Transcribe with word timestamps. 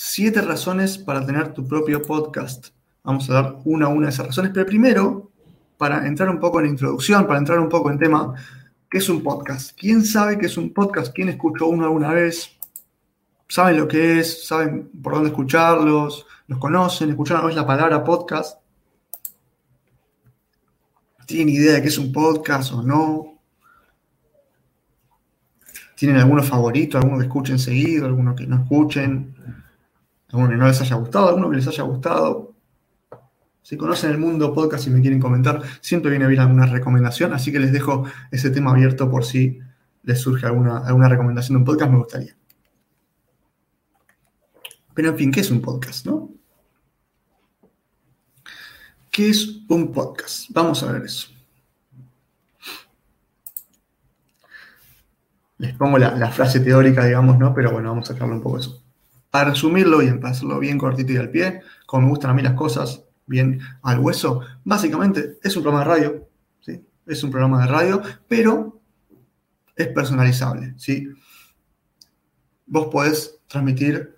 siete 0.00 0.40
razones 0.42 0.96
para 0.96 1.26
tener 1.26 1.52
tu 1.52 1.66
propio 1.66 2.00
podcast. 2.00 2.68
Vamos 3.02 3.28
a 3.28 3.34
dar 3.34 3.56
una 3.64 3.86
a 3.86 3.88
una 3.88 4.06
de 4.06 4.12
esas 4.12 4.26
razones, 4.26 4.52
pero 4.54 4.64
primero, 4.64 5.32
para 5.76 6.06
entrar 6.06 6.30
un 6.30 6.38
poco 6.38 6.60
en 6.60 6.66
introducción, 6.66 7.26
para 7.26 7.40
entrar 7.40 7.58
un 7.58 7.68
poco 7.68 7.90
en 7.90 7.98
tema, 7.98 8.32
¿qué 8.88 8.98
es 8.98 9.08
un 9.08 9.24
podcast? 9.24 9.76
¿Quién 9.76 10.04
sabe 10.04 10.38
qué 10.38 10.46
es 10.46 10.56
un 10.56 10.72
podcast? 10.72 11.12
¿Quién 11.12 11.30
escuchó 11.30 11.66
uno 11.66 11.86
alguna 11.86 12.12
vez? 12.12 12.56
¿Saben 13.48 13.76
lo 13.76 13.88
que 13.88 14.20
es? 14.20 14.46
¿Saben 14.46 14.88
por 15.02 15.14
dónde 15.14 15.30
escucharlos? 15.30 16.26
¿Los 16.46 16.60
conocen? 16.60 17.10
¿Escucharon 17.10 17.40
una 17.40 17.48
vez 17.48 17.56
la 17.56 17.66
palabra 17.66 18.04
podcast? 18.04 18.60
¿Tienen 21.26 21.48
idea 21.48 21.72
de 21.72 21.82
qué 21.82 21.88
es 21.88 21.98
un 21.98 22.12
podcast 22.12 22.72
o 22.72 22.84
no? 22.84 23.40
¿Tienen 25.96 26.18
alguno 26.18 26.44
favorito, 26.44 26.98
alguno 26.98 27.18
que 27.18 27.24
escuchen 27.24 27.58
seguido, 27.58 28.06
alguno 28.06 28.36
que 28.36 28.46
no 28.46 28.62
escuchen? 28.62 29.34
Alguno 30.28 30.48
que 30.48 30.56
no 30.56 30.66
les 30.66 30.80
haya 30.80 30.96
gustado, 30.96 31.28
alguno 31.28 31.50
que 31.50 31.56
les 31.56 31.68
haya 31.68 31.82
gustado. 31.82 32.54
Si 33.62 33.76
conocen 33.76 34.10
el 34.10 34.18
mundo 34.18 34.54
podcast 34.54 34.86
y 34.86 34.90
me 34.90 35.00
quieren 35.00 35.20
comentar, 35.20 35.62
siempre 35.80 36.10
viene 36.10 36.26
bien 36.26 36.40
alguna 36.40 36.66
recomendación, 36.66 37.32
así 37.34 37.52
que 37.52 37.58
les 37.58 37.72
dejo 37.72 38.04
ese 38.30 38.50
tema 38.50 38.70
abierto 38.70 39.10
por 39.10 39.24
si 39.24 39.58
les 40.04 40.20
surge 40.20 40.46
alguna, 40.46 40.78
alguna 40.78 41.08
recomendación 41.08 41.56
de 41.56 41.58
un 41.58 41.64
podcast, 41.64 41.90
me 41.90 41.98
gustaría. 41.98 42.36
Pero 44.94 45.10
en 45.10 45.16
fin, 45.16 45.30
¿qué 45.30 45.40
es 45.40 45.50
un 45.50 45.60
podcast, 45.60 46.06
no? 46.06 46.30
¿Qué 49.10 49.30
es 49.30 49.60
un 49.68 49.92
podcast? 49.92 50.46
Vamos 50.50 50.82
a 50.82 50.92
ver 50.92 51.02
eso. 51.04 51.28
Les 55.58 55.74
pongo 55.74 55.98
la, 55.98 56.30
frase 56.30 56.60
teórica, 56.60 57.04
digamos, 57.04 57.36
¿no? 57.38 57.52
Pero 57.52 57.72
bueno, 57.72 57.90
vamos 57.90 58.08
a 58.08 58.12
sacarle 58.14 58.34
un 58.34 58.42
poco 58.42 58.58
eso. 58.58 58.82
Para 59.30 59.50
resumirlo 59.50 59.98
para 60.20 60.30
hacerlo 60.30 60.58
bien 60.58 60.78
cortito 60.78 61.12
y 61.12 61.16
al 61.16 61.30
pie, 61.30 61.62
como 61.86 62.04
me 62.04 62.08
gustan 62.10 62.30
a 62.30 62.34
mí 62.34 62.42
las 62.42 62.54
cosas, 62.54 63.04
bien 63.26 63.60
al 63.82 63.98
hueso, 63.98 64.40
básicamente 64.64 65.38
es 65.42 65.56
un 65.56 65.62
programa 65.62 65.84
de 65.84 65.90
radio, 65.90 66.28
¿sí? 66.60 66.84
Es 67.06 67.22
un 67.22 67.30
programa 67.30 67.60
de 67.60 67.66
radio, 67.66 68.02
pero 68.26 68.80
es 69.76 69.88
personalizable, 69.88 70.74
¿sí? 70.76 71.08
Vos 72.66 72.88
podés 72.88 73.38
transmitir 73.46 74.16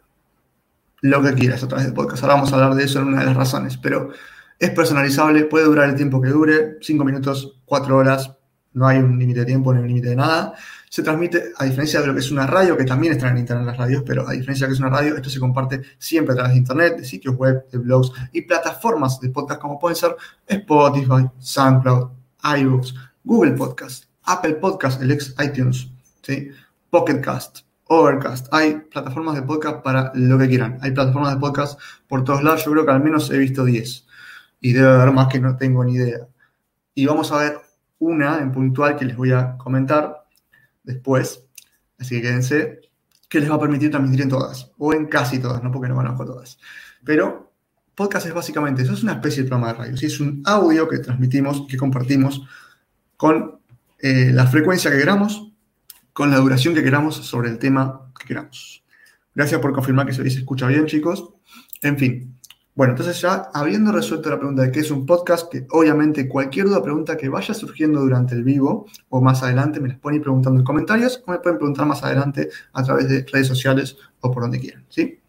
lo 1.02 1.22
que 1.22 1.34
quieras 1.34 1.62
a 1.62 1.68
través 1.68 1.86
del 1.86 1.94
podcast. 1.94 2.22
Ahora 2.22 2.34
vamos 2.34 2.52
a 2.52 2.56
hablar 2.56 2.74
de 2.74 2.84
eso 2.84 3.00
en 3.00 3.08
una 3.08 3.20
de 3.20 3.26
las 3.26 3.36
razones, 3.36 3.76
pero 3.76 4.10
es 4.58 4.70
personalizable, 4.70 5.44
puede 5.44 5.64
durar 5.64 5.88
el 5.88 5.96
tiempo 5.96 6.20
que 6.20 6.28
dure, 6.28 6.78
5 6.80 7.04
minutos, 7.04 7.58
4 7.64 7.96
horas, 7.96 8.36
no 8.72 8.86
hay 8.86 8.98
un 8.98 9.18
límite 9.18 9.40
de 9.40 9.46
tiempo, 9.46 9.72
ni 9.72 9.80
un 9.80 9.88
límite 9.88 10.10
de 10.10 10.16
nada. 10.16 10.54
Se 10.88 11.02
transmite, 11.02 11.52
a 11.56 11.64
diferencia 11.64 12.00
de 12.00 12.06
lo 12.06 12.14
que 12.14 12.20
es 12.20 12.30
una 12.30 12.46
radio, 12.46 12.76
que 12.76 12.84
también 12.84 13.12
están 13.12 13.32
en 13.32 13.38
internet 13.38 13.66
las 13.66 13.76
radios, 13.76 14.02
pero 14.04 14.28
a 14.28 14.32
diferencia 14.32 14.66
de 14.66 14.70
lo 14.70 14.74
que 14.74 14.74
es 14.74 14.80
una 14.80 14.96
radio, 14.96 15.16
esto 15.16 15.30
se 15.30 15.40
comparte 15.40 15.82
siempre 15.98 16.32
a 16.32 16.36
través 16.36 16.52
de 16.52 16.58
internet, 16.58 16.96
de 16.98 17.04
sitios 17.04 17.36
web, 17.36 17.66
de 17.70 17.78
blogs 17.78 18.12
y 18.32 18.42
plataformas 18.42 19.20
de 19.20 19.30
podcast 19.30 19.60
como 19.60 19.78
pueden 19.78 19.96
ser 19.96 20.16
Spotify, 20.46 21.28
SoundCloud, 21.38 22.10
iBooks, 22.58 22.94
Google 23.24 23.52
Podcast, 23.52 24.04
Apple 24.24 24.54
Podcast, 24.54 25.02
el 25.02 25.10
ex 25.10 25.34
iTunes, 25.38 25.90
¿sí? 26.22 26.50
Overcast. 26.90 28.46
Hay 28.52 28.74
plataformas 28.88 29.34
de 29.34 29.42
podcast 29.42 29.82
para 29.82 30.12
lo 30.14 30.38
que 30.38 30.48
quieran. 30.48 30.78
Hay 30.80 30.92
plataformas 30.92 31.34
de 31.34 31.40
podcast 31.40 31.78
por 32.06 32.22
todos 32.22 32.42
lados. 32.42 32.64
Yo 32.64 32.70
creo 32.70 32.84
que 32.84 32.92
al 32.92 33.02
menos 33.02 33.30
he 33.30 33.38
visto 33.38 33.64
10. 33.64 34.06
Y 34.60 34.72
debe 34.72 34.88
haber 34.88 35.12
más 35.12 35.26
que 35.26 35.40
no 35.40 35.56
tengo 35.56 35.84
ni 35.84 35.94
idea. 35.94 36.28
Y 36.94 37.06
vamos 37.06 37.32
a 37.32 37.38
ver 37.38 37.58
una 38.00 38.38
en 38.38 38.50
puntual 38.50 38.96
que 38.96 39.04
les 39.04 39.16
voy 39.16 39.30
a 39.30 39.56
comentar 39.56 40.26
después, 40.82 41.46
así 41.98 42.16
que 42.16 42.22
quédense, 42.22 42.80
que 43.28 43.40
les 43.40 43.50
va 43.50 43.54
a 43.54 43.60
permitir 43.60 43.90
transmitir 43.90 44.22
en 44.22 44.28
todas, 44.28 44.72
o 44.78 44.92
en 44.92 45.06
casi 45.06 45.38
todas, 45.38 45.62
no 45.62 45.70
porque 45.70 45.88
no 45.88 45.94
conozco 45.94 46.24
todas. 46.24 46.58
Pero 47.04 47.52
podcast 47.94 48.26
es 48.26 48.34
básicamente 48.34 48.82
eso, 48.82 48.94
es 48.94 49.02
una 49.02 49.12
especie 49.12 49.42
de 49.42 49.48
programa 49.48 49.72
de 49.72 49.78
radio, 49.78 49.94
es 49.94 50.20
un 50.20 50.42
audio 50.44 50.88
que 50.88 50.98
transmitimos, 50.98 51.66
que 51.68 51.76
compartimos 51.76 52.42
con 53.16 53.60
eh, 53.98 54.30
la 54.32 54.46
frecuencia 54.46 54.90
que 54.90 54.98
queramos, 54.98 55.52
con 56.12 56.30
la 56.30 56.38
duración 56.38 56.74
que 56.74 56.82
queramos 56.82 57.16
sobre 57.16 57.50
el 57.50 57.58
tema 57.58 58.10
que 58.18 58.26
queramos. 58.26 58.82
Gracias 59.34 59.60
por 59.60 59.72
confirmar 59.72 60.06
que 60.06 60.12
se 60.12 60.26
escucha 60.26 60.66
bien, 60.66 60.86
chicos. 60.86 61.34
En 61.82 61.98
fin, 61.98 62.29
bueno, 62.80 62.94
entonces 62.94 63.20
ya 63.20 63.50
habiendo 63.52 63.92
resuelto 63.92 64.30
la 64.30 64.38
pregunta 64.38 64.62
de 64.62 64.72
qué 64.72 64.80
es 64.80 64.90
un 64.90 65.04
podcast, 65.04 65.52
que 65.52 65.66
obviamente 65.68 66.26
cualquier 66.26 66.64
duda 66.64 66.78
o 66.78 66.82
pregunta 66.82 67.14
que 67.14 67.28
vaya 67.28 67.52
surgiendo 67.52 68.00
durante 68.00 68.34
el 68.34 68.42
vivo 68.42 68.86
o 69.10 69.20
más 69.20 69.42
adelante 69.42 69.80
me 69.80 69.88
las 69.88 69.98
pueden 69.98 70.16
ir 70.16 70.22
preguntando 70.22 70.60
en 70.60 70.64
comentarios 70.64 71.22
o 71.26 71.30
me 71.30 71.40
pueden 71.40 71.58
preguntar 71.58 71.84
más 71.84 72.02
adelante 72.02 72.48
a 72.72 72.82
través 72.82 73.06
de 73.06 73.26
redes 73.30 73.48
sociales 73.48 73.98
o 74.22 74.32
por 74.32 74.44
donde 74.44 74.58
quieran, 74.58 74.86
¿sí? 74.88 75.20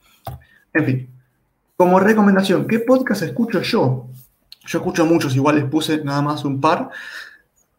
En 0.72 0.86
fin, 0.86 1.10
como 1.76 2.00
recomendación, 2.00 2.66
¿qué 2.68 2.80
podcast 2.80 3.24
escucho 3.24 3.62
yo? 3.62 4.08
Yo 4.66 4.78
escucho 4.78 5.06
muchos, 5.06 5.36
igual 5.36 5.58
les 5.58 5.66
puse 5.66 6.06
nada 6.06 6.22
más 6.22 6.46
un 6.46 6.62
par. 6.62 6.90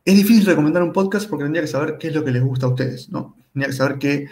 Es 0.04 0.14
difícil 0.14 0.44
recomendar 0.44 0.82
un 0.82 0.92
podcast 0.92 1.30
porque 1.30 1.44
tendría 1.44 1.62
que 1.62 1.68
saber 1.68 1.96
qué 1.98 2.08
es 2.08 2.14
lo 2.14 2.22
que 2.22 2.30
les 2.30 2.42
gusta 2.42 2.66
a 2.66 2.68
ustedes, 2.68 3.08
¿no? 3.08 3.38
Tendría 3.54 3.70
que 3.70 3.76
saber 3.78 3.98
qué 3.98 4.26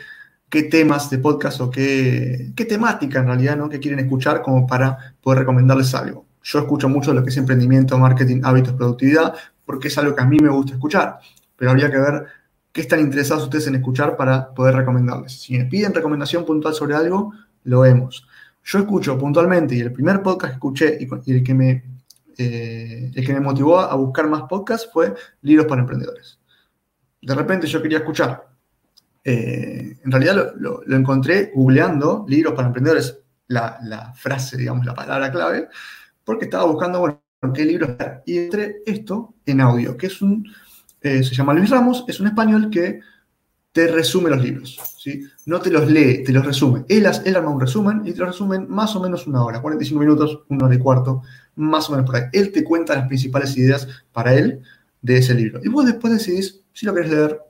qué 0.51 0.65
temas 0.65 1.09
de 1.09 1.19
podcast 1.19 1.61
o 1.61 1.71
qué, 1.71 2.53
qué 2.57 2.65
temática 2.65 3.21
en 3.21 3.27
realidad, 3.27 3.57
¿no? 3.57 3.69
Que 3.69 3.79
quieren 3.79 4.01
escuchar 4.01 4.43
como 4.43 4.67
para 4.67 5.15
poder 5.23 5.41
recomendarles 5.41 5.95
algo. 5.95 6.27
Yo 6.43 6.59
escucho 6.59 6.89
mucho 6.89 7.15
lo 7.15 7.23
que 7.23 7.31
es 7.31 7.37
emprendimiento, 7.37 7.97
marketing, 7.97 8.41
hábitos, 8.43 8.75
productividad, 8.75 9.35
porque 9.65 9.89
es 9.89 9.97
algo 9.99 10.15
que 10.15 10.23
a 10.23 10.27
mí 10.27 10.39
me 10.41 10.49
gusta 10.49 10.73
escuchar. 10.73 11.21
Pero 11.57 11.71
habría 11.71 11.91
que 11.91 11.99
ver 11.99 12.27
qué 12.73 12.81
están 12.81 12.99
interesados 13.01 13.45
ustedes 13.45 13.69
en 13.69 13.77
escuchar 13.77 14.17
para 14.17 14.53
poder 14.53 14.75
recomendarles. 14.75 15.41
Si 15.41 15.57
me 15.57 15.67
piden 15.67 15.95
recomendación 15.95 16.45
puntual 16.45 16.75
sobre 16.75 16.97
algo, 16.97 17.33
lo 17.65 17.81
vemos. 17.81 18.27
Yo 18.65 18.81
escucho 18.81 19.17
puntualmente 19.17 19.77
y 19.77 19.81
el 19.81 19.93
primer 19.93 20.21
podcast 20.21 20.53
que 20.53 20.57
escuché 20.57 20.99
y, 21.01 21.33
el, 21.33 21.45
que 21.45 21.55
me, 21.55 21.85
eh, 22.37 23.11
el 23.15 23.27
que 23.27 23.33
me 23.33 23.41
motivó 23.41 23.79
a 23.79 23.95
buscar 23.95 24.29
más 24.29 24.43
podcasts 24.43 24.89
fue 24.93 25.15
Libros 25.43 25.67
para 25.67 25.83
Emprendedores. 25.83 26.39
De 27.23 27.35
repente 27.35 27.67
yo 27.67 27.81
quería 27.81 27.99
escuchar 27.99 28.50
eh, 29.23 29.99
en 30.03 30.11
realidad 30.11 30.55
lo, 30.57 30.83
encontré 30.91 31.53
googleando 31.55 32.25
libros 32.29 32.55
para 32.55 32.69
emprendedores, 32.69 33.19
la, 33.49 34.13
frase, 34.15 34.57
digamos, 34.57 34.87
la 34.87 34.95
palabra 34.95 35.31
clave, 35.31 35.69
porque 36.25 36.45
estaba 36.45 36.65
buscando, 36.65 37.01
bueno, 37.01 37.21
qué 37.55 37.65
libros 37.65 37.97
y 38.25 38.39
entre 38.39 38.77
esto 38.87 39.35
en 39.45 39.61
audio, 39.61 39.97
que 39.97 40.07
es 40.07 40.23
un, 40.23 40.47
eh, 41.01 41.23
se 41.23 41.35
llama 41.35 41.55
Luis 41.55 41.71
Ramos, 41.71 42.05
es 42.07 42.21
un 42.21 42.29
español 42.29 42.71
que 42.71 43.01
te 43.73 43.87
resume 43.87 44.31
los 44.31 44.43
libros, 44.43 44.79
¿sí? 44.99 45.23
No 45.47 45.61
te 45.61 45.71
los 45.71 45.89
lee, 45.89 46.25
te 46.25 46.33
los 46.33 46.45
resume. 46.45 46.85
Él, 46.89 47.07
él 47.25 47.37
arma 47.37 47.51
un 47.51 47.61
resumen 47.61 48.03
y 48.05 48.13
te 48.13 48.19
lo 48.19 48.27
resumen 48.27 48.67
más 48.69 48.97
o 48.97 49.01
menos 49.01 49.27
una 49.29 49.45
hora, 49.45 49.61
45 49.61 50.01
minutos, 50.01 50.41
una 50.49 50.67
hora 50.67 50.75
y 50.75 50.79
cuarto, 50.79 51.23
más 51.55 51.89
o 51.89 51.93
menos 51.93 52.07
por 52.07 52.17
ahí. 52.17 52.25
Él 52.33 52.51
te 52.51 52.65
cuenta 52.65 52.97
las 52.97 53.07
principales 53.07 53.57
ideas 53.57 53.87
para 54.13 54.35
él 54.35 54.61
de 55.03 55.19
ese 55.19 55.35
libro. 55.35 55.61
Y 55.63 55.69
vos 55.69 55.87
después 55.87 56.13
decidís 56.13 56.63
si 56.73 56.85
lo 56.85 56.95
querés 56.95 57.11
leer 57.11 57.41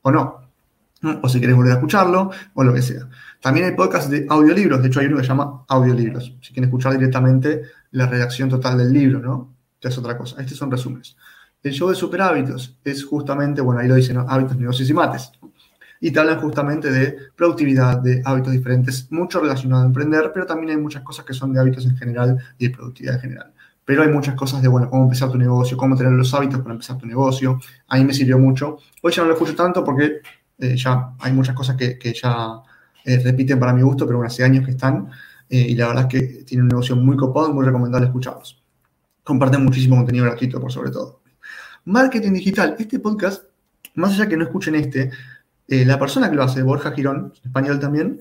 o 0.00 0.10
no 0.10 0.45
o 1.02 1.28
si 1.28 1.38
quieres 1.38 1.56
volver 1.56 1.72
a 1.72 1.74
escucharlo, 1.76 2.30
o 2.54 2.64
lo 2.64 2.72
que 2.72 2.82
sea. 2.82 3.08
También 3.40 3.66
hay 3.66 3.72
podcasts 3.74 4.10
de 4.10 4.26
audiolibros, 4.28 4.82
de 4.82 4.88
hecho 4.88 5.00
hay 5.00 5.06
uno 5.06 5.16
que 5.16 5.22
se 5.22 5.28
llama 5.28 5.64
audiolibros, 5.68 6.34
si 6.40 6.52
quieren 6.52 6.64
escuchar 6.64 6.92
directamente 6.92 7.62
la 7.92 8.06
redacción 8.06 8.48
total 8.48 8.78
del 8.78 8.92
libro, 8.92 9.20
¿no? 9.20 9.54
Que 9.80 9.88
es 9.88 9.98
otra 9.98 10.16
cosa. 10.16 10.40
Estos 10.40 10.58
son 10.58 10.70
resúmenes. 10.70 11.16
El 11.62 11.72
show 11.72 11.88
de 11.88 11.94
super 11.94 12.22
hábitos 12.22 12.78
es 12.84 13.04
justamente, 13.04 13.60
bueno, 13.60 13.80
ahí 13.80 13.88
lo 13.88 13.94
dicen, 13.94 14.18
hábitos, 14.18 14.56
negocios 14.56 14.88
y 14.88 14.94
mates. 14.94 15.32
Y 16.00 16.10
te 16.10 16.20
hablan 16.20 16.40
justamente 16.40 16.90
de 16.90 17.16
productividad, 17.34 17.98
de 17.98 18.22
hábitos 18.24 18.52
diferentes, 18.52 19.10
mucho 19.10 19.40
relacionado 19.40 19.82
a 19.82 19.86
emprender, 19.86 20.30
pero 20.32 20.46
también 20.46 20.70
hay 20.70 20.76
muchas 20.76 21.02
cosas 21.02 21.24
que 21.24 21.32
son 21.32 21.52
de 21.52 21.60
hábitos 21.60 21.84
en 21.86 21.96
general 21.96 22.38
y 22.58 22.68
de 22.68 22.74
productividad 22.74 23.14
en 23.16 23.20
general. 23.20 23.52
Pero 23.84 24.02
hay 24.02 24.08
muchas 24.08 24.34
cosas 24.34 24.60
de, 24.60 24.68
bueno, 24.68 24.90
cómo 24.90 25.04
empezar 25.04 25.30
tu 25.30 25.38
negocio, 25.38 25.76
cómo 25.76 25.96
tener 25.96 26.12
los 26.12 26.34
hábitos 26.34 26.60
para 26.60 26.72
empezar 26.72 26.98
tu 26.98 27.06
negocio. 27.06 27.58
A 27.88 27.96
mí 27.96 28.04
me 28.04 28.12
sirvió 28.12 28.38
mucho. 28.38 28.78
Hoy 29.02 29.12
ya 29.12 29.22
no 29.22 29.28
lo 29.28 29.34
escucho 29.34 29.54
tanto 29.54 29.84
porque 29.84 30.20
eh, 30.58 30.76
ya 30.76 31.12
hay 31.18 31.32
muchas 31.32 31.54
cosas 31.54 31.76
que, 31.76 31.98
ya 32.14 32.62
eh, 33.04 33.18
repiten 33.22 33.58
para 33.58 33.72
mi 33.72 33.82
gusto, 33.82 34.06
pero 34.06 34.18
bueno, 34.18 34.28
hace 34.28 34.42
años 34.44 34.64
que 34.64 34.70
están 34.72 35.10
eh, 35.48 35.66
y 35.68 35.74
la 35.74 35.88
verdad 35.88 36.08
es 36.10 36.20
que 36.20 36.44
tienen 36.44 36.64
un 36.64 36.68
negocio 36.68 36.96
muy 36.96 37.16
copado 37.16 37.52
muy 37.52 37.64
recomendable 37.64 38.06
escucharlos. 38.06 38.62
Comparten 39.22 39.64
muchísimo 39.64 39.96
contenido 39.96 40.24
gratuito, 40.24 40.60
por 40.60 40.72
sobre 40.72 40.90
todo. 40.90 41.20
Marketing 41.84 42.32
digital. 42.32 42.76
Este 42.78 42.98
podcast, 42.98 43.44
más 43.94 44.12
allá 44.12 44.28
que 44.28 44.36
no 44.36 44.44
escuchen 44.44 44.74
este, 44.76 45.10
la 45.68 45.98
persona 45.98 46.30
que 46.30 46.36
lo 46.36 46.42
hace, 46.42 46.62
Borja 46.62 46.92
Girón, 46.92 47.32
español 47.44 47.78
también, 47.78 48.20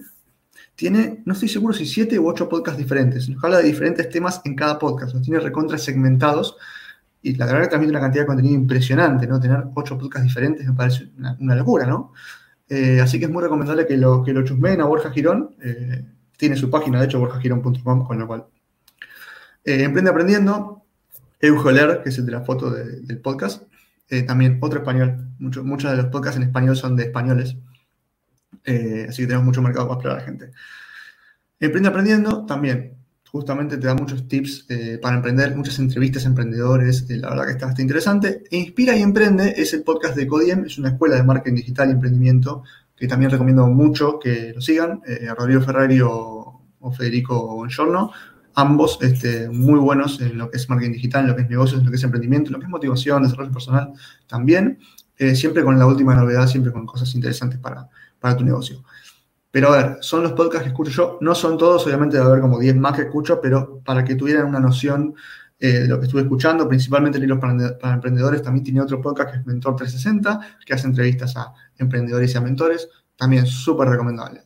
tiene, 0.76 1.22
no 1.26 1.34
estoy 1.34 1.48
seguro 1.48 1.74
si 1.74 1.86
siete 1.86 2.20
u 2.20 2.28
ocho 2.28 2.50
podcasts 2.50 2.78
diferentes. 2.78 3.30
Nos 3.30 3.44
habla 3.44 3.58
de 3.58 3.64
diferentes 3.64 4.10
temas 4.10 4.42
en 4.46 4.56
cada 4.56 4.78
podcast. 4.78 5.14
Los 5.14 5.24
tiene 5.24 5.40
recontra 5.40 5.78
segmentados 5.78 6.58
y 7.26 7.34
la 7.38 7.48
verdad 7.48 7.64
que 7.64 7.70
transmite 7.70 7.90
una 7.90 8.02
cantidad 8.02 8.22
de 8.22 8.28
contenido 8.28 8.54
impresionante, 8.54 9.26
¿no? 9.26 9.40
Tener 9.40 9.64
ocho 9.74 9.98
podcasts 9.98 10.28
diferentes 10.28 10.64
me 10.64 10.74
parece 10.74 11.10
una, 11.18 11.56
locura, 11.56 11.88
¿no? 11.88 12.14
Eh, 12.70 13.02
así 13.02 13.18
que 13.18 13.26
es 13.26 13.32
muy 13.32 13.42
recomendable 13.42 13.88
que 13.88 13.98
lo, 13.98 14.24
que 14.24 14.32
lo 14.32 14.44
chusmeen 14.44 14.80
a 14.80 14.86
Borja 14.86 15.10
Girón. 15.10 15.56
Eh, 15.60 16.06
tiene 16.38 16.56
su 16.56 16.70
página, 16.70 17.00
de 17.00 17.06
hecho, 17.06 17.20
borjagirón.com, 17.20 18.06
con 18.06 18.20
lo 18.20 18.28
cual. 18.28 18.46
Eh, 19.64 19.82
Emprende 19.82 20.12
Aprendiendo, 20.12 20.84
Eugeler, 21.40 22.04
que 22.04 22.10
es 22.10 22.18
el 22.20 22.28
de 22.28 22.32
la 22.32 22.42
foto 22.42 22.70
del 22.70 23.20
podcast. 23.20 23.64
también 24.28 24.60
otro 24.62 24.82
español. 24.82 25.30
muchos 25.40 25.90
de 25.90 25.98
los 25.98 26.06
podcasts 26.08 26.38
en 26.38 26.44
español 26.44 26.76
son 26.76 26.96
de 26.96 27.06
españoles. 27.06 27.58
así 29.10 29.24
que 29.24 29.28
tenemos 29.28 29.46
mucho 29.46 29.64
mercado 29.64 29.88
para 29.88 29.96
explorar 29.96 30.26
gente. 30.26 30.52
Emprende 31.60 31.90
aprendiendo 31.90 32.46
también. 32.46 33.05
Justamente 33.36 33.76
te 33.78 33.88
da 33.88 33.96
muchos 33.96 34.30
tips 34.30 34.66
eh, 34.70 34.98
para 35.02 35.18
emprender, 35.18 35.54
muchas 35.58 35.78
entrevistas 35.80 36.24
a 36.24 36.30
emprendedores. 36.30 37.06
Eh, 37.10 37.18
la 37.18 37.32
verdad 37.32 37.44
que 37.44 37.52
está 37.52 37.66
bastante 37.66 37.82
interesante. 37.82 38.44
E 38.50 38.56
Inspira 38.56 38.96
y 38.96 39.02
Emprende 39.02 39.56
es 39.58 39.74
el 39.74 39.84
podcast 39.84 40.16
de 40.16 40.26
Codiem, 40.26 40.64
es 40.64 40.78
una 40.78 40.92
escuela 40.92 41.18
de 41.18 41.24
marketing 41.24 41.58
digital 41.58 41.90
y 41.90 41.92
emprendimiento 41.92 42.64
que 42.96 43.10
también 43.10 43.30
recomiendo 43.30 43.68
mucho 43.68 44.20
que 44.20 44.54
lo 44.56 44.62
sigan. 44.62 45.02
Eh, 45.06 45.28
Rodrigo 45.38 45.60
Ferrari 45.60 46.00
o, 46.02 46.62
Federico 46.98 47.58
Bongiorno 47.58 48.14
ambos 48.54 49.00
este, 49.02 49.50
muy 49.50 49.82
buenos 49.82 50.22
en 50.22 50.38
lo 50.38 50.50
que 50.50 50.56
es 50.56 50.70
marketing 50.70 50.94
digital, 50.94 51.24
en 51.24 51.32
lo 51.32 51.36
que 51.36 51.42
es 51.42 51.50
negocios, 51.50 51.80
en 51.80 51.86
lo 51.88 51.92
que 51.92 51.98
es 51.98 52.04
emprendimiento, 52.06 52.48
en 52.48 52.54
lo 52.54 52.60
que 52.60 52.66
es 52.68 52.72
motivación, 52.72 53.24
desarrollo 53.24 53.52
personal 53.52 53.92
también, 54.28 54.80
siempre 55.34 55.62
con 55.62 55.78
la 55.78 55.86
última 55.86 56.16
novedad, 56.16 56.48
siempre 56.48 56.72
con 56.72 56.86
cosas 56.86 57.14
interesantes 57.16 57.60
para, 57.60 57.90
para, 58.18 58.38
tu 58.38 58.46
negocio. 58.46 58.86
Pero 59.56 59.72
a 59.72 59.78
ver, 59.78 59.98
son 60.02 60.22
los 60.22 60.34
podcasts 60.34 60.64
que 60.64 60.68
escucho 60.68 60.92
yo, 60.92 61.18
no 61.22 61.34
son 61.34 61.58
todos, 61.58 61.88
obviamente 61.88 62.18
debe 62.18 62.28
haber 62.28 62.42
como 62.42 62.60
10 62.60 62.76
más 62.76 62.94
que 62.94 63.04
escucho, 63.04 63.40
pero 63.40 63.80
para 63.86 64.04
que 64.04 64.16
tuvieran 64.16 64.48
una 64.48 64.60
noción 64.60 65.16
eh, 65.58 65.80
de 65.80 65.88
lo 65.88 65.98
que 65.98 66.08
estuve 66.08 66.24
escuchando, 66.24 66.68
principalmente 66.68 67.20
libros 67.20 67.40
para, 67.40 67.94
emprendedores, 67.94 68.42
también 68.42 68.66
tiene 68.66 68.82
otro 68.82 69.00
podcast 69.00 69.32
que 69.32 69.38
es 69.38 69.46
Mentor 69.46 69.78
360, 69.78 70.58
que 70.66 70.74
hace 70.74 70.88
entrevistas 70.88 71.38
a 71.38 71.54
emprendedores 71.78 72.34
y 72.34 72.38
a 72.38 72.42
mentores, 72.42 72.90
también 73.16 73.46
súper 73.46 73.88
recomendable. 73.88 74.42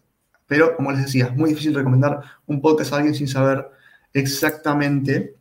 Pero, 0.45 0.75
como 0.75 0.91
les 0.91 1.01
decía, 1.05 1.25
es 1.25 1.35
muy 1.35 1.49
difícil 1.49 1.73
recomendar 1.73 2.21
un 2.45 2.61
podcast 2.61 2.93
a 2.93 2.97
alguien 2.97 3.15
sin 3.15 3.27
saber 3.27 3.67
exactamente 4.13 5.37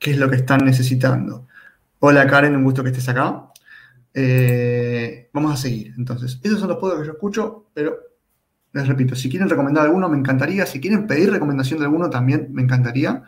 qué 0.00 0.10
es 0.10 0.18
lo 0.18 0.28
que 0.28 0.34
están 0.34 0.64
necesitando. 0.64 1.46
Hola 2.00 2.26
Karen, 2.26 2.56
un 2.56 2.64
gusto 2.64 2.82
que 2.82 2.88
estés 2.88 3.08
acá. 3.08 3.52
Eh, 4.12 5.30
vamos 5.32 5.52
a 5.52 5.56
seguir. 5.56 5.94
Entonces, 5.96 6.40
esos 6.42 6.58
son 6.58 6.70
los 6.70 6.78
podcasts 6.78 7.02
que 7.02 7.06
yo 7.06 7.12
escucho, 7.12 7.66
pero 7.72 8.11
les 8.72 8.88
repito, 8.88 9.14
si 9.14 9.28
quieren 9.28 9.48
recomendar 9.48 9.84
alguno, 9.84 10.08
me 10.08 10.16
encantaría. 10.16 10.64
Si 10.66 10.80
quieren 10.80 11.06
pedir 11.06 11.30
recomendación 11.30 11.78
de 11.78 11.84
alguno, 11.84 12.08
también 12.08 12.48
me 12.52 12.62
encantaría. 12.62 13.22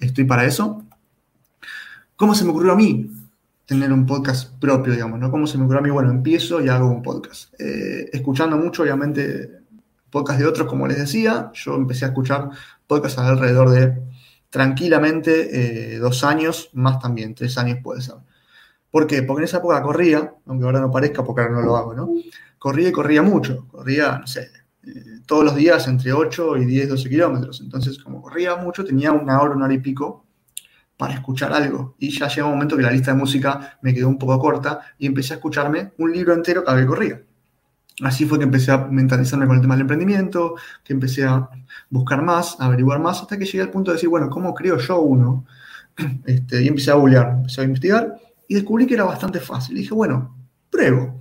Estoy 0.00 0.24
para 0.24 0.44
eso. 0.44 0.82
¿Cómo 2.16 2.34
se 2.34 2.44
me 2.44 2.50
ocurrió 2.50 2.72
a 2.72 2.76
mí 2.76 3.10
tener 3.66 3.92
un 3.92 4.06
podcast 4.06 4.58
propio, 4.58 4.92
digamos? 4.92 5.20
¿no? 5.20 5.30
¿Cómo 5.30 5.46
se 5.46 5.58
me 5.58 5.64
ocurrió 5.64 5.80
a 5.80 5.82
mí? 5.82 5.90
Bueno, 5.90 6.10
empiezo 6.10 6.62
y 6.64 6.68
hago 6.68 6.88
un 6.88 7.02
podcast. 7.02 7.52
Eh, 7.60 8.08
escuchando 8.12 8.56
mucho, 8.56 8.82
obviamente, 8.82 9.60
podcasts 10.10 10.40
de 10.40 10.48
otros, 10.48 10.66
como 10.68 10.86
les 10.86 10.98
decía. 10.98 11.50
Yo 11.52 11.74
empecé 11.74 12.06
a 12.06 12.08
escuchar 12.08 12.48
podcasts 12.86 13.18
alrededor 13.18 13.70
de 13.70 14.00
tranquilamente 14.50 15.94
eh, 15.94 15.98
dos 15.98 16.24
años, 16.24 16.70
más 16.72 16.98
también, 16.98 17.34
tres 17.34 17.58
años 17.58 17.78
puede 17.82 18.00
ser. 18.00 18.14
¿Por 18.90 19.06
qué? 19.06 19.22
Porque 19.22 19.42
en 19.42 19.44
esa 19.44 19.58
época 19.58 19.82
corría, 19.82 20.32
aunque 20.46 20.64
ahora 20.64 20.80
no 20.80 20.90
parezca 20.90 21.22
porque 21.22 21.42
ahora 21.42 21.54
no 21.54 21.60
lo 21.60 21.76
hago, 21.76 21.94
¿no? 21.94 22.08
Corría 22.58 22.88
y 22.88 22.92
corría 22.92 23.22
mucho, 23.22 23.68
corría, 23.68 24.18
no 24.18 24.26
sé, 24.26 24.48
todos 25.26 25.44
los 25.44 25.54
días 25.54 25.86
entre 25.88 26.12
8 26.12 26.56
y 26.58 26.64
10, 26.64 26.88
12 26.90 27.08
kilómetros. 27.08 27.60
Entonces, 27.60 27.98
como 27.98 28.22
corría 28.22 28.56
mucho, 28.56 28.84
tenía 28.84 29.12
una 29.12 29.40
hora, 29.40 29.54
una 29.54 29.66
hora 29.66 29.74
y 29.74 29.78
pico 29.78 30.24
para 30.96 31.14
escuchar 31.14 31.52
algo. 31.52 31.94
Y 31.98 32.10
ya 32.10 32.28
llegó 32.28 32.48
un 32.48 32.54
momento 32.54 32.76
que 32.76 32.82
la 32.82 32.90
lista 32.90 33.12
de 33.12 33.18
música 33.18 33.78
me 33.82 33.94
quedó 33.94 34.08
un 34.08 34.18
poco 34.18 34.38
corta 34.38 34.80
y 34.98 35.06
empecé 35.06 35.34
a 35.34 35.36
escucharme 35.36 35.92
un 35.98 36.12
libro 36.12 36.34
entero 36.34 36.64
cada 36.64 36.76
vez 36.76 36.84
que 36.84 36.88
corría. 36.88 37.22
Así 38.02 38.26
fue 38.26 38.38
que 38.38 38.44
empecé 38.44 38.70
a 38.70 38.78
mentalizarme 38.78 39.46
con 39.46 39.56
el 39.56 39.62
tema 39.62 39.74
del 39.74 39.82
emprendimiento, 39.82 40.54
que 40.84 40.92
empecé 40.92 41.24
a 41.24 41.48
buscar 41.90 42.22
más, 42.22 42.56
a 42.60 42.66
averiguar 42.66 43.00
más, 43.00 43.20
hasta 43.20 43.36
que 43.36 43.44
llegué 43.44 43.62
al 43.62 43.70
punto 43.70 43.90
de 43.90 43.96
decir, 43.96 44.08
bueno, 44.08 44.30
¿cómo 44.30 44.54
creo 44.54 44.78
yo 44.78 45.00
uno? 45.00 45.46
Este, 46.26 46.62
y 46.62 46.68
empecé 46.68 46.92
a 46.92 46.94
googlear, 46.94 47.30
empecé 47.38 47.60
a 47.60 47.64
investigar 47.64 48.14
y 48.46 48.54
descubrí 48.54 48.86
que 48.86 48.94
era 48.94 49.04
bastante 49.04 49.40
fácil. 49.40 49.76
Y 49.76 49.80
dije, 49.80 49.94
bueno, 49.94 50.36
pruebo. 50.70 51.20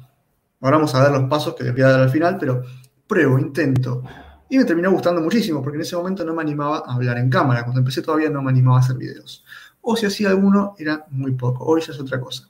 Ahora 0.61 0.77
vamos 0.77 0.93
a 0.93 1.03
ver 1.03 1.11
los 1.11 1.29
pasos 1.29 1.55
que 1.55 1.63
les 1.63 1.73
voy 1.73 1.81
a 1.81 1.89
dar 1.89 2.01
al 2.01 2.09
final, 2.09 2.37
pero 2.39 2.63
pruebo, 3.07 3.39
intento. 3.39 4.03
Y 4.49 4.57
me 4.57 4.65
terminó 4.65 4.91
gustando 4.91 5.21
muchísimo, 5.21 5.61
porque 5.61 5.77
en 5.77 5.81
ese 5.81 5.95
momento 5.95 6.23
no 6.23 6.33
me 6.33 6.41
animaba 6.41 6.83
a 6.85 6.93
hablar 6.93 7.17
en 7.17 7.29
cámara. 7.29 7.63
Cuando 7.63 7.79
empecé 7.79 8.01
todavía 8.01 8.29
no 8.29 8.41
me 8.41 8.51
animaba 8.51 8.77
a 8.77 8.79
hacer 8.81 8.97
videos. 8.97 9.43
O 9.81 9.95
si 9.95 10.05
hacía 10.05 10.29
alguno, 10.29 10.75
era 10.77 11.05
muy 11.09 11.33
poco. 11.33 11.65
Hoy 11.65 11.81
ya 11.81 11.93
es 11.93 11.99
otra 11.99 12.19
cosa. 12.19 12.49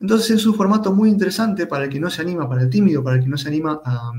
Entonces 0.00 0.30
es 0.30 0.46
un 0.46 0.54
formato 0.54 0.92
muy 0.92 1.10
interesante 1.10 1.66
para 1.66 1.84
el 1.84 1.90
que 1.90 2.00
no 2.00 2.08
se 2.08 2.22
anima, 2.22 2.48
para 2.48 2.62
el 2.62 2.70
tímido, 2.70 3.04
para 3.04 3.16
el 3.16 3.22
que 3.22 3.28
no 3.28 3.36
se 3.36 3.48
anima 3.48 3.80
a, 3.84 4.12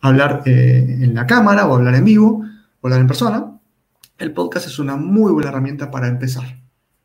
hablar 0.00 0.42
eh, 0.44 0.98
en 1.00 1.14
la 1.14 1.26
cámara 1.26 1.66
o 1.66 1.74
hablar 1.74 1.94
en 1.94 2.04
vivo 2.04 2.44
o 2.80 2.86
hablar 2.86 3.00
en 3.00 3.06
persona. 3.06 3.58
El 4.18 4.32
podcast 4.32 4.66
es 4.66 4.78
una 4.78 4.96
muy 4.96 5.32
buena 5.32 5.48
herramienta 5.48 5.90
para 5.90 6.08
empezar, 6.08 6.60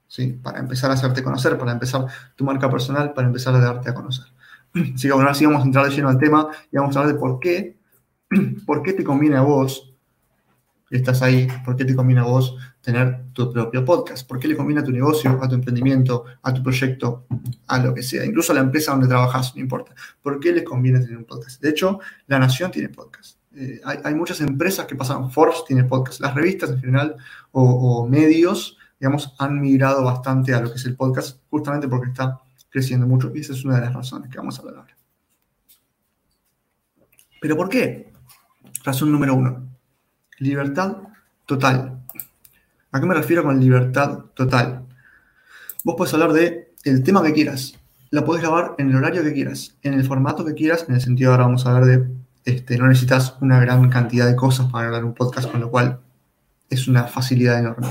¿sí? 0.07 0.39
Para 0.41 0.59
empezar 0.59 0.91
a 0.91 0.95
hacerte 0.95 1.23
conocer, 1.23 1.57
para 1.57 1.71
empezar 1.71 2.05
tu 2.35 2.43
marca 2.43 2.69
personal, 2.69 3.13
para 3.13 3.27
empezar 3.27 3.55
a 3.55 3.59
darte 3.59 3.89
a 3.89 3.93
conocer. 3.93 4.25
Así 4.95 5.07
que 5.07 5.13
ahora 5.13 5.33
sí 5.33 5.45
vamos 5.45 5.61
a 5.61 5.65
entrar 5.65 5.85
de 5.85 5.95
lleno 5.95 6.09
al 6.09 6.17
tema 6.17 6.49
y 6.71 6.77
vamos 6.77 6.95
a 6.95 6.99
hablar 6.99 7.13
de 7.13 7.19
por 7.19 7.39
qué, 7.39 7.77
por 8.65 8.83
qué 8.83 8.93
te 8.93 9.03
conviene 9.03 9.37
a 9.37 9.41
vos 9.41 9.93
estás 10.97 11.21
ahí, 11.23 11.47
¿por 11.65 11.75
qué 11.75 11.85
te 11.85 11.95
conviene 11.95 12.21
a 12.21 12.25
vos 12.25 12.55
tener 12.81 13.25
tu 13.33 13.51
propio 13.51 13.83
podcast? 13.83 14.27
¿Por 14.27 14.39
qué 14.39 14.47
le 14.47 14.55
conviene 14.55 14.81
a 14.81 14.83
tu 14.83 14.91
negocio, 14.91 15.39
a 15.41 15.49
tu 15.49 15.55
emprendimiento, 15.55 16.25
a 16.41 16.53
tu 16.53 16.61
proyecto, 16.61 17.25
a 17.67 17.79
lo 17.79 17.93
que 17.93 18.03
sea? 18.03 18.23
Incluso 18.23 18.51
a 18.51 18.55
la 18.55 18.61
empresa 18.61 18.91
donde 18.91 19.07
trabajas, 19.07 19.55
no 19.55 19.61
importa. 19.61 19.95
¿Por 20.21 20.39
qué 20.39 20.51
les 20.51 20.63
conviene 20.63 20.99
tener 20.99 21.17
un 21.17 21.25
podcast? 21.25 21.61
De 21.61 21.69
hecho, 21.69 21.99
La 22.27 22.37
Nación 22.37 22.69
tiene 22.71 22.89
podcast. 22.89 23.37
Eh, 23.55 23.81
hay, 23.83 24.15
muchas 24.15 24.41
empresas 24.41 24.85
que 24.85 24.95
pasan, 24.95 25.31
Forbes 25.31 25.63
tiene 25.67 25.83
podcast, 25.83 26.19
las 26.21 26.33
revistas 26.33 26.71
en 26.71 26.79
general 26.79 27.15
o, 27.51 28.07
medios, 28.07 28.77
digamos, 28.99 29.35
han 29.37 29.61
migrado 29.61 30.03
bastante 30.03 30.53
a 30.53 30.61
lo 30.61 30.69
que 30.69 30.77
es 30.77 30.85
el 30.85 30.95
podcast, 30.95 31.39
justamente 31.49 31.87
porque 31.87 32.09
está 32.09 32.41
creciendo 32.69 33.05
mucho 33.05 33.31
y 33.33 33.41
esa 33.41 33.53
es 33.53 33.63
una 33.63 33.75
de 33.75 33.81
las 33.81 33.93
razones 33.93 34.29
que 34.29 34.37
vamos 34.37 34.57
a 34.57 34.61
hablar 34.61 34.77
ahora. 34.77 34.97
¿Pero 37.39 37.57
por 37.57 37.69
qué? 37.69 38.12
Razón 38.83 39.11
número 39.11 39.35
uno 39.35 39.73
Libertad 40.39 40.97
total. 41.45 41.99
¿A 42.91 42.99
qué 42.99 43.05
me 43.05 43.13
refiero 43.13 43.43
con 43.43 43.59
libertad 43.59 44.25
total? 44.33 44.85
Vos 45.83 45.95
podés 45.95 46.13
hablar 46.13 46.33
de 46.33 46.73
el 46.83 47.03
tema 47.03 47.23
que 47.23 47.33
quieras. 47.33 47.75
La 48.09 48.25
podés 48.25 48.41
grabar 48.41 48.75
en 48.77 48.89
el 48.89 48.95
horario 48.95 49.23
que 49.23 49.33
quieras, 49.33 49.75
en 49.81 49.93
el 49.93 50.05
formato 50.05 50.45
que 50.45 50.53
quieras. 50.53 50.85
En 50.87 50.95
el 50.95 51.01
sentido, 51.01 51.31
ahora 51.31 51.45
vamos 51.45 51.65
a 51.65 51.69
hablar 51.69 51.85
de, 51.85 52.07
este, 52.45 52.77
no 52.77 52.87
necesitas 52.87 53.35
una 53.41 53.59
gran 53.59 53.89
cantidad 53.89 54.27
de 54.27 54.35
cosas 54.35 54.67
para 54.71 54.87
grabar 54.87 55.05
un 55.05 55.13
podcast, 55.13 55.51
con 55.51 55.61
lo 55.61 55.71
cual 55.71 55.99
es 56.69 56.87
una 56.87 57.05
facilidad 57.05 57.59
enorme. 57.59 57.87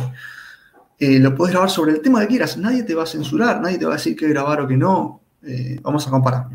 Eh, 0.99 1.19
lo 1.19 1.35
podés 1.35 1.53
grabar 1.53 1.71
sobre 1.71 1.93
el 1.93 2.01
tema 2.01 2.21
que 2.21 2.29
quieras. 2.29 2.57
Nadie 2.57 2.83
te 2.83 2.95
va 2.95 3.05
a 3.05 3.07
censurar, 3.07 3.61
nadie 3.61 3.79
te 3.79 3.87
va 3.87 3.93
a 3.93 3.97
decir 3.97 4.15
qué 4.15 4.29
grabar 4.29 4.61
o 4.61 4.69
qué 4.69 4.77
no. 4.77 5.21
Eh, 5.43 5.81
vamos 5.83 6.07
a 6.07 6.11
comparar. 6.11 6.47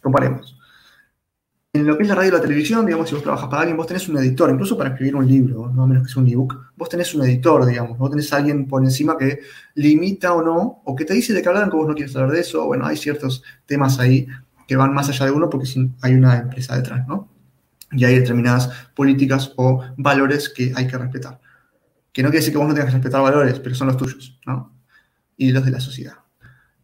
Comparemos 0.00 0.56
en 1.74 1.86
lo 1.86 1.96
que 1.96 2.02
es 2.02 2.08
la 2.08 2.14
radio 2.14 2.28
y 2.28 2.32
la 2.32 2.40
televisión, 2.40 2.84
digamos, 2.84 3.08
si 3.08 3.14
vos 3.14 3.22
trabajas 3.22 3.48
para 3.48 3.62
alguien, 3.62 3.78
vos 3.78 3.86
tenés 3.86 4.06
un 4.06 4.18
editor, 4.18 4.50
incluso 4.50 4.76
para 4.76 4.90
escribir 4.90 5.16
un 5.16 5.26
libro, 5.26 5.70
no 5.74 5.86
menos 5.86 6.06
que 6.06 6.12
sea 6.12 6.22
un 6.22 6.28
ebook, 6.28 6.72
vos 6.76 6.88
tenés 6.88 7.14
un 7.14 7.22
editor, 7.22 7.64
digamos, 7.64 7.96
vos 7.96 8.10
tenés 8.10 8.30
a 8.32 8.36
alguien 8.36 8.68
por 8.68 8.84
encima 8.84 9.16
que 9.16 9.40
limita 9.74 10.34
o 10.34 10.42
no, 10.42 10.82
o 10.84 10.94
que 10.94 11.06
te 11.06 11.14
dice 11.14 11.32
de 11.32 11.40
qué 11.40 11.48
hablar, 11.48 11.70
que 11.70 11.76
vos 11.76 11.88
no 11.88 11.94
quieres 11.94 12.14
hablar 12.14 12.32
de 12.32 12.40
eso, 12.40 12.66
bueno, 12.66 12.84
hay 12.84 12.98
ciertos 12.98 13.42
temas 13.64 13.98
ahí 13.98 14.26
que 14.68 14.76
van 14.76 14.92
más 14.92 15.08
allá 15.08 15.26
de 15.26 15.32
uno 15.32 15.48
porque 15.48 15.66
hay 16.02 16.14
una 16.14 16.38
empresa 16.38 16.76
detrás, 16.76 17.08
¿no? 17.08 17.28
Y 17.90 18.04
hay 18.04 18.18
determinadas 18.18 18.70
políticas 18.94 19.52
o 19.56 19.82
valores 19.96 20.50
que 20.50 20.72
hay 20.74 20.86
que 20.86 20.96
respetar. 20.96 21.40
Que 22.12 22.22
no 22.22 22.28
quiere 22.28 22.40
decir 22.40 22.52
que 22.52 22.58
vos 22.58 22.68
no 22.68 22.74
tengas 22.74 22.90
que 22.90 22.96
respetar 22.96 23.22
valores, 23.22 23.58
pero 23.60 23.74
son 23.74 23.88
los 23.88 23.96
tuyos, 23.96 24.38
¿no? 24.46 24.72
Y 25.36 25.52
los 25.52 25.64
de 25.64 25.70
la 25.70 25.80
sociedad. 25.80 26.14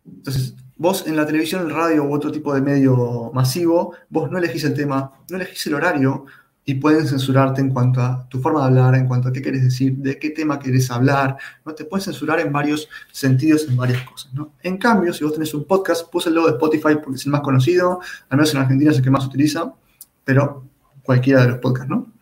Entonces, 0.04 0.54
Vos 0.80 1.08
en 1.08 1.16
la 1.16 1.26
televisión, 1.26 1.62
el 1.62 1.74
radio 1.74 2.04
u 2.04 2.14
otro 2.14 2.30
tipo 2.30 2.54
de 2.54 2.60
medio 2.60 3.32
masivo, 3.34 3.96
vos 4.08 4.30
no 4.30 4.38
elegís 4.38 4.62
el 4.62 4.74
tema, 4.74 5.12
no 5.28 5.36
elegís 5.36 5.66
el 5.66 5.74
horario 5.74 6.24
y 6.64 6.74
pueden 6.74 7.04
censurarte 7.04 7.60
en 7.60 7.70
cuanto 7.70 8.00
a 8.00 8.28
tu 8.28 8.40
forma 8.40 8.60
de 8.60 8.66
hablar, 8.66 8.94
en 8.94 9.08
cuanto 9.08 9.28
a 9.28 9.32
qué 9.32 9.42
querés 9.42 9.64
decir, 9.64 9.96
de 9.96 10.20
qué 10.20 10.30
tema 10.30 10.60
querés 10.60 10.88
hablar, 10.92 11.36
¿no? 11.64 11.74
Te 11.74 11.84
pueden 11.84 12.04
censurar 12.04 12.38
en 12.38 12.52
varios 12.52 12.88
sentidos, 13.10 13.66
en 13.68 13.76
varias 13.76 14.02
cosas, 14.02 14.32
¿no? 14.34 14.52
En 14.62 14.76
cambio, 14.76 15.12
si 15.12 15.24
vos 15.24 15.32
tenés 15.32 15.52
un 15.52 15.64
podcast, 15.64 16.08
puse 16.12 16.28
el 16.28 16.36
logo 16.36 16.46
de 16.46 16.52
Spotify 16.52 16.94
porque 17.02 17.16
es 17.16 17.26
el 17.26 17.32
más 17.32 17.40
conocido, 17.40 18.00
al 18.28 18.36
menos 18.38 18.54
en 18.54 18.60
Argentina 18.60 18.92
es 18.92 18.98
el 18.98 19.02
que 19.02 19.10
más 19.10 19.26
utiliza, 19.26 19.74
pero 20.22 20.64
cualquiera 21.02 21.42
de 21.42 21.48
los 21.48 21.58
podcasts, 21.58 21.90
¿no? 21.90 22.12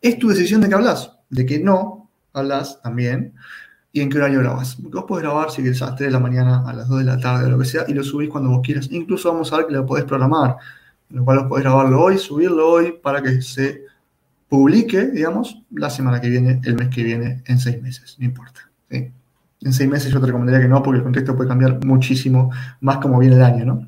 Es 0.00 0.18
tu 0.18 0.28
decisión 0.28 0.62
de 0.62 0.70
qué 0.70 0.74
hablas, 0.76 1.12
de 1.28 1.44
que 1.44 1.58
no 1.58 2.10
hablas 2.32 2.80
también, 2.80 3.34
y 3.92 4.00
en 4.00 4.08
qué 4.08 4.18
horario 4.18 4.40
grabas. 4.40 4.80
Vos 4.80 5.04
podés 5.04 5.24
grabar 5.24 5.50
si 5.50 5.62
querés 5.62 5.82
a 5.82 5.86
las 5.86 5.96
3 5.96 6.08
de 6.08 6.12
la 6.12 6.20
mañana, 6.20 6.64
a 6.66 6.72
las 6.72 6.88
2 6.88 7.00
de 7.00 7.04
la 7.04 7.18
tarde, 7.18 7.46
o 7.46 7.50
lo 7.50 7.58
que 7.58 7.66
sea, 7.66 7.84
y 7.86 7.92
lo 7.92 8.02
subís 8.02 8.30
cuando 8.30 8.50
vos 8.50 8.60
quieras. 8.62 8.88
Incluso 8.90 9.30
vamos 9.30 9.52
a 9.52 9.58
ver 9.58 9.66
que 9.66 9.72
lo 9.74 9.84
podés 9.84 10.04
programar, 10.04 10.56
lo 11.10 11.24
cual 11.24 11.40
vos 11.40 11.48
podés 11.48 11.64
grabarlo 11.64 12.00
hoy, 12.00 12.18
subirlo 12.18 12.70
hoy, 12.70 12.92
para 13.02 13.22
que 13.22 13.42
se 13.42 13.82
publique, 14.48 15.06
digamos, 15.08 15.62
la 15.70 15.90
semana 15.90 16.20
que 16.20 16.28
viene, 16.28 16.60
el 16.64 16.74
mes 16.74 16.88
que 16.88 17.02
viene, 17.02 17.42
en 17.46 17.58
seis 17.58 17.80
meses, 17.82 18.16
no 18.18 18.24
importa. 18.24 18.68
En 18.90 19.72
seis 19.72 19.88
meses 19.88 20.12
yo 20.12 20.20
te 20.20 20.26
recomendaría 20.26 20.60
que 20.60 20.68
no, 20.68 20.82
porque 20.82 20.98
el 20.98 21.04
contexto 21.04 21.36
puede 21.36 21.48
cambiar 21.48 21.84
muchísimo, 21.84 22.50
más 22.80 22.98
como 22.98 23.18
viene 23.18 23.36
el 23.36 23.42
año, 23.42 23.64
¿no? 23.64 23.86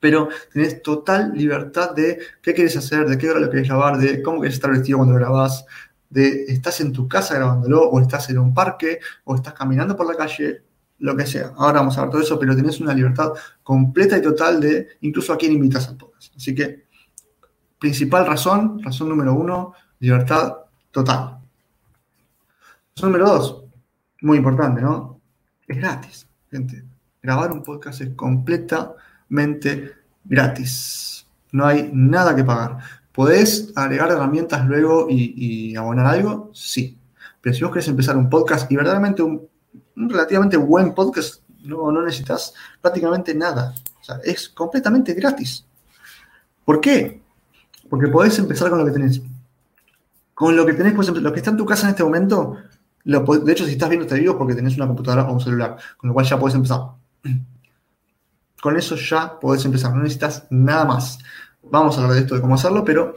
Pero 0.00 0.28
tenés 0.52 0.82
total 0.82 1.32
libertad 1.34 1.94
de 1.94 2.18
qué 2.42 2.52
quieres 2.52 2.76
hacer, 2.76 3.08
de 3.08 3.16
qué 3.16 3.30
hora 3.30 3.40
lo 3.40 3.48
querés 3.48 3.68
grabar, 3.68 3.98
de 3.98 4.22
cómo 4.22 4.40
querés 4.40 4.56
estar 4.56 4.70
vestido 4.70 4.98
cuando 4.98 5.14
grabás, 5.14 5.64
de 6.10 6.44
estás 6.44 6.80
en 6.80 6.92
tu 6.92 7.08
casa 7.08 7.34
grabándolo, 7.34 7.88
o 7.88 8.00
estás 8.00 8.30
en 8.30 8.38
un 8.38 8.54
parque, 8.54 9.00
o 9.24 9.34
estás 9.34 9.54
caminando 9.54 9.96
por 9.96 10.06
la 10.06 10.16
calle, 10.16 10.62
lo 10.98 11.16
que 11.16 11.26
sea. 11.26 11.52
Ahora 11.56 11.80
vamos 11.80 11.98
a 11.98 12.02
ver 12.02 12.10
todo 12.10 12.22
eso, 12.22 12.38
pero 12.38 12.56
tenés 12.56 12.80
una 12.80 12.94
libertad 12.94 13.32
completa 13.62 14.16
y 14.16 14.22
total 14.22 14.60
de 14.60 14.88
incluso 15.02 15.32
a 15.32 15.36
quién 15.36 15.52
invitas 15.52 15.88
a 15.88 15.96
todas. 15.96 16.32
Así 16.34 16.54
que, 16.54 16.86
principal 17.78 18.26
razón, 18.26 18.82
razón 18.82 19.08
número 19.08 19.34
uno, 19.34 19.74
libertad 19.98 20.56
total. 20.90 21.38
Número 23.02 23.26
dos, 23.28 23.64
muy 24.22 24.38
importante, 24.38 24.80
¿no? 24.80 25.20
Es 25.66 25.76
gratis, 25.76 26.26
gente. 26.50 26.82
Grabar 27.22 27.52
un 27.52 27.62
podcast 27.62 28.00
es 28.00 28.10
completamente 28.14 29.92
gratis. 30.24 31.26
No 31.52 31.66
hay 31.66 31.90
nada 31.92 32.34
que 32.34 32.44
pagar. 32.44 32.78
¿Podés 33.16 33.72
agregar 33.74 34.10
herramientas 34.10 34.66
luego 34.66 35.06
y, 35.08 35.74
abonar 35.74 36.04
algo? 36.04 36.50
Sí. 36.52 36.98
Pero 37.40 37.56
si 37.56 37.64
vos 37.64 37.72
querés 37.72 37.88
empezar 37.88 38.14
un 38.14 38.28
podcast 38.28 38.70
y 38.70 38.76
verdaderamente 38.76 39.22
un, 39.22 39.48
relativamente 39.96 40.58
buen 40.58 40.92
podcast, 40.94 41.40
no, 41.62 41.90
no 41.90 42.02
necesitas 42.02 42.52
prácticamente 42.78 43.34
nada. 43.34 43.74
O 43.98 44.04
sea, 44.04 44.18
es 44.22 44.50
completamente 44.50 45.14
gratis. 45.14 45.64
¿Por 46.62 46.78
qué? 46.78 47.22
Porque 47.88 48.08
podés 48.08 48.38
empezar 48.38 48.68
con 48.68 48.80
lo 48.80 48.84
que 48.84 48.92
tenés. 48.92 49.22
Con 50.34 50.54
lo 50.54 50.66
que 50.66 50.74
tenés, 50.74 50.92
pues, 50.92 51.08
lo 51.08 51.32
que 51.32 51.38
está 51.38 51.50
en 51.50 51.56
tu 51.56 51.64
casa 51.64 51.86
en 51.86 51.92
este 51.92 52.04
momento, 52.04 52.58
de 53.02 53.52
hecho, 53.52 53.64
si 53.64 53.72
estás 53.72 53.88
viendo 53.88 54.04
este 54.04 54.20
video 54.20 54.36
porque 54.36 54.54
tenés 54.54 54.76
una 54.76 54.86
computadora 54.86 55.22
o 55.22 55.32
un 55.32 55.40
celular, 55.40 55.78
con 55.96 56.08
lo 56.08 56.12
cual 56.12 56.26
ya 56.26 56.38
podés 56.38 56.54
empezar. 56.54 56.80
Con 58.60 58.76
eso 58.76 58.94
ya 58.96 59.38
podés 59.40 59.64
empezar, 59.64 59.94
no 59.94 60.02
necesitas 60.02 60.46
nada 60.50 60.84
más. 60.84 61.18
Vamos 61.70 61.96
a 61.96 62.02
hablar 62.02 62.14
de 62.14 62.20
esto, 62.20 62.34
de 62.36 62.40
cómo 62.40 62.54
hacerlo, 62.54 62.84
pero 62.84 63.14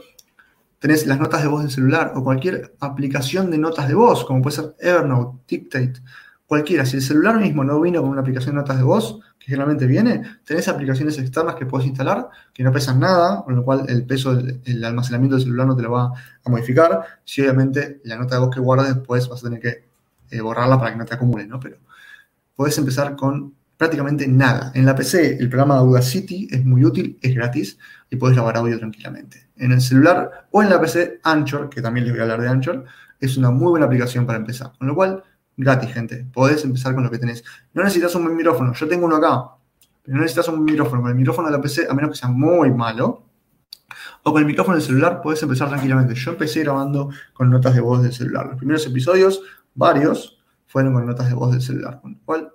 tenés 0.80 1.06
las 1.06 1.20
notas 1.20 1.42
de 1.42 1.48
voz 1.48 1.62
del 1.62 1.70
celular 1.70 2.12
o 2.16 2.24
cualquier 2.24 2.74
aplicación 2.80 3.50
de 3.50 3.58
notas 3.58 3.86
de 3.86 3.94
voz, 3.94 4.24
como 4.24 4.42
puede 4.42 4.56
ser 4.56 4.74
Evernote, 4.80 5.38
TikTok, 5.46 6.02
cualquiera. 6.46 6.84
Si 6.84 6.96
el 6.96 7.02
celular 7.02 7.38
mismo 7.38 7.62
no 7.62 7.80
vino 7.80 8.00
con 8.00 8.10
una 8.10 8.22
aplicación 8.22 8.56
de 8.56 8.62
notas 8.62 8.78
de 8.78 8.82
voz, 8.82 9.20
que 9.38 9.46
generalmente 9.46 9.86
viene, 9.86 10.22
tenés 10.44 10.66
aplicaciones 10.68 11.16
externas 11.18 11.54
que 11.54 11.64
puedes 11.64 11.86
instalar 11.86 12.28
que 12.52 12.64
no 12.64 12.72
pesan 12.72 12.98
nada, 12.98 13.44
con 13.44 13.54
lo 13.54 13.64
cual 13.64 13.84
el 13.88 14.04
peso, 14.04 14.34
del 14.34 14.84
almacenamiento 14.84 15.36
del 15.36 15.44
celular 15.44 15.66
no 15.66 15.76
te 15.76 15.82
lo 15.82 15.92
va 15.92 16.12
a 16.44 16.50
modificar. 16.50 17.04
Si 17.24 17.40
obviamente 17.40 18.00
la 18.04 18.16
nota 18.16 18.34
de 18.34 18.40
voz 18.40 18.54
que 18.54 18.60
guardes 18.60 18.94
después 18.94 19.28
vas 19.28 19.40
a 19.40 19.44
tener 19.44 19.60
que 19.60 19.84
eh, 20.30 20.40
borrarla 20.40 20.78
para 20.78 20.92
que 20.92 20.98
no 20.98 21.04
te 21.04 21.14
acumule, 21.14 21.46
¿no? 21.46 21.60
Pero 21.60 21.76
puedes 22.56 22.76
empezar 22.78 23.14
con 23.16 23.54
prácticamente 23.80 24.28
nada. 24.28 24.72
En 24.74 24.84
la 24.84 24.94
PC 24.94 25.38
el 25.40 25.48
programa 25.48 25.78
Audacity 25.78 26.48
es 26.50 26.62
muy 26.66 26.84
útil, 26.84 27.18
es 27.22 27.34
gratis 27.34 27.78
y 28.10 28.16
puedes 28.16 28.36
grabar 28.36 28.58
audio 28.58 28.78
tranquilamente. 28.78 29.48
En 29.56 29.72
el 29.72 29.80
celular 29.80 30.48
o 30.50 30.62
en 30.62 30.68
la 30.68 30.78
PC 30.78 31.20
Anchor, 31.22 31.70
que 31.70 31.80
también 31.80 32.04
les 32.04 32.12
voy 32.12 32.20
a 32.20 32.24
hablar 32.24 32.42
de 32.42 32.48
Anchor, 32.48 32.84
es 33.18 33.38
una 33.38 33.50
muy 33.50 33.70
buena 33.70 33.86
aplicación 33.86 34.26
para 34.26 34.36
empezar. 34.36 34.72
Con 34.76 34.86
lo 34.86 34.94
cual, 34.94 35.24
gratis, 35.56 35.94
gente. 35.94 36.26
Podés 36.30 36.62
empezar 36.62 36.94
con 36.94 37.04
lo 37.04 37.10
que 37.10 37.16
tenés. 37.16 37.42
No 37.72 37.82
necesitas 37.82 38.14
un 38.16 38.24
buen 38.24 38.36
micrófono. 38.36 38.74
Yo 38.74 38.86
tengo 38.86 39.06
uno 39.06 39.16
acá. 39.16 39.56
Pero 40.02 40.14
no 40.14 40.24
necesitas 40.24 40.48
un 40.48 40.62
micrófono. 40.62 41.00
Con 41.00 41.12
el 41.12 41.16
micrófono 41.16 41.48
de 41.48 41.56
la 41.56 41.62
PC, 41.62 41.86
a 41.88 41.94
menos 41.94 42.10
que 42.10 42.16
sea 42.18 42.28
muy 42.28 42.70
malo, 42.70 43.24
o 44.24 44.30
con 44.30 44.42
el 44.42 44.46
micrófono 44.46 44.76
del 44.76 44.84
celular, 44.84 45.22
podés 45.22 45.42
empezar 45.42 45.70
tranquilamente. 45.70 46.14
Yo 46.14 46.32
empecé 46.32 46.60
grabando 46.60 47.08
con 47.32 47.48
notas 47.48 47.74
de 47.74 47.80
voz 47.80 48.02
del 48.02 48.12
celular. 48.12 48.44
Los 48.44 48.58
primeros 48.58 48.86
episodios, 48.86 49.40
varios, 49.74 50.38
fueron 50.66 50.92
con 50.92 51.06
notas 51.06 51.30
de 51.30 51.34
voz 51.34 51.52
del 51.52 51.62
celular. 51.62 51.98
Con 52.02 52.12
lo 52.12 52.18
cual, 52.26 52.52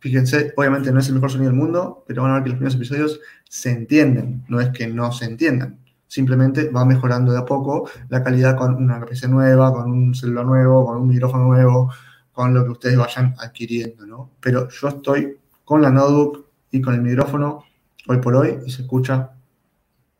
fíjense, 0.00 0.52
obviamente 0.56 0.92
no 0.92 1.00
es 1.00 1.08
el 1.08 1.14
mejor 1.14 1.30
sonido 1.30 1.50
del 1.50 1.58
mundo, 1.58 2.04
pero 2.06 2.22
van 2.22 2.32
a 2.32 2.34
ver 2.34 2.44
que 2.44 2.48
los 2.50 2.56
primeros 2.56 2.74
episodios 2.76 3.20
se 3.48 3.70
entienden. 3.70 4.44
No 4.48 4.60
es 4.60 4.70
que 4.70 4.86
no 4.86 5.12
se 5.12 5.24
entiendan. 5.24 5.78
Simplemente 6.06 6.70
va 6.70 6.84
mejorando 6.84 7.32
de 7.32 7.38
a 7.38 7.44
poco 7.44 7.90
la 8.08 8.22
calidad 8.22 8.56
con 8.56 8.74
una 8.76 9.04
PC 9.04 9.28
nueva, 9.28 9.72
con 9.72 9.90
un 9.90 10.14
celular 10.14 10.46
nuevo, 10.46 10.86
con 10.86 10.96
un 10.98 11.08
micrófono 11.08 11.44
nuevo, 11.44 11.92
con 12.32 12.54
lo 12.54 12.64
que 12.64 12.70
ustedes 12.70 12.96
vayan 12.96 13.34
adquiriendo, 13.38 14.06
¿no? 14.06 14.30
Pero 14.40 14.68
yo 14.68 14.88
estoy 14.88 15.38
con 15.64 15.82
la 15.82 15.90
notebook 15.90 16.46
y 16.70 16.80
con 16.80 16.94
el 16.94 17.02
micrófono 17.02 17.64
hoy 18.06 18.18
por 18.18 18.36
hoy 18.36 18.58
y 18.64 18.70
se 18.70 18.82
escucha 18.82 19.32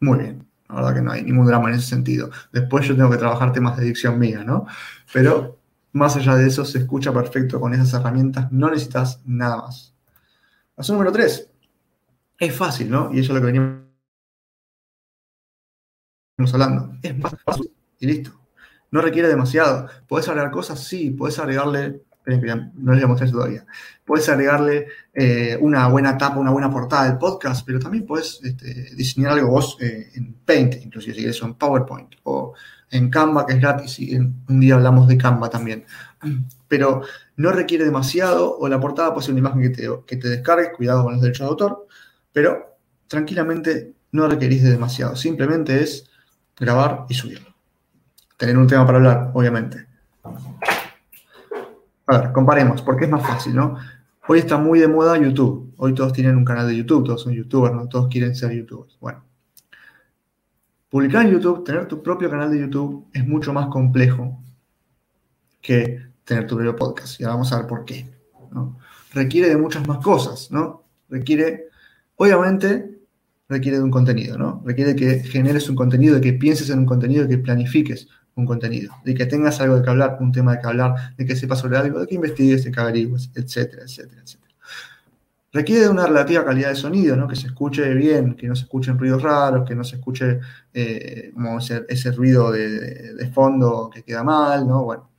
muy 0.00 0.18
bien. 0.18 0.46
La 0.68 0.74
verdad 0.76 0.94
que 0.94 1.00
no 1.00 1.12
hay 1.12 1.22
ningún 1.22 1.46
drama 1.46 1.70
en 1.70 1.76
ese 1.76 1.86
sentido. 1.86 2.30
Después 2.52 2.86
yo 2.86 2.94
tengo 2.94 3.10
que 3.10 3.16
trabajar 3.16 3.52
temas 3.52 3.76
de 3.78 3.84
dicción 3.84 4.18
mía, 4.18 4.44
¿no? 4.44 4.66
Pero 5.12 5.57
más 5.98 6.16
allá 6.16 6.34
de 6.36 6.46
eso, 6.46 6.64
se 6.64 6.78
escucha 6.78 7.12
perfecto 7.12 7.60
con 7.60 7.74
esas 7.74 7.92
herramientas. 7.92 8.50
No 8.50 8.70
necesitas 8.70 9.20
nada 9.26 9.58
más. 9.58 9.94
Paso 10.74 10.92
número 10.92 11.12
3. 11.12 11.50
Es 12.38 12.56
fácil, 12.56 12.88
¿no? 12.88 13.12
Y 13.12 13.20
eso 13.20 13.32
es 13.32 13.40
lo 13.40 13.40
que 13.40 13.52
venimos 13.52 13.82
hablando. 16.52 16.96
Es 17.02 17.18
más 17.18 17.34
fácil 17.44 17.70
y 17.98 18.06
listo. 18.06 18.30
No 18.90 19.02
requiere 19.02 19.28
demasiado. 19.28 19.88
¿Puedes 20.06 20.28
agregar 20.28 20.50
cosas? 20.50 20.82
Sí. 20.82 21.10
¿Puedes 21.10 21.38
agregarle 21.38 22.02
no 22.36 22.92
les 22.92 23.22
eso 23.22 23.32
todavía. 23.32 23.64
Puedes 24.04 24.28
agregarle 24.28 24.88
eh, 25.14 25.58
una 25.60 25.88
buena 25.88 26.16
tapa, 26.16 26.38
una 26.38 26.50
buena 26.50 26.70
portada 26.70 27.08
del 27.08 27.18
podcast, 27.18 27.64
pero 27.66 27.78
también 27.78 28.06
puedes 28.06 28.40
este, 28.42 28.94
diseñar 28.94 29.32
algo 29.32 29.50
vos 29.50 29.76
eh, 29.80 30.10
en 30.14 30.34
Paint, 30.44 30.76
inclusive 30.82 31.14
si 31.14 31.20
quieres, 31.20 31.42
o 31.42 31.46
en 31.46 31.54
PowerPoint, 31.54 32.14
o 32.24 32.54
en 32.90 33.10
Canva, 33.10 33.46
que 33.46 33.54
es 33.54 33.60
gratis, 33.60 33.98
y 33.98 34.16
un 34.16 34.60
día 34.60 34.74
hablamos 34.74 35.08
de 35.08 35.18
Canva 35.18 35.50
también. 35.50 35.84
Pero 36.68 37.02
no 37.36 37.52
requiere 37.52 37.84
demasiado, 37.84 38.58
o 38.58 38.68
la 38.68 38.80
portada 38.80 39.12
puede 39.12 39.26
ser 39.26 39.32
una 39.32 39.40
imagen 39.40 39.62
que 39.62 39.70
te, 39.70 39.88
que 40.06 40.16
te 40.16 40.28
descargues, 40.28 40.70
cuidado 40.76 41.04
con 41.04 41.12
los 41.12 41.22
derechos 41.22 41.46
de 41.46 41.50
autor, 41.50 41.86
pero 42.32 42.78
tranquilamente 43.06 43.94
no 44.12 44.28
requerís 44.28 44.62
de 44.62 44.70
demasiado, 44.70 45.16
simplemente 45.16 45.82
es 45.82 46.08
grabar 46.58 47.06
y 47.08 47.14
subirlo. 47.14 47.54
Tener 48.36 48.56
un 48.56 48.66
tema 48.66 48.86
para 48.86 48.98
hablar, 48.98 49.30
obviamente. 49.34 49.86
A 52.08 52.18
ver, 52.18 52.32
comparemos, 52.32 52.80
porque 52.80 53.04
es 53.04 53.10
más 53.10 53.22
fácil, 53.22 53.54
¿no? 53.54 53.76
Hoy 54.28 54.38
está 54.38 54.56
muy 54.56 54.78
de 54.78 54.88
moda 54.88 55.18
YouTube. 55.18 55.74
Hoy 55.76 55.92
todos 55.94 56.14
tienen 56.14 56.36
un 56.36 56.44
canal 56.44 56.66
de 56.66 56.74
YouTube, 56.74 57.04
todos 57.04 57.20
son 57.20 57.34
youtubers, 57.34 57.74
¿no? 57.74 57.86
Todos 57.86 58.08
quieren 58.08 58.34
ser 58.34 58.52
youtubers. 58.52 58.96
Bueno. 58.98 59.22
Publicar 60.88 61.26
en 61.26 61.32
YouTube, 61.32 61.64
tener 61.64 61.86
tu 61.86 62.02
propio 62.02 62.30
canal 62.30 62.50
de 62.50 62.60
YouTube 62.60 63.08
es 63.12 63.28
mucho 63.28 63.52
más 63.52 63.66
complejo 63.66 64.42
que 65.60 66.00
tener 66.24 66.46
tu 66.46 66.54
propio 66.54 66.74
podcast. 66.76 67.20
Y 67.20 67.24
ahora 67.24 67.34
vamos 67.34 67.52
a 67.52 67.58
ver 67.58 67.66
por 67.66 67.84
qué. 67.84 68.08
¿no? 68.52 68.78
Requiere 69.12 69.50
de 69.50 69.58
muchas 69.58 69.86
más 69.86 69.98
cosas, 69.98 70.50
¿no? 70.50 70.84
Requiere, 71.10 71.66
obviamente, 72.16 73.00
requiere 73.50 73.76
de 73.76 73.84
un 73.84 73.90
contenido, 73.90 74.38
¿no? 74.38 74.62
Requiere 74.64 74.96
que 74.96 75.18
generes 75.24 75.68
un 75.68 75.76
contenido, 75.76 76.22
que 76.22 76.32
pienses 76.32 76.70
en 76.70 76.78
un 76.78 76.86
contenido, 76.86 77.28
que 77.28 77.36
planifiques 77.36 78.08
un 78.38 78.46
contenido, 78.46 78.94
de 79.04 79.14
que 79.14 79.26
tengas 79.26 79.60
algo 79.60 79.76
de 79.76 79.82
que 79.82 79.90
hablar, 79.90 80.16
un 80.20 80.32
tema 80.32 80.54
de 80.54 80.60
que 80.60 80.66
hablar, 80.66 81.16
de 81.16 81.26
que 81.26 81.36
sepas 81.36 81.58
sobre 81.58 81.76
algo, 81.76 82.00
de 82.00 82.06
que 82.06 82.14
investigues, 82.14 82.64
de 82.64 82.70
que 82.70 82.80
averigües, 82.80 83.30
etcétera, 83.34 83.82
etcétera, 83.82 84.22
etcétera. 84.22 84.54
Requiere 85.52 85.82
de 85.82 85.88
una 85.88 86.06
relativa 86.06 86.44
calidad 86.44 86.68
de 86.68 86.76
sonido, 86.76 87.16
¿no? 87.16 87.26
Que 87.26 87.34
se 87.34 87.46
escuche 87.46 87.92
bien, 87.94 88.34
que 88.34 88.46
no 88.46 88.54
se 88.54 88.64
escuchen 88.64 88.98
ruidos 88.98 89.22
raros, 89.22 89.66
que 89.66 89.74
no 89.74 89.82
se 89.82 89.96
escuche 89.96 90.40
eh, 90.72 91.32
ese, 91.88 92.12
ruido 92.12 92.52
de, 92.52 93.14
de, 93.14 93.30
fondo 93.30 93.90
que 93.92 94.02
queda 94.02 94.22
mal, 94.22 94.68
¿no? 94.68 94.84
Bueno. 94.84 95.10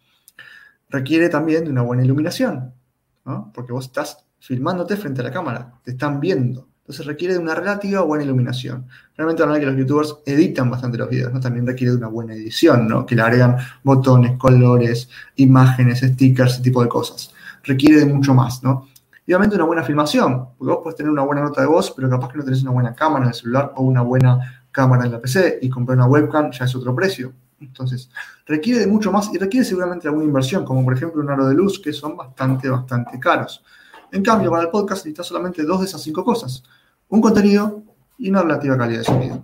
Requiere 0.88 1.29
también 1.29 1.65
de 1.65 1.71
una 1.71 1.81
buena 1.81 2.03
iluminación, 2.03 2.73
¿no? 3.25 3.51
Porque 3.53 3.73
vos 3.73 3.85
estás 3.85 4.25
filmándote 4.39 4.97
frente 4.97 5.21
a 5.21 5.25
la 5.25 5.31
cámara, 5.31 5.73
te 5.83 5.91
están 5.91 6.19
viendo. 6.19 6.68
Entonces 6.89 7.05
requiere 7.05 7.36
de 7.36 7.39
una 7.39 7.53
relativa 7.53 8.01
buena 8.01 8.24
iluminación. 8.24 8.88
Realmente 9.15 9.43
la 9.43 9.50
verdad 9.50 9.60
que 9.60 9.65
los 9.67 9.77
youtubers 9.77 10.17
editan 10.25 10.72
bastante 10.72 10.98
los 10.98 11.08
videos, 11.08 11.31
¿no? 11.31 11.39
También 11.39 11.67
requiere 11.67 11.91
de 11.91 11.98
una 11.98 12.08
buena 12.08 12.34
edición, 12.34 12.88
¿no? 12.88 13.05
Que 13.05 13.13
le 13.13 13.22
agregan 13.22 13.58
botones, 13.84 14.39
colores, 14.39 15.08
imágenes, 15.36 16.00
stickers, 16.00 16.53
ese 16.53 16.63
tipo 16.63 16.81
de 16.81 16.89
cosas. 16.89 17.31
Requiere 17.62 18.00
de 18.00 18.05
mucho 18.08 18.34
más, 18.34 18.63
¿no? 18.63 18.88
Y 19.24 19.34
obviamente 19.34 19.55
una 19.55 19.65
buena 19.65 19.84
filmación, 19.84 20.48
porque 20.58 20.74
vos 20.74 20.79
puedes 20.81 20.98
tener 20.98 21.12
una 21.12 21.22
buena 21.22 21.43
nota 21.43 21.62
de 21.62 21.67
voz, 21.67 21.93
pero 21.96 22.10
capaz 22.10 22.29
que 22.29 22.39
no 22.39 22.43
tenés 22.43 22.63
una 22.63 22.72
buena 22.72 22.96
cámara 22.96 23.25
en 23.25 23.29
el 23.29 23.36
celular 23.36 23.72
o 23.75 23.84
una 23.84 24.01
buena 24.01 24.63
cámara 24.72 25.05
en 25.05 25.12
la 25.12 25.22
PC 25.22 25.60
y 25.62 25.69
comprar 25.69 25.96
una 25.96 26.08
webcam 26.08 26.50
ya 26.50 26.65
es 26.65 26.74
otro 26.74 26.96
precio. 26.96 27.31
Entonces, 27.62 28.10
requiere 28.48 28.79
de 28.79 28.88
mucho 28.88 29.12
más 29.12 29.31
y 29.31 29.38
requiere 29.38 29.63
seguramente 29.63 30.08
alguna 30.08 30.25
inversión, 30.25 30.65
como 30.65 30.84
por 30.84 30.96
ejemplo 30.96 31.22
un 31.22 31.29
aro 31.29 31.48
de 31.48 31.53
luz, 31.53 31.79
que 31.79 31.93
son 31.93 32.17
bastante, 32.17 32.67
bastante 32.67 33.19
caros. 33.19 33.63
En 34.12 34.24
cambio, 34.24 34.50
para 34.50 34.63
el 34.63 34.69
podcast 34.69 35.05
necesitas 35.05 35.27
solamente 35.27 35.62
dos 35.62 35.81
de 35.81 35.86
esas 35.86 36.01
cinco 36.01 36.24
cosas 36.24 36.63
un 37.09 37.21
contenido 37.21 37.83
y 38.17 38.29
una 38.29 38.41
relativa 38.41 38.77
calidad 38.77 38.99
de 38.99 39.05
sonido. 39.05 39.43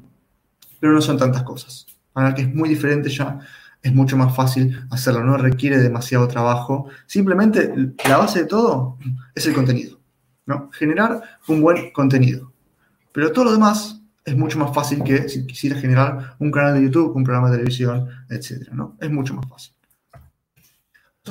Pero 0.80 0.94
no 0.94 1.02
son 1.02 1.18
tantas 1.18 1.44
cosas. 1.44 1.86
Para 2.14 2.34
que 2.34 2.44
es 2.44 2.54
muy 2.54 2.70
diferente 2.70 3.10
ya, 3.10 3.40
es 3.82 3.94
mucho 3.94 4.18
más 4.18 4.36
fácil 4.36 4.80
hacerlo, 4.90 5.24
no 5.24 5.38
requiere 5.38 5.78
demasiado 5.78 6.28
trabajo. 6.28 6.88
Simplemente 7.06 7.74
la 8.08 8.18
base 8.18 8.40
de 8.40 8.46
todo 8.46 8.98
es 9.36 9.46
el 9.46 9.54
contenido. 9.54 10.00
¿no? 10.46 10.70
Generar 10.72 11.22
un 11.48 11.62
buen 11.62 11.92
contenido. 11.92 12.52
Pero 13.12 13.32
todo 13.32 13.46
lo 13.46 13.52
demás 13.52 14.02
es 14.24 14.36
mucho 14.36 14.58
más 14.58 14.74
fácil 14.74 15.04
que 15.04 15.30
si 15.30 15.46
quisieras 15.46 15.82
generar 15.82 16.36
un 16.40 16.52
canal 16.52 16.74
de 16.74 16.84
YouTube, 16.84 17.16
un 17.16 17.24
programa 17.24 17.50
de 17.50 17.58
televisión, 17.58 18.10
etc. 18.30 18.70
¿no? 18.72 18.98
Es 19.00 19.10
mucho 19.10 19.34
más 19.34 19.48
fácil. 19.48 19.74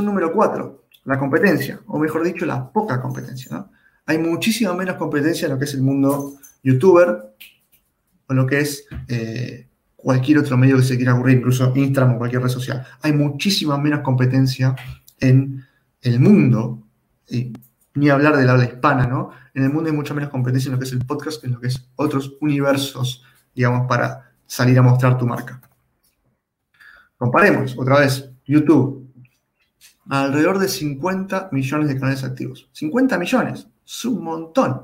Número 0.01 0.33
cuatro, 0.33 0.87
la 1.05 1.19
competencia, 1.19 1.81
o 1.87 1.99
mejor 1.99 2.25
dicho, 2.25 2.45
la 2.47 2.71
poca 2.71 3.01
competencia. 3.01 3.67
Hay 4.07 4.19
muchísima 4.19 4.75
menos 4.75 4.97
competencia 4.97 5.47
en 5.47 5.53
lo 5.53 5.59
que 5.59 5.65
es 5.65 5.75
el 5.75 5.83
mundo 5.83 6.35
youtuber 6.63 7.35
o 8.27 8.35
lo 8.35 8.47
que 8.47 8.61
es 8.61 8.87
eh, 9.09 9.69
cualquier 9.97 10.39
otro 10.39 10.57
medio 10.57 10.77
que 10.77 10.83
se 10.83 10.97
quiera 10.97 11.15
ocurrir, 11.15 11.39
incluso 11.39 11.73
Instagram 11.75 12.17
o 12.17 12.19
cualquier 12.19 12.43
red 12.43 12.51
social. 12.51 12.87
Hay 13.03 13.13
muchísima 13.13 13.79
menos 13.79 14.01
competencia 14.01 14.77
en 15.21 15.65
el 16.03 16.21
mundo, 16.21 16.83
y 17.29 17.53
ni 17.95 18.11
hablar 18.11 18.37
del 18.37 18.51
habla 18.51 18.65
hispana, 18.65 19.07
¿no? 19.07 19.31
En 19.55 19.65
el 19.65 19.73
mundo 19.73 19.89
hay 19.89 19.97
mucha 19.97 20.13
menos 20.13 20.31
competencia 20.31 20.69
en 20.69 20.75
lo 20.75 20.79
que 20.79 20.85
es 20.85 20.93
el 20.93 21.05
podcast 21.07 21.43
en 21.45 21.53
lo 21.53 21.61
que 21.61 21.69
es 21.69 21.89
otros 21.97 22.37
universos, 22.41 23.25
digamos, 23.55 23.87
para 23.87 24.33
salir 24.47 24.79
a 24.79 24.83
mostrar 24.83 25.17
tu 25.17 25.27
marca. 25.27 25.61
Comparemos, 27.17 27.75
otra 27.79 28.01
vez, 28.01 28.31
YouTube. 28.45 29.03
alrededor 30.11 30.59
de 30.59 30.69
50 30.69 31.49
millones 31.53 31.89
de 31.89 31.99
canales 31.99 32.25
activos. 32.25 32.69
50 32.73 33.17
millones, 33.17 33.69
es 33.87 34.05
un 34.05 34.23
montón. 34.23 34.83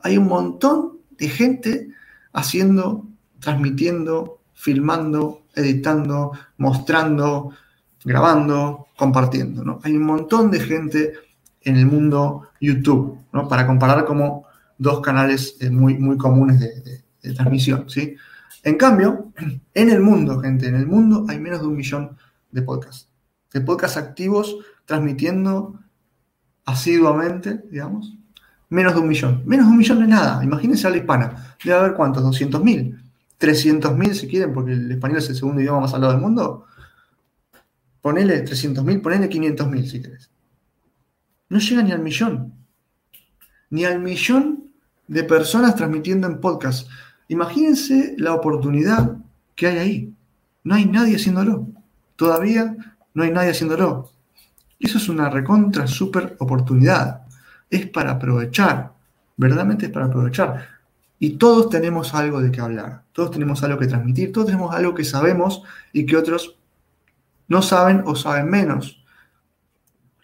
Hay 0.00 0.16
un 0.18 0.26
montón 0.26 0.98
de 1.18 1.28
gente 1.28 1.88
haciendo, 2.32 3.06
transmitiendo, 3.38 4.40
filmando, 4.54 5.42
editando, 5.54 6.32
mostrando, 6.58 7.52
grabando, 8.04 8.88
compartiendo. 8.96 9.64
¿no? 9.64 9.80
Hay 9.82 9.96
un 9.96 10.04
montón 10.04 10.50
de 10.50 10.60
gente 10.60 11.14
en 11.62 11.76
el 11.76 11.86
mundo 11.86 12.48
YouTube, 12.60 13.18
¿no? 13.32 13.48
para 13.48 13.66
comparar 13.66 14.04
como 14.04 14.44
dos 14.78 15.00
canales 15.00 15.56
eh, 15.60 15.70
muy, 15.70 15.98
muy 15.98 16.16
comunes 16.16 16.60
de, 16.60 17.02
de 17.22 17.34
transmisión. 17.34 17.88
¿sí? 17.88 18.16
En 18.62 18.76
cambio, 18.76 19.32
en 19.74 19.90
el 19.90 20.00
mundo, 20.00 20.40
gente, 20.40 20.68
en 20.68 20.74
el 20.74 20.86
mundo 20.86 21.26
hay 21.28 21.38
menos 21.38 21.60
de 21.60 21.66
un 21.66 21.76
millón 21.76 22.16
de 22.50 22.62
podcasts. 22.62 23.08
De 23.52 23.60
podcasts 23.60 23.96
activos 23.96 24.56
transmitiendo 24.84 25.78
asiduamente, 26.64 27.62
digamos, 27.70 28.16
menos 28.70 28.94
de 28.94 29.00
un 29.00 29.08
millón. 29.08 29.42
Menos 29.44 29.66
de 29.66 29.72
un 29.72 29.78
millón 29.78 30.00
de 30.00 30.06
nada. 30.06 30.42
Imagínense 30.42 30.86
a 30.86 30.90
la 30.90 30.96
hispana. 30.96 31.56
Debe 31.62 31.76
haber 31.76 31.94
cuántos, 31.94 32.22
200 32.22 32.62
mil, 32.64 32.98
300 33.36 33.96
mil 33.96 34.14
si 34.14 34.26
quieren, 34.26 34.54
porque 34.54 34.72
el 34.72 34.90
español 34.90 35.18
es 35.18 35.28
el 35.28 35.36
segundo 35.36 35.60
idioma 35.60 35.80
más 35.80 35.92
hablado 35.92 36.12
del 36.14 36.22
mundo. 36.22 36.64
Ponele 38.00 38.40
300 38.40 38.82
mil, 38.84 39.00
ponele 39.00 39.28
500 39.28 39.68
mil 39.68 39.88
si 39.88 40.00
querés. 40.00 40.30
No 41.50 41.58
llega 41.58 41.82
ni 41.82 41.92
al 41.92 42.00
millón. 42.00 42.54
Ni 43.70 43.84
al 43.84 44.00
millón 44.00 44.70
de 45.06 45.24
personas 45.24 45.74
transmitiendo 45.74 46.26
en 46.26 46.40
podcast. 46.40 46.88
Imagínense 47.28 48.14
la 48.18 48.34
oportunidad 48.34 49.16
que 49.56 49.66
hay 49.66 49.78
ahí. 49.78 50.14
No 50.64 50.76
hay 50.76 50.86
nadie 50.86 51.16
haciéndolo. 51.16 51.66
Todavía 52.16 52.76
no 53.14 53.22
hay 53.24 53.32
nadie 53.32 53.50
haciéndolo. 53.50 54.12
Eso 54.78 54.98
es 54.98 55.08
una 55.08 55.28
recontra 55.28 55.86
super 55.86 56.36
oportunidad. 56.38 57.22
Es 57.70 57.86
para 57.86 58.12
aprovechar. 58.12 58.92
Verdaderamente 59.36 59.86
es 59.86 59.92
para 59.92 60.06
aprovechar. 60.06 60.68
Y 61.18 61.38
todos 61.38 61.70
tenemos 61.70 62.14
algo 62.14 62.42
de 62.42 62.50
qué 62.50 62.60
hablar. 62.60 63.04
Todos 63.12 63.30
tenemos 63.30 63.62
algo 63.62 63.78
que 63.78 63.86
transmitir. 63.86 64.32
Todos 64.32 64.48
tenemos 64.48 64.74
algo 64.74 64.94
que 64.94 65.04
sabemos 65.04 65.62
y 65.92 66.04
que 66.04 66.16
otros 66.16 66.56
no 67.48 67.62
saben 67.62 68.02
o 68.06 68.16
saben 68.16 68.50
menos. 68.50 69.04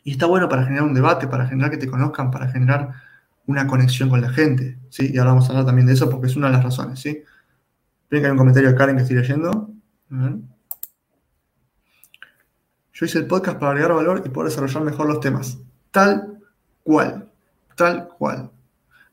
Y 0.05 0.13
está 0.13 0.27
bueno 0.27 0.49
para 0.49 0.65
generar 0.65 0.85
un 0.85 0.95
debate, 0.95 1.27
para 1.27 1.47
generar 1.47 1.71
que 1.71 1.79
te 1.79 1.89
conozcan, 1.89 2.31
para 2.31 2.49
generar 2.49 2.93
una 3.47 3.67
conexión 3.67 4.09
con 4.09 4.21
la 4.21 4.31
gente, 4.31 4.79
¿sí? 4.91 5.11
Y 5.13 5.19
ahora 5.19 5.31
vamos 5.31 5.47
a 5.47 5.51
hablar 5.51 5.67
también 5.67 5.87
de 5.87 5.95
eso 5.95 6.11
porque 6.11 6.27
es 6.27 6.37
una 6.37 6.49
de 6.49 6.55
las 6.55 6.65
razones, 6.65 7.01
¿sí? 7.01 7.23
Ven 8.11 8.21
que 8.21 8.27
hay 8.27 8.33
un 8.33 8.39
comentario 8.39 8.71
de 8.71 8.77
Karen 8.77 8.97
que 8.97 9.03
estoy 9.03 9.17
leyendo. 9.17 9.71
Yo 12.93 13.07
hice 13.07 13.19
el 13.19 13.27
podcast 13.27 13.59
para 13.59 13.73
agregar 13.73 13.95
valor 13.95 14.23
y 14.25 14.29
poder 14.29 14.51
desarrollar 14.51 14.83
mejor 14.85 15.07
los 15.07 15.21
temas. 15.21 15.59
Tal 15.91 16.39
cual, 16.83 17.26
tal 17.77 18.09
cual. 18.09 18.51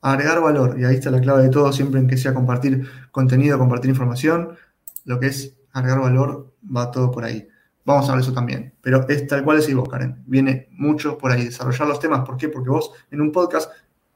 Agregar 0.01 0.41
valor, 0.41 0.79
y 0.79 0.85
ahí 0.85 0.95
está 0.95 1.11
la 1.11 1.21
clave 1.21 1.43
de 1.43 1.49
todo, 1.49 1.71
siempre 1.71 1.99
en 1.99 2.07
que 2.07 2.17
sea 2.17 2.33
compartir 2.33 2.89
contenido, 3.11 3.59
compartir 3.59 3.91
información, 3.91 4.57
lo 5.05 5.19
que 5.19 5.27
es 5.27 5.55
agregar 5.71 6.01
valor, 6.01 6.51
va 6.75 6.89
todo 6.89 7.11
por 7.11 7.23
ahí. 7.23 7.47
Vamos 7.85 8.09
a 8.09 8.13
ver 8.13 8.21
eso 8.21 8.33
también. 8.33 8.73
Pero 8.81 9.07
es 9.07 9.27
tal 9.27 9.43
cual 9.43 9.59
decís 9.59 9.75
vos, 9.75 9.87
Karen. 9.87 10.23
Viene 10.25 10.69
mucho 10.71 11.17
por 11.17 11.31
ahí. 11.31 11.45
Desarrollar 11.45 11.87
los 11.87 11.99
temas. 11.99 12.21
¿Por 12.25 12.37
qué? 12.37 12.47
Porque 12.47 12.69
vos 12.69 12.91
en 13.11 13.19
un 13.21 13.31
podcast 13.31 13.69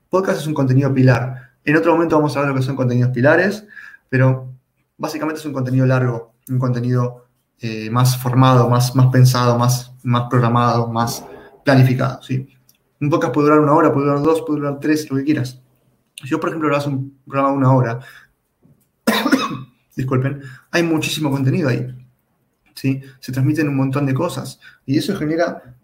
Podcast 0.09 0.39
es 0.39 0.47
un 0.47 0.53
contenido 0.53 0.93
pilar. 0.93 1.51
En 1.65 1.75
otro 1.75 1.91
momento 1.91 2.15
vamos 2.15 2.35
a 2.37 2.39
ver 2.39 2.49
lo 2.49 2.55
que 2.55 2.61
son 2.61 2.75
contenidos 2.75 3.11
pilares, 3.11 3.65
pero 4.07 4.53
básicamente 4.97 5.39
es 5.39 5.45
un 5.45 5.53
contenido 5.53 5.85
largo, 5.85 6.33
un 6.49 6.59
contenido 6.59 7.27
eh, 7.59 7.89
más 7.89 8.17
formado, 8.17 8.69
más, 8.69 8.95
más 8.95 9.07
pensado, 9.07 9.57
más, 9.57 9.93
más 10.03 10.29
programado, 10.29 10.87
más 10.87 11.25
planificado. 11.65 12.21
¿sí? 12.21 12.47
Un 12.99 13.09
podcast 13.09 13.33
puede 13.33 13.47
durar 13.47 13.59
una 13.61 13.73
hora, 13.73 13.93
puede 13.93 14.07
durar 14.07 14.23
dos, 14.23 14.41
puede 14.41 14.59
durar 14.59 14.79
tres, 14.79 15.09
lo 15.09 15.17
que 15.17 15.23
quieras. 15.23 15.61
Si 16.15 16.27
yo, 16.27 16.39
por 16.39 16.49
ejemplo, 16.49 16.67
grabas 16.67 16.87
un 16.87 17.17
programa 17.25 17.51
de 17.51 17.57
una 17.57 17.73
hora, 17.73 17.99
disculpen, 19.95 20.41
hay 20.71 20.83
muchísimo 20.83 21.29
contenido 21.29 21.69
ahí. 21.69 21.93
¿sí? 22.73 23.01
Se 23.19 23.31
transmiten 23.31 23.67
un 23.67 23.75
montón 23.75 24.05
de 24.05 24.13
cosas 24.13 24.59
y 24.85 24.97
eso 24.97 25.15
genera, 25.15 25.75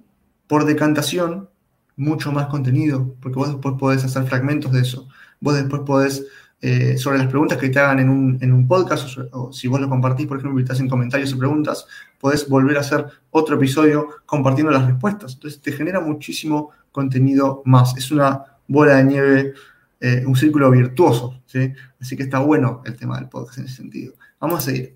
por 0.48 0.66
decantación, 0.66 1.50
mucho 1.96 2.32
más 2.32 2.48
contenido, 2.48 3.16
porque 3.22 3.38
vos 3.38 3.50
después 3.50 3.76
podés 3.80 4.04
hacer 4.04 4.24
fragmentos 4.24 4.72
de 4.72 4.82
eso. 4.82 5.08
Vos 5.40 5.56
después 5.56 5.84
podés, 5.86 6.26
eh, 6.62 6.98
sobre 6.98 7.18
las 7.18 7.28
preguntas 7.28 7.58
que 7.58 7.70
te 7.70 7.80
hagan 7.80 8.00
en 8.00 8.10
un, 8.10 8.38
en 8.42 8.54
un 8.54 8.68
podcast, 8.68 9.18
o, 9.32 9.52
si 9.52 9.68
vos 9.68 9.80
lo 9.80 9.90
compartís, 9.90 10.28
por 10.28 10.38
ejemplo, 10.38 10.60
y 10.60 10.66
te 10.66 10.74
hacen 10.74 10.90
comentarios 10.90 11.34
o 11.34 11.38
preguntas, 11.38 11.86
podés 12.20 12.48
volver 12.48 12.78
a 12.78 12.82
hacer 12.82 13.06
otro 13.32 13.56
episodio 13.58 14.08
compartiendo 14.26 14.72
las 14.72 14.88
respuestas. 14.88 15.34
Entonces 15.34 15.62
te 15.62 15.72
genera 15.72 16.00
muchísimo 16.00 16.72
contenido 16.94 17.62
más. 17.66 17.98
Es 17.98 18.10
una 18.12 18.46
bola 18.70 18.96
de 18.96 19.04
nieve, 19.04 19.54
eh, 20.00 20.24
un 20.26 20.38
círculo 20.38 20.72
virtuoso. 20.72 21.42
¿sí? 21.46 21.74
Así 22.00 22.16
que 22.16 22.24
está 22.24 22.40
bueno 22.40 22.82
el 22.86 22.96
tema 22.96 23.18
del 23.18 23.28
podcast 23.28 23.58
en 23.58 23.66
ese 23.66 23.76
sentido. 23.76 24.14
Vamos 24.40 24.60
a 24.60 24.62
seguir. 24.62 24.96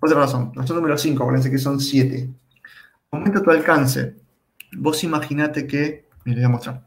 Otra 0.00 0.18
razón, 0.18 0.52
razón 0.54 0.76
número 0.76 0.96
5, 0.96 1.22
acuérdense 1.22 1.50
que 1.50 1.58
son 1.58 1.78
7. 1.78 2.30
Aumenta 3.10 3.42
tu 3.42 3.50
alcance 3.50 4.16
Vos 4.76 5.02
imaginate 5.02 5.66
que, 5.66 6.06
me 6.24 6.34
voy 6.34 6.44
a 6.44 6.48
mostrar. 6.48 6.86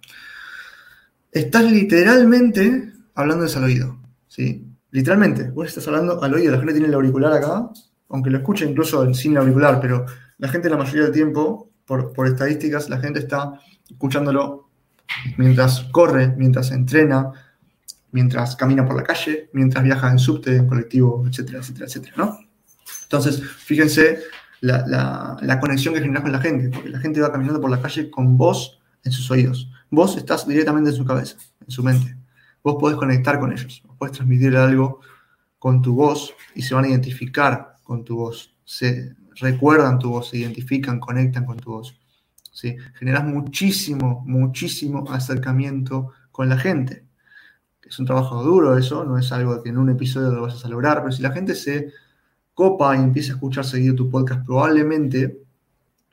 Estás 1.32 1.70
literalmente 1.70 2.94
hablando 3.16 3.46
al 3.46 3.64
oído, 3.64 3.98
¿sí? 4.28 4.66
Literalmente, 4.92 5.50
vos 5.50 5.68
estás 5.68 5.88
hablando 5.88 6.24
al 6.24 6.34
oído, 6.34 6.52
la 6.52 6.60
gente 6.60 6.74
tiene 6.74 6.88
el 6.88 6.94
auricular 6.94 7.34
acá, 7.34 7.70
aunque 8.10 8.30
lo 8.30 8.38
escuche 8.38 8.66
incluso 8.66 9.12
sin 9.14 9.38
auricular, 9.38 9.82
pero 9.82 10.06
la 10.38 10.48
gente 10.48 10.70
la 10.70 10.78
mayoría 10.78 11.04
del 11.04 11.12
tiempo, 11.12 11.72
por, 11.86 12.14
por 12.14 12.28
estadísticas, 12.28 12.90
la 12.90 13.00
gente 13.00 13.20
está 13.20 13.60
escuchándolo 13.90 14.70
mientras 15.38 15.82
corre, 15.92 16.28
mientras 16.38 16.72
entrena, 16.72 17.32
mientras 18.12 18.56
camina 18.56 18.86
por 18.86 18.96
la 18.96 19.04
calle, 19.04 19.50
mientras 19.54 19.84
viaja 19.84 20.10
en 20.10 20.20
subte, 20.20 20.56
en 20.56 20.68
colectivo, 20.68 21.26
etcétera, 21.28 21.60
etcétera, 21.60 21.86
etcétera, 21.86 22.14
¿no? 22.18 22.40
Entonces, 23.04 23.42
fíjense 23.42 24.20
la, 24.62 25.60
conexión 25.60 25.94
que 25.94 26.02
generas 26.02 26.24
con 26.24 26.32
la 26.32 26.40
gente, 26.40 26.70
porque 26.70 26.90
la 26.90 27.00
gente 27.00 27.22
va 27.22 27.32
caminando 27.32 27.60
por 27.60 27.70
la 27.70 27.82
calle 27.82 28.10
con 28.10 28.38
vos 28.38 28.80
en 29.04 29.12
sus 29.12 29.30
oídos. 29.30 29.70
Vos 29.90 30.16
estás 30.16 30.48
directamente 30.48 30.92
en 30.92 30.96
su 30.96 31.06
cabeza, 31.06 31.38
en 31.62 31.72
su 31.72 31.84
mente. 31.84 32.16
Vos 32.64 32.78
podés 32.80 32.98
conectar 32.98 33.40
con 33.40 33.52
ellos, 33.52 33.84
vos 33.86 33.98
podés 33.98 34.16
transmitirle 34.16 34.58
algo 34.58 35.02
con 35.60 35.82
tu 35.82 35.96
voz 35.96 36.34
y 36.56 36.62
se 36.62 36.74
van 36.76 36.86
a 36.86 36.90
identificar 36.90 37.78
con 37.84 38.04
tu 38.04 38.18
voz. 38.18 38.56
Se 38.64 39.16
recuerdan 39.36 40.00
tu 40.00 40.10
voz, 40.12 40.30
se 40.30 40.38
identifican, 40.38 41.00
conectan 41.00 41.46
con 41.46 41.58
tu 41.58 41.72
voz. 41.72 42.00
¿Sí? 42.54 42.78
Generas 42.94 43.26
muchísimo, 43.26 44.24
muchísimo 44.26 45.12
acercamiento 45.12 46.12
con 46.32 46.48
la 46.48 46.58
gente. 46.58 47.04
Es 47.84 48.00
un 48.00 48.06
trabajo 48.06 48.42
duro 48.42 48.78
eso, 48.78 49.04
no 49.04 49.18
es 49.18 49.32
algo 49.34 49.62
que 49.62 49.70
en 49.70 49.78
un 49.78 49.90
episodio 49.90 50.32
lo 50.32 50.44
vas 50.44 50.64
a 50.64 50.70
lograr, 50.70 51.02
pero 51.02 51.12
si 51.12 51.22
la 51.22 51.32
gente 51.32 51.54
se 51.54 51.92
copa 52.54 52.96
y 52.96 53.00
empieza 53.00 53.34
a 53.34 53.36
escuchar 53.36 53.66
seguido 53.66 53.96
tu 53.96 54.10
podcast, 54.10 54.46
probablemente 54.46 55.42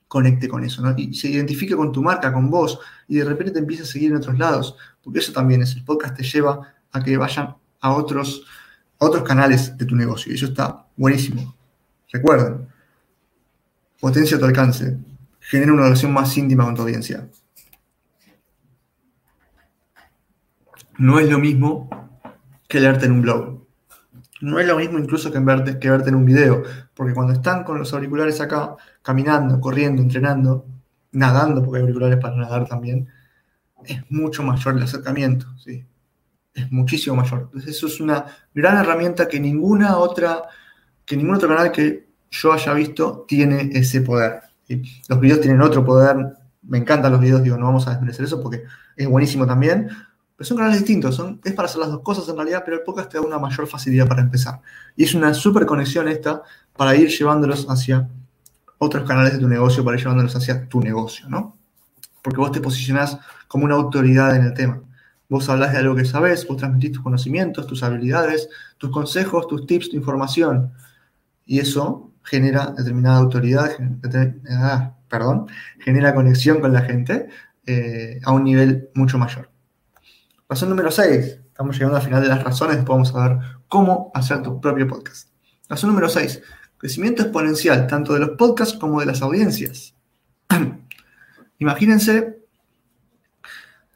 conecte 0.08 0.48
con 0.48 0.64
eso, 0.64 0.82
¿no? 0.82 0.92
Y 0.96 1.14
se 1.14 1.28
identifique 1.28 1.76
con 1.76 1.92
tu 1.92 2.02
marca, 2.02 2.32
con 2.32 2.50
vos, 2.50 2.80
y 3.06 3.16
de 3.16 3.24
repente 3.24 3.52
te 3.52 3.60
empieza 3.60 3.84
a 3.84 3.86
seguir 3.86 4.10
en 4.10 4.16
otros 4.16 4.36
lados, 4.38 4.74
porque 5.04 5.20
eso 5.20 5.32
también 5.32 5.62
es, 5.62 5.76
el 5.76 5.84
podcast 5.84 6.16
te 6.16 6.24
lleva 6.24 6.74
a 6.90 7.04
que 7.04 7.16
vayan 7.16 7.54
a 7.80 7.94
otros, 7.94 8.44
otros 8.98 9.22
canales 9.22 9.78
de 9.78 9.84
tu 9.84 9.94
negocio, 9.94 10.32
y 10.32 10.34
eso 10.34 10.46
está 10.46 10.84
buenísimo. 10.96 11.54
Recuerden, 12.12 12.66
potencia 14.00 14.38
tu 14.38 14.46
alcance, 14.46 14.98
genera 15.50 15.72
una 15.72 15.82
relación 15.82 16.12
más 16.12 16.36
íntima 16.38 16.64
con 16.64 16.76
tu 16.76 16.82
audiencia. 16.82 17.28
No 20.96 21.18
es 21.18 21.28
lo 21.28 21.40
mismo 21.40 21.90
que 22.68 22.78
leerte 22.78 23.06
en 23.06 23.12
un 23.12 23.22
blog. 23.22 23.66
No 24.42 24.60
es 24.60 24.66
lo 24.66 24.76
mismo 24.76 24.98
incluso 25.00 25.32
que 25.32 25.40
verte, 25.40 25.80
que 25.80 25.90
verte 25.90 26.10
en 26.10 26.14
un 26.14 26.24
video, 26.24 26.62
porque 26.94 27.14
cuando 27.14 27.32
están 27.32 27.64
con 27.64 27.78
los 27.78 27.92
auriculares 27.92 28.40
acá, 28.40 28.76
caminando, 29.02 29.60
corriendo, 29.60 30.00
entrenando, 30.00 30.66
nadando, 31.10 31.64
porque 31.64 31.78
hay 31.78 31.82
auriculares 31.82 32.18
para 32.20 32.36
nadar 32.36 32.68
también, 32.68 33.08
es 33.84 34.08
mucho 34.08 34.44
mayor 34.44 34.76
el 34.76 34.84
acercamiento, 34.84 35.46
¿sí? 35.58 35.84
Es 36.54 36.70
muchísimo 36.70 37.16
mayor. 37.16 37.40
Entonces 37.46 37.76
eso 37.76 37.88
es 37.88 38.00
una 38.00 38.24
gran 38.54 38.78
herramienta 38.78 39.26
que 39.26 39.40
ninguna 39.40 39.98
otra, 39.98 40.42
que 41.04 41.16
ningún 41.16 41.34
otro 41.34 41.48
canal 41.48 41.72
que 41.72 42.08
yo 42.30 42.52
haya 42.52 42.72
visto 42.72 43.24
tiene 43.26 43.70
ese 43.72 44.00
poder. 44.00 44.49
Los 45.08 45.20
videos 45.20 45.40
tienen 45.40 45.60
otro 45.62 45.84
poder, 45.84 46.16
me 46.62 46.78
encantan 46.78 47.12
los 47.12 47.20
videos, 47.20 47.42
digo, 47.42 47.56
no 47.56 47.66
vamos 47.66 47.86
a 47.86 47.90
desmerecer 47.90 48.24
eso 48.24 48.40
porque 48.42 48.64
es 48.96 49.08
buenísimo 49.08 49.46
también, 49.46 49.88
pero 50.36 50.46
son 50.46 50.56
canales 50.56 50.78
distintos, 50.78 51.22
es 51.44 51.52
para 51.52 51.66
hacer 51.66 51.80
las 51.80 51.90
dos 51.90 52.00
cosas 52.00 52.28
en 52.28 52.36
realidad, 52.36 52.62
pero 52.64 52.76
el 52.76 52.82
podcast 52.82 53.10
te 53.10 53.18
da 53.18 53.24
una 53.24 53.38
mayor 53.38 53.66
facilidad 53.66 54.08
para 54.08 54.22
empezar. 54.22 54.60
Y 54.96 55.04
es 55.04 55.14
una 55.14 55.34
super 55.34 55.66
conexión 55.66 56.08
esta 56.08 56.42
para 56.76 56.94
ir 56.96 57.08
llevándolos 57.08 57.66
hacia 57.68 58.08
otros 58.78 59.06
canales 59.06 59.34
de 59.34 59.38
tu 59.38 59.48
negocio, 59.48 59.84
para 59.84 59.96
ir 59.96 60.02
llevándolos 60.02 60.34
hacia 60.36 60.68
tu 60.68 60.80
negocio, 60.80 61.28
¿no? 61.28 61.58
Porque 62.22 62.38
vos 62.38 62.52
te 62.52 62.60
posicionás 62.60 63.18
como 63.48 63.64
una 63.64 63.74
autoridad 63.74 64.36
en 64.36 64.44
el 64.44 64.54
tema. 64.54 64.80
Vos 65.28 65.48
hablas 65.48 65.72
de 65.72 65.78
algo 65.78 65.94
que 65.94 66.04
sabes, 66.04 66.46
vos 66.46 66.56
transmitís 66.56 66.92
tus 66.92 67.02
conocimientos, 67.02 67.66
tus 67.66 67.82
habilidades, 67.82 68.48
tus 68.78 68.90
consejos, 68.90 69.46
tus 69.46 69.66
tips, 69.66 69.90
tu 69.90 69.96
información. 69.96 70.72
Y 71.44 71.60
eso 71.60 72.09
genera 72.22 72.72
determinada 72.76 73.18
autoridad, 73.18 73.70
ah, 74.50 74.94
perdón, 75.08 75.46
genera 75.78 76.14
conexión 76.14 76.60
con 76.60 76.72
la 76.72 76.82
gente 76.82 77.28
eh, 77.66 78.20
a 78.24 78.32
un 78.32 78.44
nivel 78.44 78.90
mucho 78.94 79.18
mayor. 79.18 79.50
Razón 80.48 80.70
número 80.70 80.90
6. 80.90 81.40
Estamos 81.46 81.76
llegando 81.76 81.96
al 81.96 82.02
final 82.02 82.22
de 82.22 82.28
las 82.28 82.42
razones, 82.42 82.76
después 82.76 82.96
vamos 82.96 83.14
a 83.14 83.28
ver 83.28 83.38
cómo 83.68 84.10
hacer 84.14 84.42
tu 84.42 84.60
propio 84.60 84.88
podcast. 84.88 85.28
Razón 85.68 85.90
número 85.90 86.08
6. 86.08 86.42
Crecimiento 86.78 87.22
exponencial, 87.22 87.86
tanto 87.86 88.14
de 88.14 88.20
los 88.20 88.30
podcasts 88.30 88.76
como 88.78 89.00
de 89.00 89.06
las 89.06 89.20
audiencias. 89.22 89.94
Imagínense, 91.58 92.38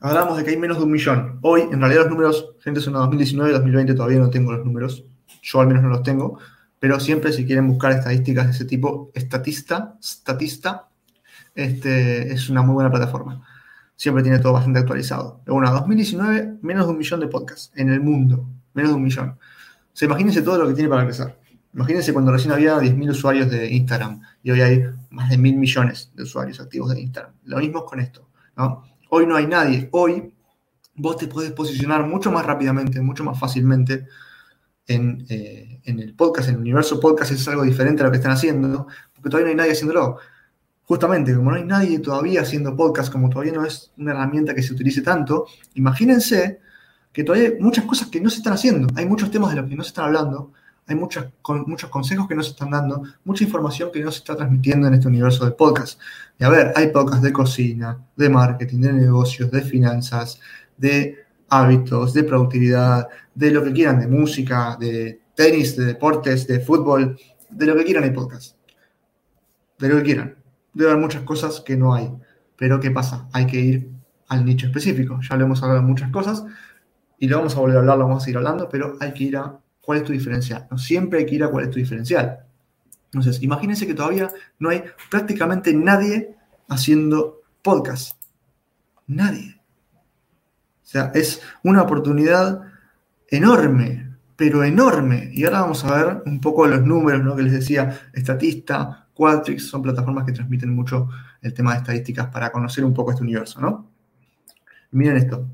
hablamos 0.01 0.37
de 0.37 0.45
que 0.45 0.51
hay 0.51 0.59
menos 0.59 0.77
de 0.77 0.85
un 0.85 0.91
millón. 0.91 1.39
Hoy, 1.43 1.63
en 1.63 1.81
realidad, 1.81 2.03
los 2.03 2.11
números, 2.11 2.55
gente, 2.61 2.81
son 2.81 2.93
2019 2.93 3.51
y 3.51 3.55
2020, 3.55 3.95
todavía 3.95 4.19
no 4.19 4.29
tengo 4.31 4.53
los 4.53 4.65
números. 4.65 5.05
Yo 5.43 5.61
al 5.61 5.67
menos 5.67 5.83
no 5.83 5.89
los 5.89 6.03
tengo. 6.03 6.39
Pero 6.85 7.01
siempre, 7.01 7.33
si 7.33 7.47
quieren 7.47 7.67
buscar 7.67 7.93
estadísticas 7.93 8.45
de 8.45 8.53
ese 8.53 8.67
tipo, 8.67 9.11
Estatista, 9.15 9.97
Statista, 10.03 10.87
este, 11.55 12.31
es 12.31 12.51
una 12.51 12.61
muy 12.61 12.75
buena 12.75 12.91
plataforma. 12.91 13.43
Siempre 13.97 14.23
tiene 14.23 14.39
todo 14.39 14.53
bastante 14.53 14.81
actualizado. 14.81 15.41
Pero 15.47 15.55
bueno, 15.55 15.73
2019, 15.73 16.59
menos 16.61 16.85
de 16.85 16.93
un 16.93 16.99
millón 16.99 17.21
de 17.21 17.29
podcasts 17.29 17.73
en 17.75 17.89
el 17.89 18.03
mundo. 18.03 18.47
Menos 18.75 18.91
de 18.91 18.97
un 18.97 19.03
millón. 19.03 19.31
O 19.31 19.37
sea, 19.95 20.05
imagínense 20.05 20.43
todo 20.43 20.59
lo 20.59 20.69
que 20.69 20.75
tiene 20.75 20.91
para 20.91 21.07
crecer. 21.07 21.39
Imagínense 21.73 22.13
cuando 22.13 22.31
recién 22.31 22.53
había 22.53 22.77
10.000 22.77 23.11
usuarios 23.13 23.51
de 23.51 23.73
Instagram 23.73 24.21
y 24.43 24.51
hoy 24.51 24.61
hay 24.61 24.85
más 25.09 25.31
de 25.31 25.39
mil 25.39 25.57
millones 25.57 26.13
de 26.15 26.25
usuarios 26.25 26.61
activos 26.61 26.95
de 26.95 27.01
Instagram. 27.01 27.33
Lo 27.45 27.61
mismo 27.61 27.79
es 27.79 27.85
con 27.85 28.01
esto. 28.01 28.29
¿no? 28.59 28.85
Hoy 29.09 29.27
no 29.27 29.37
hay 29.37 29.47
nadie. 29.47 29.89
Hoy 29.93 30.35
vos 30.97 31.17
te 31.17 31.29
puedes 31.29 31.51
posicionar 31.53 32.07
mucho 32.07 32.31
más 32.31 32.45
rápidamente, 32.45 33.01
mucho 33.01 33.25
más 33.25 33.41
fácilmente 33.41 34.07
en, 34.87 35.25
eh, 35.29 35.81
en, 35.85 36.01
el 36.01 36.15
podcast, 36.15 36.49
en 36.49 36.57
el 36.57 36.61
universo 36.61 37.01
podcast 37.01 37.33
es 37.33 37.47
algo 37.49 37.63
diferente 37.63 38.03
a 38.03 38.07
lo 38.07 38.11
que 38.11 38.19
están 38.19 38.33
haciendo, 38.33 38.87
porque 39.15 39.31
todavía 39.31 39.47
no 39.47 39.51
hay 39.51 39.57
nadie 39.57 39.73
haciéndolo. 39.73 40.19
Justamente, 40.85 41.35
como 41.35 41.51
no 41.51 41.57
hay 41.57 41.65
nadie 41.65 41.99
todavía 41.99 42.43
haciendo 42.43 42.77
podcast, 42.77 43.11
como 43.11 43.31
todavía 43.31 43.53
no 43.53 43.65
es 43.65 43.93
una 43.97 44.13
herramienta 44.13 44.55
que 44.55 44.63
se 44.63 44.75
utilice 44.75 45.01
tanto, 45.01 45.47
imagínense 45.75 46.61
que 47.11 47.25
todavía 47.25 47.49
hay 47.49 47.59
muchas 47.59 47.87
cosas 47.87 48.09
que 48.09 48.21
no 48.21 48.29
se 48.29 48.39
están 48.39 48.53
haciendo, 48.53 48.89
hay 48.97 49.07
muchos 49.07 49.31
temas 49.31 49.51
de 49.51 49.61
los 49.61 49.71
que 49.71 49.77
no 49.77 49.83
se 49.83 49.89
están 49.89 50.07
hablando, 50.07 50.53
hay 50.87 50.97
muchos, 50.97 51.27
con, 51.41 51.65
muchos 51.67 51.89
consejos 51.89 52.29
que 52.29 52.35
no 52.35 52.43
se 52.43 52.51
están 52.51 52.71
dando, 52.71 53.03
mucha 53.25 53.45
información 53.45 53.91
que 53.91 54.01
no 54.01 54.11
se 54.11 54.19
está 54.19 54.37
transmitiendo 54.37 54.87
en 54.87 54.95
este 54.95 55.09
universo 55.09 55.47
de 55.47 55.53
podcast. 55.53 55.99
Y 56.39 56.45
a 56.45 56.51
ver, 56.51 56.73
hay 56.77 56.89
podcasts 56.89 57.23
de 57.23 57.33
cocina, 57.33 57.99
de 58.17 58.29
marketing, 58.29 58.81
de 58.81 58.93
negocios, 58.93 59.51
de 59.51 59.63
finanzas, 59.63 60.39
de 60.77 61.25
hábitos, 61.49 62.13
de 62.13 62.25
productividad, 62.25 63.09
de 63.35 63.51
lo 63.51 63.63
que 63.65 63.73
quieran, 63.73 64.01
de 64.01 64.07
música, 64.07 64.77
de 64.79 65.21
tenis, 65.35 65.77
de 65.77 65.87
deportes, 65.87 66.47
de 66.47 66.61
fútbol, 66.61 67.19
de 67.51 67.67
lo 67.67 67.77
que 67.77 67.85
quieran 67.85 68.05
hay 68.05 68.11
podcast. 68.11 68.57
De 69.79 69.89
lo 69.89 69.97
que 69.97 70.03
quieran. 70.03 70.37
Debe 70.73 70.91
haber 70.91 71.03
muchas 71.03 71.23
cosas 71.23 71.61
que 71.61 71.77
no 71.77 71.95
hay. 71.95 72.13
Pero 72.57 72.81
¿qué 72.81 72.91
pasa? 72.91 73.29
Hay 73.33 73.47
que 73.47 73.61
ir 73.61 73.91
al 74.29 74.45
nicho 74.45 74.67
específico. 74.67 75.21
Ya 75.29 75.37
lo 75.37 75.45
hemos 75.45 75.63
hablado 75.63 75.81
de 75.81 75.87
muchas 75.87 76.11
cosas 76.11 76.45
y 77.19 77.29
lo 77.29 77.39
vamos 77.39 77.57
a 77.57 77.61
volver 77.61 77.77
a 77.77 77.81
hablar, 77.81 77.99
lo 77.99 78.05
vamos 78.07 78.23
a 78.23 78.25
seguir 78.25 78.39
hablando, 78.39 78.69
pero 78.69 78.97
hay 79.01 79.13
que 79.13 79.25
ir 79.25 79.37
a 79.37 79.59
cuál 79.81 79.99
es 79.99 80.05
tu 80.05 80.13
diferencial. 80.13 80.67
Siempre 80.77 81.21
hay 81.21 81.27
que 81.27 81.35
ir 81.35 81.45
a 81.45 81.51
cuál 81.51 81.65
es 81.65 81.71
tu 81.71 81.79
diferencial. 81.79 82.41
Entonces, 83.07 83.43
imagínense 83.43 83.87
que 83.87 83.95
todavía 83.95 84.31
no 84.59 84.71
hay 84.71 84.83
prácticamente 85.11 85.73
nadie 85.73 86.37
haciendo 86.69 87.43
podcast. 87.63 88.21
Nadie. 89.07 89.61
O 90.83 90.87
sea, 90.87 91.13
es 91.15 91.41
una 91.63 91.83
oportunidad 91.83 92.61
enorme, 93.29 94.17
pero 94.37 94.65
enorme. 94.65 95.31
Y 95.33 95.45
ahora 95.45 95.63
vamos 95.63 95.85
a 95.85 95.95
ver 95.95 96.23
un 96.27 96.41
poco 96.41 96.67
los 96.67 96.83
números, 96.83 97.23
¿no? 97.23 97.37
Que 97.37 97.43
les 97.43 97.53
decía, 97.53 98.01
Estatista, 98.13 99.09
Qualtrics, 99.15 99.69
son 99.69 99.83
plataformas 99.83 100.25
que 100.25 100.33
transmiten 100.33 100.75
mucho 100.75 101.09
el 101.41 101.55
tema 101.55 101.73
de 101.73 101.79
estadísticas 101.79 102.29
para 102.29 102.51
conocer 102.51 102.85
un 102.85 102.95
poco 102.95 103.13
este 103.13 103.23
universo, 103.23 103.61
¿no? 103.61 103.91
Miren 104.91 105.17
esto. 105.17 105.49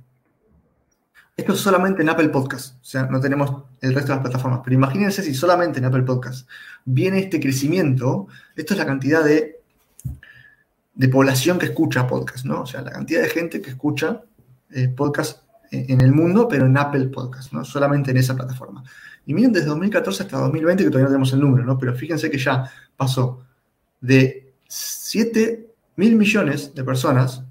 Esto 1.37 1.55
es 1.55 1.61
solamente 1.61 2.03
en 2.03 2.09
Apple 2.11 2.29
Podcast, 2.29 2.77
o 2.83 2.85
sea, 2.85 3.05
no 3.05 3.19
tenemos 3.19 3.65
el 3.81 3.95
resto 3.95 4.09
de 4.09 4.17
las 4.17 4.23
plataformas, 4.25 4.61
pero 4.63 4.75
imagínense 4.75 5.23
si 5.23 5.33
solamente 5.33 5.79
en 5.79 5.87
Apple 5.87 6.03
Podcast 6.03 6.47
viene 6.85 7.19
este 7.19 7.41
crecimiento, 7.41 8.29
esto 8.55 8.75
es 8.75 8.79
la 8.79 8.85
cantidad 8.85 9.25
de, 9.25 9.63
de 10.93 11.09
población 11.09 11.59
que 11.59 11.65
escucha 11.65 12.07
podcast, 12.07 12.45
¿no? 12.45 12.63
O 12.63 12.67
sea, 12.67 12.83
la 12.83 12.91
cantidad 12.91 13.23
de 13.23 13.31
gente 13.31 13.63
que 13.63 13.71
escucha 13.71 14.21
eh, 14.71 14.89
podcast 14.89 15.43
en 15.71 16.01
el 16.01 16.13
mundo, 16.13 16.49
pero 16.49 16.67
en 16.67 16.77
Apple 16.77 17.07
Podcast, 17.09 17.53
¿no? 17.53 17.65
Solamente 17.65 18.11
en 18.11 18.17
esa 18.17 18.35
plataforma. 18.35 18.83
Y 19.27 19.35
miren, 19.35 19.53
desde 19.53 19.69
2014 19.69 20.25
hasta 20.25 20.39
2020, 20.39 20.85
que 20.85 20.91
todavía 20.91 21.05
no 21.05 21.11
tenemos 21.11 21.33
el 21.33 21.41
número, 21.41 21.65
¿no? 21.65 21.79
Pero 21.79 21.95
fíjense 21.95 22.31
que 22.31 22.39
ya 22.39 22.71
pasó 22.97 23.45
de 24.01 24.53
7 24.69 25.71
mil 25.97 26.17
millones 26.17 26.75
de 26.75 26.85
personas 26.85 27.43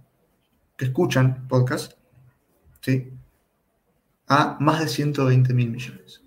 que 0.75 0.85
escuchan 0.85 1.47
podcast, 1.47 1.93
¿sí? 2.81 3.11
a 4.27 4.57
más 4.59 4.79
de 4.79 4.87
120 4.87 5.53
mil 5.53 5.71
millones. 5.71 6.21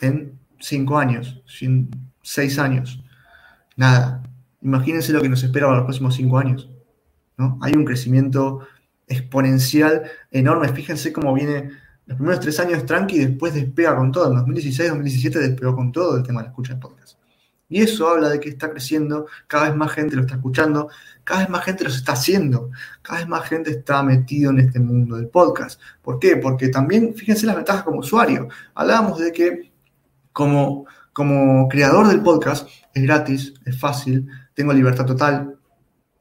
En 0.00 0.38
5 0.58 0.98
años, 0.98 1.42
6 2.22 2.58
años. 2.58 3.02
Nada. 3.76 4.22
Imagínense 4.60 5.12
lo 5.12 5.22
que 5.22 5.28
nos 5.28 5.42
espera 5.42 5.66
para 5.66 5.78
los 5.78 5.86
próximos 5.86 6.14
5 6.14 6.38
años. 6.38 6.68
¿no? 7.36 7.58
Hay 7.62 7.72
un 7.74 7.84
crecimiento 7.84 8.66
exponencial 9.06 10.02
enorme. 10.30 10.68
Fíjense 10.68 11.12
cómo 11.12 11.34
viene 11.34 11.70
los 12.06 12.16
primeros 12.16 12.40
3 12.40 12.60
años 12.60 12.86
tranqui 12.86 13.16
y 13.16 13.24
después 13.26 13.54
despega 13.54 13.96
con 13.96 14.12
todo. 14.12 14.28
En 14.28 14.36
2016, 14.36 14.90
2017 14.90 15.38
despegó 15.38 15.74
con 15.74 15.92
todo 15.92 16.16
el 16.16 16.22
tema 16.22 16.40
de 16.40 16.46
la 16.46 16.50
escucha 16.50 16.74
de 16.74 16.80
podcast. 16.80 17.18
Y 17.68 17.80
eso 17.80 18.08
habla 18.08 18.28
de 18.28 18.40
que 18.40 18.50
está 18.50 18.70
creciendo, 18.70 19.26
cada 19.46 19.68
vez 19.68 19.76
más 19.76 19.90
gente 19.92 20.16
lo 20.16 20.22
está 20.22 20.34
escuchando, 20.34 20.90
cada 21.24 21.40
vez 21.40 21.48
más 21.48 21.64
gente 21.64 21.84
lo 21.84 21.90
está 21.90 22.12
haciendo, 22.12 22.70
cada 23.00 23.20
vez 23.20 23.28
más 23.28 23.48
gente 23.48 23.70
está 23.70 24.02
metido 24.02 24.50
en 24.50 24.60
este 24.60 24.78
mundo 24.78 25.16
del 25.16 25.28
podcast. 25.28 25.80
¿Por 26.02 26.18
qué? 26.18 26.36
Porque 26.36 26.68
también, 26.68 27.14
fíjense 27.14 27.46
las 27.46 27.56
ventajas 27.56 27.82
como 27.82 28.00
usuario. 28.00 28.48
Hablábamos 28.74 29.18
de 29.18 29.32
que 29.32 29.72
como, 30.32 30.86
como 31.12 31.66
creador 31.68 32.08
del 32.08 32.22
podcast 32.22 32.68
es 32.92 33.02
gratis, 33.02 33.54
es 33.64 33.80
fácil, 33.80 34.28
tengo 34.52 34.72
libertad 34.72 35.06
total. 35.06 35.58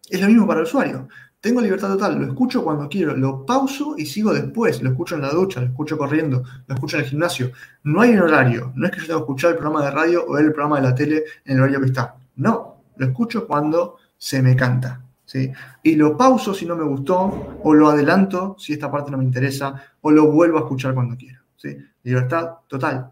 Es 0.10 0.22
lo 0.22 0.28
mismo 0.28 0.48
para 0.48 0.62
el 0.62 0.66
usuario. 0.66 1.10
Tengo 1.44 1.60
libertad 1.60 1.90
total, 1.90 2.18
lo 2.18 2.26
escucho 2.26 2.64
cuando 2.64 2.88
quiero, 2.88 3.18
lo 3.18 3.46
pauso 3.46 3.96
y 3.98 4.06
sigo 4.06 4.34
después, 4.34 4.82
lo 4.82 4.92
escucho 4.92 5.16
en 5.16 5.24
la 5.24 5.30
ducha, 5.32 5.60
lo 5.60 5.68
escucho 5.68 5.98
corriendo, 5.98 6.42
lo 6.66 6.74
escucho 6.74 6.96
en 6.96 7.04
el 7.04 7.10
gimnasio. 7.10 7.52
No 7.84 8.00
hay 8.00 8.12
un 8.12 8.22
horario, 8.22 8.72
no 8.76 8.86
es 8.86 8.94
que 8.94 9.02
yo 9.02 9.08
tenga 9.08 9.20
que 9.20 9.24
escuchar 9.24 9.52
el 9.52 9.58
programa 9.58 9.84
de 9.84 9.92
radio 9.92 10.26
o 10.26 10.38
el 10.38 10.54
programa 10.54 10.78
de 10.78 10.84
la 10.84 10.96
tele 10.96 11.26
en 11.44 11.58
el 11.58 11.64
horario 11.64 11.82
que 11.82 11.88
está. 11.88 12.16
No, 12.38 12.78
lo 12.96 13.06
escucho 13.06 13.46
cuando 13.46 13.98
se 14.18 14.42
me 14.42 14.56
canta. 14.56 15.02
¿sí? 15.26 15.52
Y 15.84 15.96
lo 15.96 16.16
pauso 16.16 16.54
si 16.54 16.66
no 16.66 16.78
me 16.78 16.86
gustó, 16.86 17.58
o 17.62 17.74
lo 17.74 17.90
adelanto 17.90 18.56
si 18.58 18.72
esta 18.72 18.90
parte 18.90 19.12
no 19.12 19.18
me 19.18 19.26
interesa, 19.26 19.76
o 20.00 20.12
lo 20.12 20.32
vuelvo 20.32 20.60
a 20.60 20.62
escuchar 20.62 20.94
cuando 20.94 21.18
quiera. 21.18 21.44
¿sí? 21.58 21.76
Libertad 22.04 22.52
total. 22.70 23.12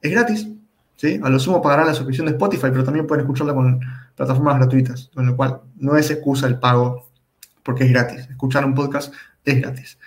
Es 0.00 0.12
gratis, 0.12 0.48
¿sí? 0.94 1.18
A 1.20 1.28
lo 1.28 1.40
sumo 1.40 1.60
pagarán 1.60 1.88
la 1.88 1.94
suscripción 1.94 2.28
de 2.28 2.34
Spotify, 2.34 2.68
pero 2.70 2.84
también 2.84 3.08
pueden 3.08 3.24
escucharla 3.24 3.54
con 3.54 3.80
plataformas 4.14 4.58
gratuitas, 4.58 5.10
con 5.12 5.26
lo 5.26 5.34
cual 5.34 5.62
no 5.78 5.96
es 5.96 6.12
excusa 6.12 6.46
el 6.46 6.60
pago 6.60 7.09
porque 7.62 7.84
es 7.84 7.90
gratis. 7.90 8.28
Escuchar 8.28 8.64
un 8.64 8.74
podcast 8.74 9.12
es 9.44 9.60
gratis. 9.60 9.98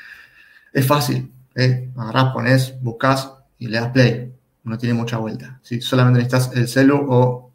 Es 0.72 0.86
fácil. 0.86 1.32
¿eh? 1.56 1.92
Agarrás, 1.96 2.34
pones, 2.34 2.82
buscas 2.82 3.34
y 3.58 3.68
le 3.68 3.80
das 3.80 3.92
play. 3.92 4.34
No 4.64 4.78
tiene 4.78 4.94
mucha 4.94 5.18
vuelta. 5.18 5.60
¿sí? 5.62 5.82
Solamente 5.82 6.20
necesitas 6.20 6.56
el 6.56 6.68
celu 6.68 7.06
o 7.10 7.52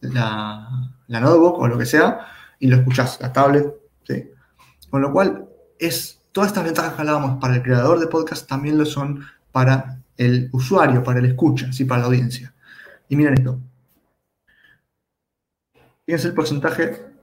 la, 0.00 0.90
notebook 1.08 1.58
o 1.58 1.68
lo 1.68 1.78
que 1.78 1.86
sea 1.86 2.26
y 2.58 2.68
lo 2.68 2.76
escuchás, 2.76 3.18
la 3.20 3.32
tablet. 3.32 3.72
Con 4.90 5.02
lo 5.02 5.12
cual, 5.12 5.48
es, 5.78 6.20
todas 6.30 6.48
estas 6.48 6.64
ventajas 6.64 6.92
que 6.92 7.00
hablábamos 7.00 7.40
para 7.40 7.56
el 7.56 7.62
creador 7.62 7.98
de 7.98 8.06
podcast 8.06 8.48
también 8.48 8.78
lo 8.78 8.86
son 8.86 9.24
para 9.50 9.98
el 10.16 10.48
usuario, 10.52 11.02
para 11.02 11.18
el 11.18 11.26
escucha, 11.26 11.72
¿sí? 11.72 11.84
para 11.84 12.02
la 12.02 12.06
audiencia. 12.06 12.54
Y 13.08 13.16
miren 13.16 13.34
esto. 13.34 13.58
Fíjense 16.06 16.28
el 16.28 16.34
porcentaje 16.34 17.13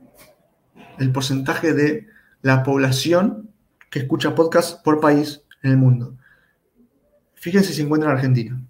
el 0.99 1.11
porcentaje 1.11 1.73
de 1.73 2.07
la 2.41 2.63
población 2.63 3.49
que 3.89 3.99
escucha 3.99 4.35
podcast 4.35 4.83
por 4.83 4.99
país 4.99 5.41
en 5.63 5.71
el 5.71 5.77
mundo. 5.77 6.17
Fíjense 7.35 7.69
si 7.69 7.75
se 7.75 7.81
encuentra 7.81 8.09
en 8.09 8.15
Argentina. 8.15 8.61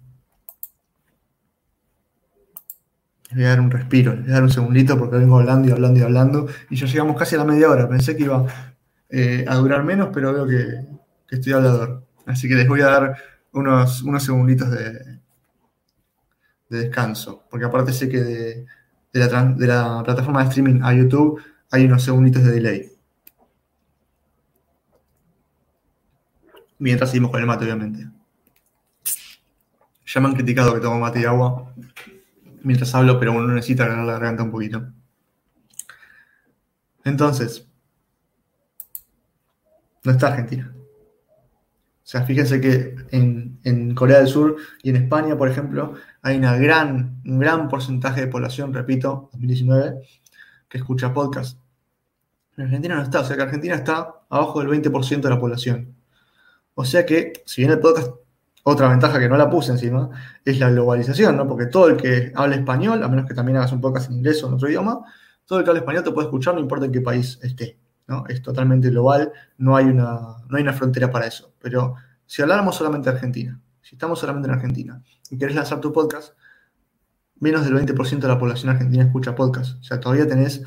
Les 3.28 3.36
voy 3.36 3.44
a 3.44 3.48
dar 3.48 3.60
un 3.60 3.70
respiro, 3.70 4.12
les 4.14 4.22
voy 4.22 4.30
a 4.30 4.34
dar 4.34 4.42
un 4.42 4.50
segundito 4.50 4.98
porque 4.98 5.16
vengo 5.16 5.38
hablando 5.38 5.68
y 5.68 5.72
hablando 5.72 6.00
y 6.00 6.02
hablando 6.02 6.48
y 6.68 6.76
ya 6.76 6.86
llegamos 6.86 7.16
casi 7.16 7.34
a 7.34 7.38
la 7.38 7.44
media 7.44 7.70
hora. 7.70 7.88
Pensé 7.88 8.16
que 8.16 8.24
iba 8.24 8.46
eh, 9.08 9.44
a 9.48 9.54
durar 9.56 9.84
menos, 9.84 10.10
pero 10.12 10.32
veo 10.32 10.46
que, 10.46 11.34
estoy 11.34 11.52
hablador. 11.52 12.04
Así 12.26 12.48
que 12.48 12.54
les 12.54 12.68
voy 12.68 12.82
a 12.82 12.86
dar 12.86 13.16
unos, 13.52 14.02
unos 14.02 14.22
segunditos 14.22 14.70
de, 14.70 14.92
de 16.68 16.78
descanso, 16.78 17.44
porque 17.50 17.66
aparte 17.66 17.92
sé 17.92 18.08
que 18.08 18.66
de 19.12 19.66
la 19.66 20.02
plataforma 20.04 20.42
de 20.42 20.48
streaming 20.48 20.80
a 20.82 20.94
YouTube 20.94 21.40
hay 21.72 21.86
unos 21.86 22.04
segunditos 22.04 22.44
de 22.44 22.52
delay. 22.52 22.92
Mientras 26.78 27.10
seguimos 27.10 27.30
con 27.30 27.40
el 27.40 27.46
mate, 27.46 27.64
obviamente. 27.64 28.08
Ya 30.06 30.20
me 30.20 30.28
han 30.28 30.34
criticado 30.34 30.74
que 30.74 30.80
tomo 30.80 31.00
mate 31.00 31.20
y 31.20 31.24
agua 31.24 31.72
mientras 32.62 32.94
hablo, 32.94 33.18
pero 33.18 33.32
uno 33.32 33.54
necesita 33.54 33.86
ganar 33.86 34.04
la 34.04 34.12
garganta 34.12 34.42
un 34.42 34.50
poquito. 34.50 34.86
Entonces, 37.04 37.66
no 40.04 40.12
está 40.12 40.28
Argentina. 40.28 40.72
O 40.74 42.06
sea, 42.12 42.24
fíjense 42.24 42.60
que 42.60 42.96
en, 43.10 43.94
Corea 43.94 44.18
del 44.18 44.28
Sur 44.28 44.56
y 44.82 44.90
en 44.90 44.96
España, 44.96 45.38
por 45.38 45.48
ejemplo, 45.48 45.94
hay 46.20 46.36
una 46.36 46.56
gran, 46.56 47.22
un 47.24 47.38
gran 47.38 47.68
porcentaje 47.68 48.20
de 48.20 48.26
población, 48.26 48.74
repito, 48.74 49.30
2019, 49.32 50.02
que 50.68 50.78
escucha 50.78 51.14
podcast. 51.14 51.61
En 52.56 52.64
Argentina 52.64 52.96
no 52.96 53.02
está, 53.02 53.20
o 53.20 53.24
sea 53.24 53.36
que 53.36 53.42
Argentina 53.42 53.74
está 53.74 54.14
abajo 54.28 54.60
del 54.60 54.68
20% 54.68 55.20
de 55.20 55.30
la 55.30 55.38
población. 55.38 55.94
O 56.74 56.84
sea 56.84 57.04
que, 57.06 57.32
si 57.46 57.62
bien 57.62 57.72
el 57.72 57.80
podcast, 57.80 58.10
otra 58.64 58.88
ventaja 58.88 59.18
que 59.18 59.28
no 59.28 59.36
la 59.36 59.50
puse 59.50 59.72
encima, 59.72 60.10
es 60.44 60.58
la 60.58 60.70
globalización, 60.70 61.36
¿no? 61.36 61.46
Porque 61.46 61.66
todo 61.66 61.88
el 61.88 61.96
que 61.96 62.32
habla 62.34 62.56
español, 62.56 63.02
a 63.02 63.08
menos 63.08 63.26
que 63.26 63.34
también 63.34 63.56
hagas 63.56 63.72
un 63.72 63.80
podcast 63.80 64.10
en 64.10 64.18
inglés 64.18 64.42
o 64.42 64.48
en 64.48 64.54
otro 64.54 64.68
idioma, 64.68 65.00
todo 65.46 65.58
el 65.58 65.64
que 65.64 65.70
habla 65.70 65.80
español 65.80 66.04
te 66.04 66.12
puede 66.12 66.28
escuchar, 66.28 66.54
no 66.54 66.60
importa 66.60 66.86
en 66.86 66.92
qué 66.92 67.00
país 67.00 67.38
esté. 67.42 67.78
¿no? 68.06 68.24
Es 68.28 68.42
totalmente 68.42 68.90
global, 68.90 69.32
no 69.58 69.76
hay, 69.76 69.86
una, 69.86 70.36
no 70.48 70.56
hay 70.56 70.62
una 70.62 70.72
frontera 70.72 71.10
para 71.10 71.26
eso. 71.26 71.52
Pero 71.60 71.94
si 72.26 72.42
habláramos 72.42 72.76
solamente 72.76 73.10
de 73.10 73.16
Argentina, 73.16 73.60
si 73.80 73.96
estamos 73.96 74.18
solamente 74.18 74.48
en 74.48 74.54
Argentina 74.54 75.02
y 75.30 75.38
querés 75.38 75.54
lanzar 75.54 75.80
tu 75.80 75.92
podcast, 75.92 76.34
menos 77.40 77.64
del 77.64 77.74
20% 77.74 78.20
de 78.20 78.28
la 78.28 78.38
población 78.38 78.70
argentina 78.70 79.04
escucha 79.04 79.34
podcast. 79.34 79.78
O 79.80 79.82
sea, 79.82 79.98
todavía 79.98 80.26
tenés 80.26 80.62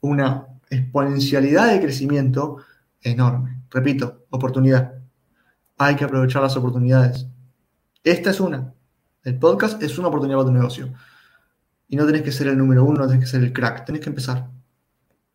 una 0.00 0.46
exponencialidad 0.70 1.72
de 1.72 1.80
crecimiento 1.80 2.58
enorme. 3.02 3.62
Repito, 3.70 4.26
oportunidad. 4.30 4.94
Hay 5.76 5.96
que 5.96 6.04
aprovechar 6.04 6.42
las 6.42 6.56
oportunidades. 6.56 7.26
Esta 8.02 8.30
es 8.30 8.40
una. 8.40 8.72
El 9.24 9.38
podcast 9.38 9.82
es 9.82 9.98
una 9.98 10.08
oportunidad 10.08 10.38
para 10.38 10.48
tu 10.48 10.54
negocio. 10.54 10.92
Y 11.88 11.96
no 11.96 12.06
tenés 12.06 12.22
que 12.22 12.32
ser 12.32 12.46
el 12.46 12.56
número 12.56 12.84
uno, 12.84 13.00
no 13.00 13.06
tenés 13.06 13.24
que 13.24 13.30
ser 13.30 13.42
el 13.42 13.52
crack, 13.52 13.84
tenés 13.84 14.00
que 14.00 14.08
empezar. 14.08 14.48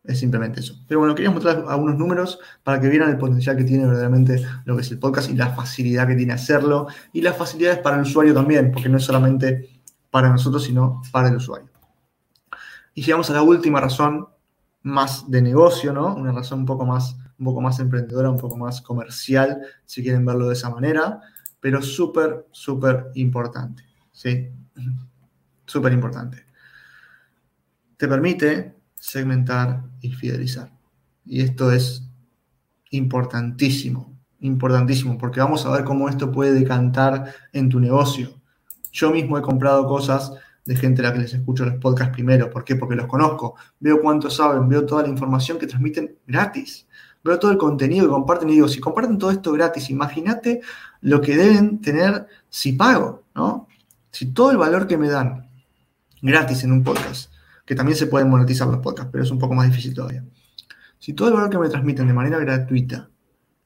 Es 0.02 0.20
simplemente 0.20 0.60
eso. 0.60 0.74
Pero 0.86 1.00
bueno, 1.00 1.14
quería 1.14 1.30
mostrar 1.30 1.64
algunos 1.68 1.96
números 1.96 2.38
para 2.62 2.80
que 2.80 2.88
vieran 2.88 3.10
el 3.10 3.18
potencial 3.18 3.56
que 3.56 3.64
tiene 3.64 3.86
verdaderamente 3.86 4.40
lo 4.64 4.76
que 4.76 4.82
es 4.82 4.90
el 4.90 4.98
podcast 4.98 5.28
y 5.30 5.34
la 5.34 5.54
facilidad 5.54 6.06
que 6.06 6.14
tiene 6.14 6.32
hacerlo 6.32 6.86
y 7.12 7.20
las 7.22 7.36
facilidades 7.36 7.80
para 7.80 7.96
el 7.96 8.02
usuario 8.02 8.32
también, 8.32 8.70
porque 8.72 8.88
no 8.88 8.98
es 8.98 9.04
solamente 9.04 9.68
para 10.10 10.30
nosotros, 10.30 10.64
sino 10.64 11.02
para 11.10 11.28
el 11.28 11.36
usuario. 11.36 11.68
Y 12.94 13.02
llegamos 13.02 13.28
a 13.30 13.34
la 13.34 13.42
última 13.42 13.80
razón 13.80 14.28
más 14.86 15.28
de 15.28 15.42
negocio, 15.42 15.92
¿no? 15.92 16.14
Una 16.14 16.30
razón 16.30 16.60
un 16.60 16.66
poco 16.66 16.86
más, 16.86 17.16
un 17.40 17.46
poco 17.46 17.60
más 17.60 17.80
emprendedora, 17.80 18.30
un 18.30 18.38
poco 18.38 18.56
más 18.56 18.80
comercial, 18.80 19.60
si 19.84 20.00
quieren 20.00 20.24
verlo 20.24 20.46
de 20.46 20.52
esa 20.52 20.70
manera, 20.70 21.20
pero 21.58 21.82
súper, 21.82 22.46
súper 22.52 23.10
importante, 23.14 23.82
¿sí? 24.12 24.48
Súper 25.68 25.92
importante. 25.92 26.46
Te 27.96 28.06
permite 28.06 28.76
segmentar 28.94 29.82
y 30.00 30.12
fidelizar. 30.12 30.70
Y 31.24 31.40
esto 31.40 31.72
es 31.72 32.08
importantísimo, 32.92 34.16
importantísimo, 34.38 35.18
porque 35.18 35.40
vamos 35.40 35.66
a 35.66 35.70
ver 35.70 35.82
cómo 35.82 36.08
esto 36.08 36.30
puede 36.30 36.52
decantar 36.52 37.34
en 37.52 37.68
tu 37.68 37.80
negocio. 37.80 38.40
Yo 38.92 39.10
mismo 39.10 39.36
he 39.36 39.42
comprado 39.42 39.88
cosas 39.88 40.34
de 40.66 40.76
gente 40.76 41.00
a 41.00 41.04
la 41.04 41.12
que 41.12 41.20
les 41.20 41.32
escucho 41.32 41.64
los 41.64 41.76
podcasts 41.76 42.12
primero. 42.12 42.50
¿Por 42.50 42.64
qué? 42.64 42.76
Porque 42.76 42.96
los 42.96 43.06
conozco. 43.06 43.54
Veo 43.80 44.00
cuánto 44.00 44.28
saben, 44.28 44.68
veo 44.68 44.84
toda 44.84 45.02
la 45.02 45.08
información 45.08 45.58
que 45.58 45.66
transmiten 45.66 46.18
gratis. 46.26 46.86
Veo 47.24 47.38
todo 47.38 47.50
el 47.50 47.58
contenido 47.58 48.06
que 48.06 48.12
comparten 48.12 48.48
y 48.50 48.52
digo, 48.52 48.68
si 48.68 48.80
comparten 48.80 49.18
todo 49.18 49.30
esto 49.30 49.52
gratis, 49.52 49.90
imagínate 49.90 50.60
lo 51.00 51.20
que 51.20 51.36
deben 51.36 51.80
tener 51.80 52.26
si 52.48 52.72
pago, 52.72 53.24
¿no? 53.34 53.68
Si 54.10 54.26
todo 54.32 54.50
el 54.50 54.56
valor 54.56 54.86
que 54.86 54.98
me 54.98 55.08
dan 55.08 55.48
gratis 56.20 56.64
en 56.64 56.72
un 56.72 56.82
podcast 56.82 57.32
que 57.64 57.74
también 57.74 57.98
se 57.98 58.06
pueden 58.06 58.30
monetizar 58.30 58.68
los 58.68 58.78
podcasts, 58.78 59.10
pero 59.10 59.24
es 59.24 59.30
un 59.30 59.38
poco 59.38 59.54
más 59.54 59.66
difícil 59.66 59.92
todavía. 59.92 60.24
Si 60.98 61.12
todo 61.12 61.28
el 61.28 61.34
valor 61.34 61.50
que 61.50 61.58
me 61.58 61.68
transmiten 61.68 62.06
de 62.06 62.14
manera 62.14 62.38
gratuita, 62.38 63.10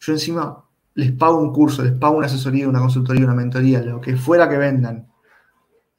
yo 0.00 0.12
encima 0.12 0.64
les 0.94 1.12
pago 1.12 1.38
un 1.38 1.52
curso, 1.52 1.82
les 1.82 1.92
pago 1.92 2.16
una 2.16 2.26
asesoría, 2.26 2.68
una 2.68 2.80
consultoría, 2.80 3.24
una 3.24 3.34
mentoría, 3.34 3.82
lo 3.82 4.00
que 4.00 4.16
fuera 4.16 4.48
que 4.48 4.56
vendan, 4.56 5.09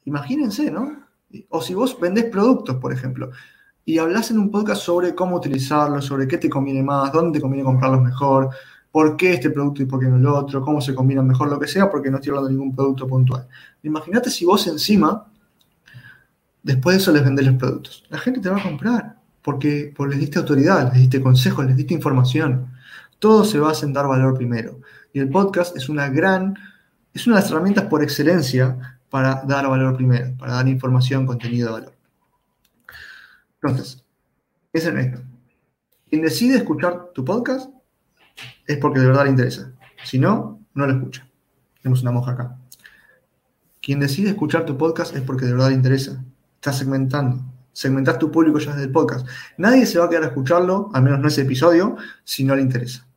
imagínense, 0.05 0.71
¿no? 0.71 1.03
O 1.49 1.61
si 1.61 1.73
vos 1.73 1.97
vendés 1.99 2.25
productos, 2.25 2.75
por 2.77 2.91
ejemplo, 2.93 3.31
y 3.85 3.97
hablas 3.97 4.31
en 4.31 4.39
un 4.39 4.51
podcast 4.51 4.81
sobre 4.81 5.15
cómo 5.15 5.37
utilizarlos, 5.37 6.05
sobre 6.05 6.27
qué 6.27 6.37
te 6.37 6.49
conviene 6.49 6.83
más, 6.83 7.11
dónde 7.11 7.39
te 7.39 7.41
conviene 7.41 7.63
comprarlos 7.63 8.01
mejor, 8.01 8.49
por 8.91 9.15
qué 9.15 9.33
este 9.33 9.49
producto 9.49 9.81
y 9.81 9.85
por 9.85 9.99
qué 9.99 10.07
no 10.07 10.17
el 10.17 10.27
otro, 10.27 10.61
cómo 10.61 10.81
se 10.81 10.93
combinan 10.93 11.25
mejor, 11.25 11.49
lo 11.49 11.59
que 11.59 11.67
sea, 11.67 11.89
porque 11.89 12.11
no 12.11 12.17
estoy 12.17 12.31
hablando 12.31 12.49
de 12.49 12.53
ningún 12.55 12.75
producto 12.75 13.07
puntual. 13.07 13.47
Imagínate 13.83 14.29
si 14.29 14.45
vos 14.45 14.67
encima 14.67 15.27
Después 16.63 16.95
de 16.95 17.01
eso 17.01 17.11
les 17.11 17.23
vendés 17.23 17.45
los 17.45 17.55
productos. 17.55 18.03
La 18.09 18.19
gente 18.19 18.39
te 18.39 18.49
va 18.49 18.57
a 18.57 18.63
comprar 18.63 19.15
porque, 19.41 19.93
les 20.07 20.19
diste 20.19 20.37
autoridad, 20.37 20.91
les 20.93 21.01
diste 21.01 21.21
consejos, 21.21 21.65
les 21.65 21.75
diste 21.75 21.93
información. 21.93 22.67
Todo 23.17 23.43
se 23.43 23.59
va 23.59 23.71
a 23.71 23.75
sentar 23.75 24.07
valor 24.07 24.35
primero. 24.35 24.79
Y 25.13 25.19
el 25.19 25.29
podcast 25.29 25.75
es 25.75 25.89
una 25.89 26.09
gran, 26.09 26.55
es 27.13 27.25
una 27.25 27.37
de 27.37 27.41
las 27.41 27.51
herramientas 27.51 27.85
por 27.85 28.03
excelencia 28.03 28.99
para 29.11 29.43
dar 29.43 29.67
valor 29.67 29.95
primero, 29.95 30.35
para 30.37 30.53
dar 30.53 30.67
información, 30.67 31.27
contenido 31.27 31.67
de 31.67 31.73
valor. 31.73 31.93
Entonces, 33.61 34.03
es 34.73 34.85
en 34.87 34.97
esto. 34.97 35.21
Quien 36.09 36.23
decide 36.23 36.57
escuchar 36.57 37.11
tu 37.13 37.23
podcast 37.23 37.69
es 38.65 38.77
porque 38.77 38.99
de 38.99 39.05
verdad 39.05 39.25
le 39.25 39.29
interesa. 39.29 39.71
Si 40.03 40.17
no, 40.17 40.59
no 40.73 40.87
lo 40.87 40.93
escucha. 40.93 41.27
Tenemos 41.83 42.01
una 42.01 42.11
moja 42.11 42.31
acá. 42.31 42.57
Quien 43.81 43.99
decide 43.99 44.29
escuchar 44.29 44.65
tu 44.65 44.77
podcast 44.77 45.15
es 45.15 45.21
porque 45.21 45.45
de 45.45 45.51
verdad 45.51 45.69
le 45.69 45.75
interesa 45.75 46.23
estás 46.61 46.77
segmentando. 46.77 47.43
Segmentar 47.73 48.19
tu 48.19 48.31
público 48.31 48.59
ya 48.59 48.71
desde 48.71 48.85
el 48.85 48.91
podcast. 48.91 49.27
Nadie 49.57 49.87
se 49.87 49.97
va 49.97 50.05
a 50.05 50.09
quedar 50.09 50.23
a 50.23 50.27
escucharlo, 50.27 50.91
al 50.93 51.01
menos 51.01 51.19
no 51.19 51.27
ese 51.27 51.41
episodio, 51.41 51.95
si 52.23 52.43
no 52.43 52.55
le 52.55 52.61
interesa. 52.61 53.07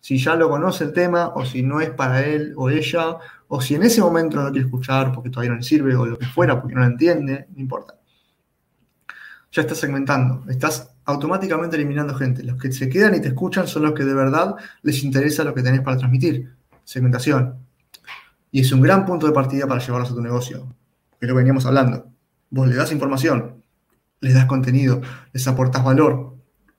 Si 0.00 0.18
ya 0.18 0.34
lo 0.34 0.48
conoce 0.48 0.84
el 0.84 0.92
tema, 0.92 1.28
o 1.28 1.44
si 1.44 1.62
no 1.62 1.80
es 1.80 1.90
para 1.90 2.24
él 2.24 2.54
o 2.56 2.70
ella, 2.70 3.18
o 3.48 3.60
si 3.60 3.74
en 3.74 3.82
ese 3.84 4.00
momento 4.00 4.36
no 4.36 4.44
lo 4.44 4.50
quiere 4.50 4.66
escuchar 4.66 5.12
porque 5.12 5.30
todavía 5.30 5.50
no 5.50 5.56
le 5.56 5.62
sirve, 5.62 5.94
o 5.94 6.06
lo 6.06 6.18
que 6.18 6.26
fuera, 6.26 6.60
porque 6.60 6.74
no 6.74 6.80
lo 6.80 6.86
entiende, 6.86 7.46
no 7.54 7.60
importa. 7.60 7.98
Ya 9.52 9.62
estás 9.62 9.78
segmentando, 9.78 10.44
estás 10.50 10.90
automáticamente 11.04 11.76
eliminando 11.76 12.14
gente. 12.14 12.42
Los 12.42 12.60
que 12.60 12.72
se 12.72 12.88
quedan 12.88 13.14
y 13.14 13.20
te 13.20 13.28
escuchan 13.28 13.66
son 13.68 13.84
los 13.84 13.92
que 13.92 14.04
de 14.04 14.14
verdad 14.14 14.56
les 14.82 15.02
interesa 15.04 15.44
lo 15.44 15.54
que 15.54 15.62
tenés 15.62 15.80
para 15.80 15.96
transmitir. 15.96 16.54
Segmentación. 16.84 17.56
Y 18.50 18.60
es 18.60 18.72
un 18.72 18.80
gran 18.80 19.06
punto 19.06 19.26
de 19.26 19.32
partida 19.32 19.66
para 19.66 19.80
llevarlos 19.80 20.10
a 20.10 20.14
tu 20.14 20.20
negocio, 20.20 20.66
que 21.20 21.26
lo 21.26 21.34
veníamos 21.34 21.66
hablando. 21.66 22.10
Vos 22.50 22.68
le 22.68 22.74
das 22.74 22.92
información, 22.92 23.62
les 24.20 24.34
das 24.34 24.46
contenido, 24.46 25.00
les 25.32 25.46
aportas 25.46 25.84
valor, 25.84 26.36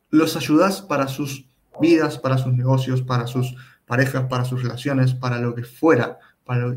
los 0.09 0.35
ayudas 0.35 0.81
para 0.81 1.07
sus 1.07 1.49
vidas, 1.79 2.17
para 2.17 2.37
sus 2.37 2.53
negocios, 2.53 3.01
para 3.01 3.27
sus 3.27 3.55
parejas, 3.85 4.25
para 4.29 4.45
sus 4.45 4.63
relaciones, 4.63 5.13
para 5.13 5.39
lo 5.39 5.55
que 5.55 5.63
fuera, 5.63 6.19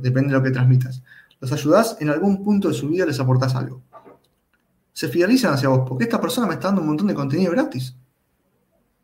depende 0.01 0.29
de 0.29 0.39
lo 0.39 0.43
que 0.43 0.51
transmitas. 0.51 1.03
Los 1.41 1.53
ayudas 1.53 1.97
en 2.01 2.11
algún 2.11 2.45
punto 2.45 2.69
de 2.69 2.75
su 2.75 2.89
vida, 2.89 3.07
les 3.07 3.19
aportas 3.19 3.55
algo. 3.55 3.83
Se 4.93 5.09
fidelizan 5.09 5.55
hacia 5.55 5.69
vos, 5.69 5.89
porque 5.89 6.05
esta 6.05 6.21
persona 6.21 6.47
me 6.47 6.55
está 6.55 6.69
dando 6.69 6.83
un 6.83 6.89
montón 6.89 7.07
de 7.07 7.15
contenido 7.15 7.53
gratis. 7.53 7.97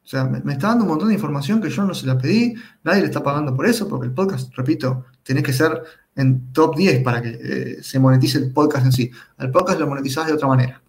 O 0.05 0.09
sea, 0.09 0.25
me, 0.25 0.53
está 0.53 0.69
dando 0.69 0.85
un 0.85 0.91
montón 0.91 1.09
de 1.09 1.15
información 1.15 1.61
que 1.61 1.69
yo 1.69 1.83
no 1.85 1.93
se 1.93 2.07
la 2.07 2.17
pedí, 2.17 2.55
nadie 2.85 3.01
le 3.01 3.07
está 3.07 3.23
pagando 3.23 3.55
por 3.57 3.67
eso, 3.67 3.89
porque 3.89 4.07
el 4.07 4.13
podcast, 4.13 4.55
repito, 4.55 5.07
tenés 5.25 5.43
que 5.43 5.53
ser 5.53 5.83
en 6.15 6.53
top 6.53 6.77
10 6.77 7.03
para 7.03 7.21
que 7.21 7.39
eh, 7.41 7.83
se 7.83 7.99
monetice 7.99 8.39
el 8.39 8.53
podcast 8.53 8.87
en 8.87 8.93
sí. 8.93 9.11
Al 9.39 9.51
podcast 9.51 9.81
lo 9.81 9.89
monetizás 9.89 10.29
de 10.29 10.35
otra 10.35 10.47
manera, 10.47 10.81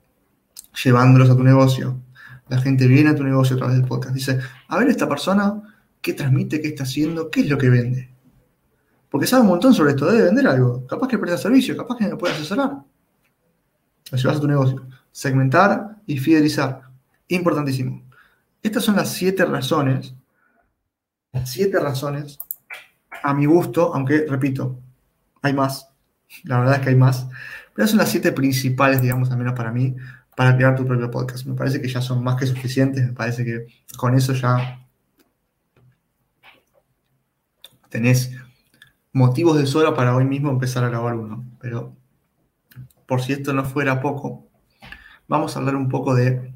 llevándolos 0.84 1.30
a 1.32 1.36
tu 1.36 1.44
negocio. 1.44 2.00
La 2.50 2.60
gente 2.60 2.86
viene 2.88 3.10
a 3.10 3.16
tu 3.16 3.24
negocio 3.24 3.56
a 3.56 3.60
través 3.60 3.78
del 3.78 3.88
podcast. 3.88 4.14
Dice, 4.14 4.40
a 4.68 4.78
ver 4.78 4.88
esta 4.90 5.10
persona, 5.10 5.64
¿qué 6.00 6.14
transmite? 6.14 6.62
¿Qué 6.62 6.68
está 6.68 6.84
haciendo? 6.84 7.32
¿Qué 7.32 7.42
es 7.42 7.50
lo 7.50 7.58
que 7.58 7.70
vende? 7.70 8.17
Porque 9.10 9.28
sabe 9.28 9.44
un 9.44 9.50
montón 9.50 9.74
sobre 9.74 9.92
esto, 9.92 10.06
debe 10.06 10.26
vender 10.26 10.48
algo. 10.48 10.86
Capaz 10.86 11.08
que 11.08 11.18
presta 11.18 11.38
servicio, 11.38 11.78
capaz 11.78 11.98
que 11.98 12.08
me 12.08 12.16
puede 12.18 12.34
asesorar. 12.34 12.72
Lo 14.12 14.18
llevas 14.18 14.38
a 14.38 14.42
tu 14.42 14.48
negocio. 14.48 14.86
Segmentar 15.12 15.98
y 16.06 16.18
fidelizar. 16.18 16.82
Importantísimo. 17.30 18.04
Estas 18.62 18.84
son 18.84 18.96
las 18.96 19.10
siete 19.10 19.46
razones, 19.46 20.14
las 21.32 21.50
siete 21.50 21.80
razones, 21.80 22.40
a 23.24 23.34
mi 23.34 23.46
gusto, 23.46 23.94
aunque 23.94 24.26
repito, 24.28 24.80
hay 25.42 25.54
más, 25.54 25.90
la 26.44 26.60
verdad 26.60 26.76
es 26.76 26.82
que 26.82 26.90
hay 26.90 26.96
más, 26.96 27.28
pero 27.74 27.88
son 27.88 28.00
las 28.00 28.10
siete 28.10 28.32
principales, 28.32 29.02
digamos, 29.02 29.32
al 29.32 29.38
menos 29.38 29.54
para 29.54 29.72
mí, 29.72 29.96
para 30.36 30.56
crear 30.56 30.76
tu 30.76 30.86
propio 30.86 31.10
podcast. 31.10 31.46
Me 31.46 31.56
parece 31.56 31.82
que 31.82 31.88
ya 31.88 32.02
son 32.02 32.24
más 32.24 32.36
que 32.36 32.46
suficientes, 32.46 33.06
me 33.06 33.14
parece 33.14 33.46
que 33.46 33.68
con 33.98 34.16
eso 34.16 34.34
ya 34.34 34.86
tenés 37.90 38.32
motivos 39.18 39.58
de 39.58 39.66
sobra 39.66 39.96
para 39.96 40.16
hoy 40.16 40.26
mismo 40.26 40.52
empezar 40.52 40.84
a 40.84 40.90
grabar 40.90 41.16
uno. 41.16 41.44
Pero 41.60 41.96
por 43.08 43.22
si 43.22 43.34
esto 43.34 43.52
no 43.52 43.66
fuera 43.66 44.00
poco, 44.00 44.48
vamos 45.28 45.56
a 45.56 45.60
hablar 45.60 45.76
un 45.76 45.90
poco 45.90 46.14
de 46.14 46.54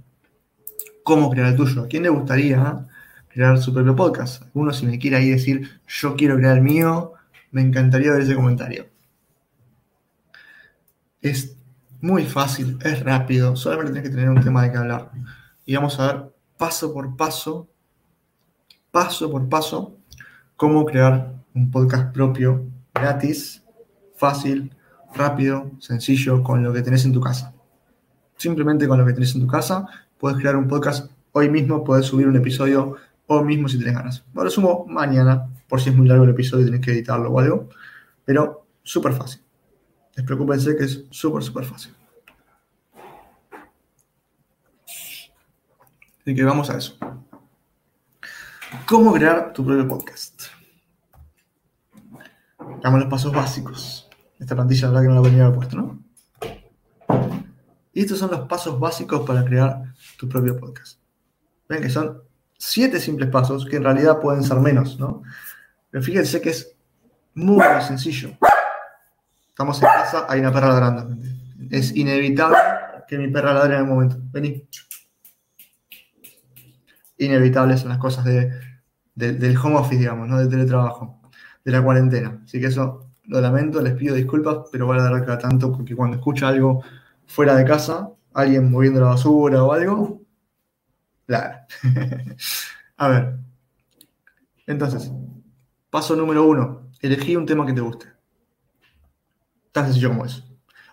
cómo 1.04 1.32
crear 1.32 1.48
el 1.48 1.56
tuyo. 1.56 1.84
¿A 1.84 1.88
quién 1.88 2.04
le 2.04 2.10
gustaría 2.10 2.88
crear 3.30 3.58
su 3.58 3.74
propio 3.74 3.96
podcast? 3.96 4.44
Alguno 4.44 4.72
si 4.74 4.86
me 4.86 5.00
quiere 5.00 5.18
ahí 5.18 5.32
decir, 5.32 5.82
yo 5.88 6.16
quiero 6.16 6.38
crear 6.38 6.58
el 6.58 6.64
mío, 6.64 7.14
me 7.50 7.62
encantaría 7.62 8.12
ver 8.12 8.22
ese 8.22 8.36
comentario. 8.36 8.86
Es 11.20 11.58
muy 12.00 12.26
fácil, 12.26 12.78
es 12.84 13.04
rápido, 13.04 13.56
solamente 13.56 13.92
tienes 13.92 14.10
que 14.10 14.16
tener 14.16 14.30
un 14.30 14.44
tema 14.44 14.64
de 14.64 14.72
que 14.72 14.78
hablar. 14.78 15.12
Y 15.66 15.76
vamos 15.76 16.00
a 16.00 16.14
ver 16.14 16.36
paso 16.58 16.94
por 16.94 17.16
paso, 17.18 17.68
paso 18.92 19.32
por 19.32 19.50
paso, 19.50 19.98
cómo 20.56 20.86
crear 20.86 21.41
un 21.54 21.72
podcast 21.72 22.14
propio, 22.14 22.66
gratis, 22.94 23.64
fácil, 24.16 24.76
rápido, 25.14 25.72
sencillo, 25.80 26.44
con 26.44 26.64
lo 26.64 26.74
que 26.74 26.82
tenés 26.82 27.06
en 27.06 27.14
tu 27.14 27.22
casa. 27.22 27.54
Simplemente 28.38 28.88
con 28.88 28.98
lo 28.98 29.06
que 29.06 29.14
tenés 29.14 29.36
en 29.36 29.42
tu 29.42 29.48
casa, 29.48 29.86
puedes 30.18 30.38
crear 30.40 30.56
un 30.56 30.68
podcast 30.68 31.12
hoy 31.32 31.50
mismo, 31.50 31.84
puedes 31.84 32.06
subir 32.06 32.28
un 32.28 32.36
episodio 32.36 32.96
hoy 33.28 33.44
mismo 33.44 33.68
si 33.68 33.78
tenés 33.78 33.96
ganas. 33.96 34.26
Lo 34.34 34.50
sumo 34.50 34.86
mañana, 34.88 35.48
por 35.68 35.82
si 35.82 35.90
es 35.90 35.96
muy 35.96 36.08
largo 36.08 36.24
el 36.24 36.32
episodio 36.32 36.64
y 36.64 36.66
tenés 36.66 36.82
que 36.82 36.92
editarlo 36.92 37.30
o 37.30 37.40
algo, 37.40 37.70
pero 38.26 38.66
súper 38.84 39.14
fácil. 39.14 39.42
Despreocúpense 40.16 40.76
que 40.76 40.84
es 40.84 41.06
súper, 41.10 41.44
súper 41.44 41.66
fácil. 41.66 41.96
Así 46.22 46.36
que 46.36 46.44
vamos 46.44 46.70
a 46.70 46.78
eso. 46.78 46.98
¿Cómo 48.88 49.14
crear 49.14 49.54
tu 49.54 49.66
propio 49.66 49.88
podcast? 49.88 50.31
Hagamos 52.82 53.02
los 53.02 53.10
pasos 53.10 53.32
básicos. 53.32 54.10
Esta 54.40 54.56
plantilla, 54.56 54.88
la 54.88 54.94
verdad 54.94 55.02
que 55.04 55.08
no 55.10 55.16
la 55.16 55.22
venía 55.22 55.46
haber 55.46 55.56
puesto, 55.56 55.78
¿no? 55.78 56.04
Y 57.94 58.02
estos 58.02 58.18
son 58.18 58.32
los 58.32 58.48
pasos 58.48 58.80
básicos 58.80 59.22
para 59.22 59.46
crear 59.46 59.94
tu 60.18 60.28
propio 60.28 60.58
podcast. 60.58 61.00
Ven 61.70 61.84
que 61.84 61.92
son 61.92 62.24
siete 62.58 63.00
simples 63.00 63.30
pasos 63.30 63.68
que 63.68 63.76
en 63.76 63.84
realidad 63.84 64.20
pueden 64.20 64.42
ser 64.42 64.58
menos, 64.60 65.00
¿no? 65.00 65.22
Pero 65.92 66.04
fíjense 66.04 66.42
que 66.42 66.50
es 66.50 66.76
muy 67.36 67.64
sencillo. 67.86 68.32
Estamos 69.50 69.80
en 69.80 69.88
casa, 69.88 70.26
hay 70.28 70.40
una 70.40 70.52
perra 70.52 70.70
ladrando. 70.70 71.16
Es 71.70 71.96
inevitable 71.96 72.58
que 73.08 73.20
mi 73.20 73.28
perra 73.28 73.54
ladre 73.54 73.76
en 73.76 73.82
algún 73.82 73.94
momento. 73.94 74.18
Vení 74.32 74.68
inevitables 77.20 77.82
son 77.82 77.90
las 77.90 78.00
cosas 78.00 78.26
de, 78.26 78.52
del 79.14 79.56
home 79.56 79.76
office, 79.76 80.00
digamos, 80.00 80.28
¿no? 80.28 80.40
del 80.40 80.50
teletrabajo, 80.50 81.21
de 81.64 81.72
la 81.72 81.84
cuarentena. 81.84 82.42
Así 82.44 82.60
que 82.60 82.68
eso 82.68 83.12
lo 83.26 83.42
lamento, 83.42 83.82
les 83.82 83.94
pido 83.94 84.16
disculpas, 84.16 84.70
pero 84.72 84.88
voy 84.88 84.98
a 84.98 85.04
dar 85.04 85.26
cada 85.26 85.38
tanto 85.38 85.72
porque 85.72 85.96
cuando 85.96 86.18
escucha 86.18 86.48
algo 86.48 86.84
fuera 87.26 87.56
de 87.56 87.66
casa, 87.66 88.10
alguien 88.34 88.72
moviendo 88.72 89.00
la 89.00 89.08
basura 89.08 89.64
o 89.64 89.72
algo, 89.72 90.22
claro. 91.26 91.60
a 92.98 93.08
ver. 93.08 93.36
Entonces, 94.68 95.12
paso 95.90 96.16
número 96.16 96.46
uno, 96.46 96.90
elegí 97.00 97.36
un 97.36 97.46
tema 97.46 97.66
que 97.66 97.74
te 97.74 97.82
guste. 97.82 98.08
Tan 99.72 99.86
sencillo 99.86 100.10
como 100.10 100.26
eso. 100.26 100.44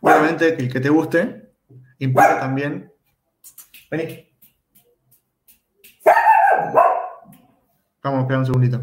Obviamente 0.00 0.54
el 0.54 0.72
que 0.72 0.80
te 0.80 0.88
guste 0.88 1.52
importa 1.98 2.40
también. 2.40 2.92
Vení. 3.90 4.28
Vamos 8.02 8.18
a 8.18 8.22
esperar 8.22 8.38
un 8.40 8.46
segundito. 8.46 8.82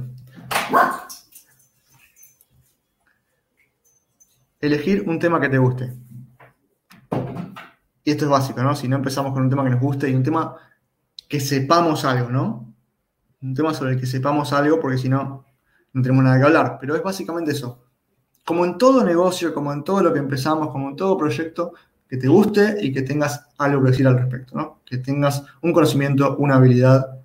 Elegir 4.60 5.04
un 5.08 5.20
tema 5.20 5.40
que 5.40 5.50
te 5.50 5.58
guste. 5.58 5.94
Y 8.04 8.12
esto 8.12 8.26
es 8.26 8.32
básico, 8.32 8.62
¿no? 8.62 8.76
Si 8.76 8.88
no 8.88 8.98
empezamos 8.98 9.34
con 9.34 9.44
un 9.44 9.50
tema 9.50 9.64
que 9.64 9.72
nos 9.72 9.82
guste 9.82 10.10
y 10.10 10.14
un 10.14 10.24
tema 10.24 10.56
que 11.28 11.40
sepamos 11.40 12.06
algo, 12.06 12.30
¿no? 12.30 12.74
Un 13.42 13.54
tema 13.54 13.74
sobre 13.74 13.94
el 13.94 14.00
que 14.00 14.06
sepamos 14.06 14.54
algo, 14.54 14.80
porque 14.80 14.98
si 14.98 15.10
no, 15.10 15.46
no 15.94 16.02
tenemos 16.02 16.24
nada 16.24 16.38
que 16.38 16.46
hablar. 16.46 16.78
Pero 16.80 16.96
es 16.96 17.04
básicamente 17.04 17.52
eso. 17.52 17.84
Como 18.44 18.64
en 18.64 18.78
todo 18.78 19.04
negocio, 19.04 19.54
como 19.54 19.74
en 19.74 19.84
todo 19.84 20.04
lo 20.04 20.14
que 20.14 20.20
empezamos, 20.20 20.70
como 20.70 20.90
en 20.90 20.96
todo 20.96 21.18
proyecto, 21.18 21.74
que 22.08 22.18
te 22.18 22.28
guste 22.28 22.78
y 22.82 22.94
que 22.94 23.02
tengas 23.02 23.48
algo 23.58 23.84
que 23.84 23.92
decir 23.92 24.08
al 24.08 24.18
respecto, 24.20 24.56
¿no? 24.56 24.82
Que 24.86 24.98
tengas 25.00 25.44
un 25.62 25.74
conocimiento, 25.74 26.38
una 26.38 26.56
habilidad, 26.56 27.20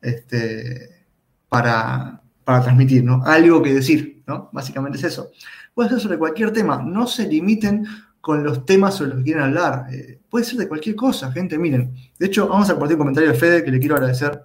este, 0.00 0.94
para, 1.48 2.20
transmitir, 2.44 3.04
¿no? 3.04 3.22
Algo 3.24 3.62
que 3.62 3.74
decir, 3.74 4.13
¿no? 4.26 4.50
Básicamente 4.52 4.98
es 4.98 5.04
eso. 5.04 5.30
Puede 5.74 5.90
ser 5.90 6.00
sobre 6.00 6.18
cualquier 6.18 6.52
tema, 6.52 6.82
no 6.82 7.06
se 7.06 7.26
limiten 7.26 7.86
con 8.20 8.42
los 8.42 8.64
temas 8.64 8.94
sobre 8.94 9.10
los 9.10 9.18
que 9.18 9.24
quieren 9.24 9.42
hablar. 9.42 9.86
Eh, 9.92 10.18
puede 10.30 10.44
ser 10.46 10.58
de 10.58 10.66
cualquier 10.66 10.96
cosa, 10.96 11.30
gente, 11.30 11.58
miren. 11.58 11.94
De 12.18 12.26
hecho, 12.26 12.48
vamos 12.48 12.68
a 12.70 12.72
compartir 12.72 12.96
un 12.96 13.00
comentario 13.00 13.30
de 13.30 13.36
Fede 13.36 13.62
que 13.62 13.70
le 13.70 13.78
quiero 13.78 13.96
agradecer. 13.96 14.42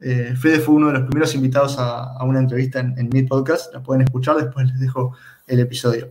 Eh, 0.00 0.34
Fede 0.34 0.60
fue 0.60 0.76
uno 0.76 0.86
de 0.86 0.94
los 0.94 1.02
primeros 1.02 1.34
invitados 1.34 1.76
a, 1.78 2.24
una 2.24 2.38
entrevista 2.38 2.80
en, 2.80 3.10
mi 3.12 3.22
podcast, 3.24 3.72
la 3.74 3.82
pueden 3.82 4.02
escuchar, 4.02 4.36
después 4.36 4.66
les 4.66 4.80
dejo 4.80 5.14
el 5.46 5.60
episodio. 5.60 6.10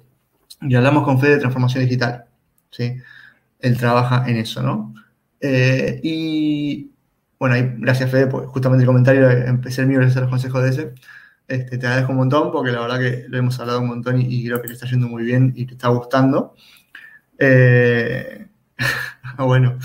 Y 0.61 0.75
hablamos 0.75 1.03
con 1.03 1.19
Fede 1.19 1.33
de 1.33 1.39
transformación 1.39 1.83
digital, 1.85 2.25
¿sí? 2.69 2.97
Él 3.59 3.77
trabaja 3.77 4.29
en 4.29 4.37
eso, 4.37 4.61
¿no? 4.61 4.93
Eh, 5.41 5.99
y 6.03 6.91
bueno, 7.39 7.55
ahí, 7.55 7.73
gracias 7.79 8.11
Fede, 8.11 8.27
porque 8.27 8.47
justamente 8.47 8.83
el 8.83 8.87
comentario 8.87 9.27
empecé 9.27 9.81
el 9.81 9.87
mío 9.87 9.99
gracias 9.99 10.17
a 10.17 10.21
los 10.21 10.29
consejos 10.29 10.61
de 10.61 10.69
ese. 10.69 10.93
Este, 11.49 11.79
te 11.79 11.87
agradezco 11.87 12.11
un 12.11 12.19
montón 12.19 12.51
porque 12.51 12.71
la 12.71 12.81
verdad 12.81 12.99
que 12.99 13.25
lo 13.27 13.37
hemos 13.37 13.59
hablado 13.59 13.81
un 13.81 13.87
montón 13.87 14.21
y, 14.21 14.45
creo 14.45 14.61
que 14.61 14.67
le 14.67 14.75
está 14.75 14.85
yendo 14.85 15.07
muy 15.07 15.23
bien 15.23 15.51
y 15.55 15.65
te 15.65 15.73
está 15.73 15.89
gustando. 15.89 16.55
Eh, 17.39 18.47
bueno, 19.37 19.79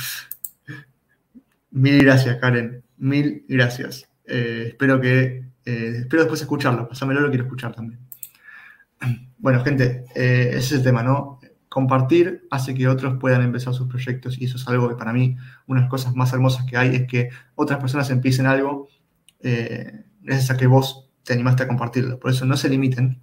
mil 1.70 2.04
gracias 2.04 2.36
Karen, 2.36 2.84
mil 2.98 3.44
gracias. 3.48 4.06
Eh, 4.26 4.66
espero 4.68 5.00
que, 5.00 5.44
eh, 5.64 5.94
espero 6.00 6.22
después 6.22 6.42
escucharlo, 6.42 6.86
pásamelo, 6.86 7.22
lo 7.22 7.28
quiero 7.30 7.44
escuchar 7.44 7.74
también. 7.74 8.00
Bueno, 9.44 9.62
gente, 9.62 10.06
ese 10.14 10.56
es 10.56 10.72
el 10.72 10.82
tema, 10.82 11.02
¿no? 11.02 11.38
compartir 11.74 12.46
hace 12.52 12.72
que 12.72 12.86
otros 12.86 13.18
puedan 13.18 13.42
empezar 13.42 13.74
sus 13.74 13.88
proyectos 13.88 14.40
y 14.40 14.44
eso 14.44 14.58
es 14.58 14.68
algo 14.68 14.88
que 14.88 14.94
para 14.94 15.12
mí, 15.12 15.36
una 15.66 15.80
de 15.80 15.84
las 15.86 15.90
cosas 15.90 16.14
más 16.14 16.32
hermosas 16.32 16.66
que 16.66 16.76
hay 16.76 16.94
es 16.94 17.08
que 17.08 17.30
otras 17.56 17.80
personas 17.80 18.08
empiecen 18.10 18.46
algo 18.46 18.86
eh, 19.40 20.04
gracias 20.22 20.52
a 20.52 20.56
que 20.56 20.68
vos 20.68 21.03
te 21.24 21.32
animaste 21.32 21.64
a 21.64 21.68
compartirlo. 21.68 22.18
Por 22.18 22.30
eso 22.30 22.44
no 22.44 22.56
se 22.56 22.68
limiten, 22.68 23.18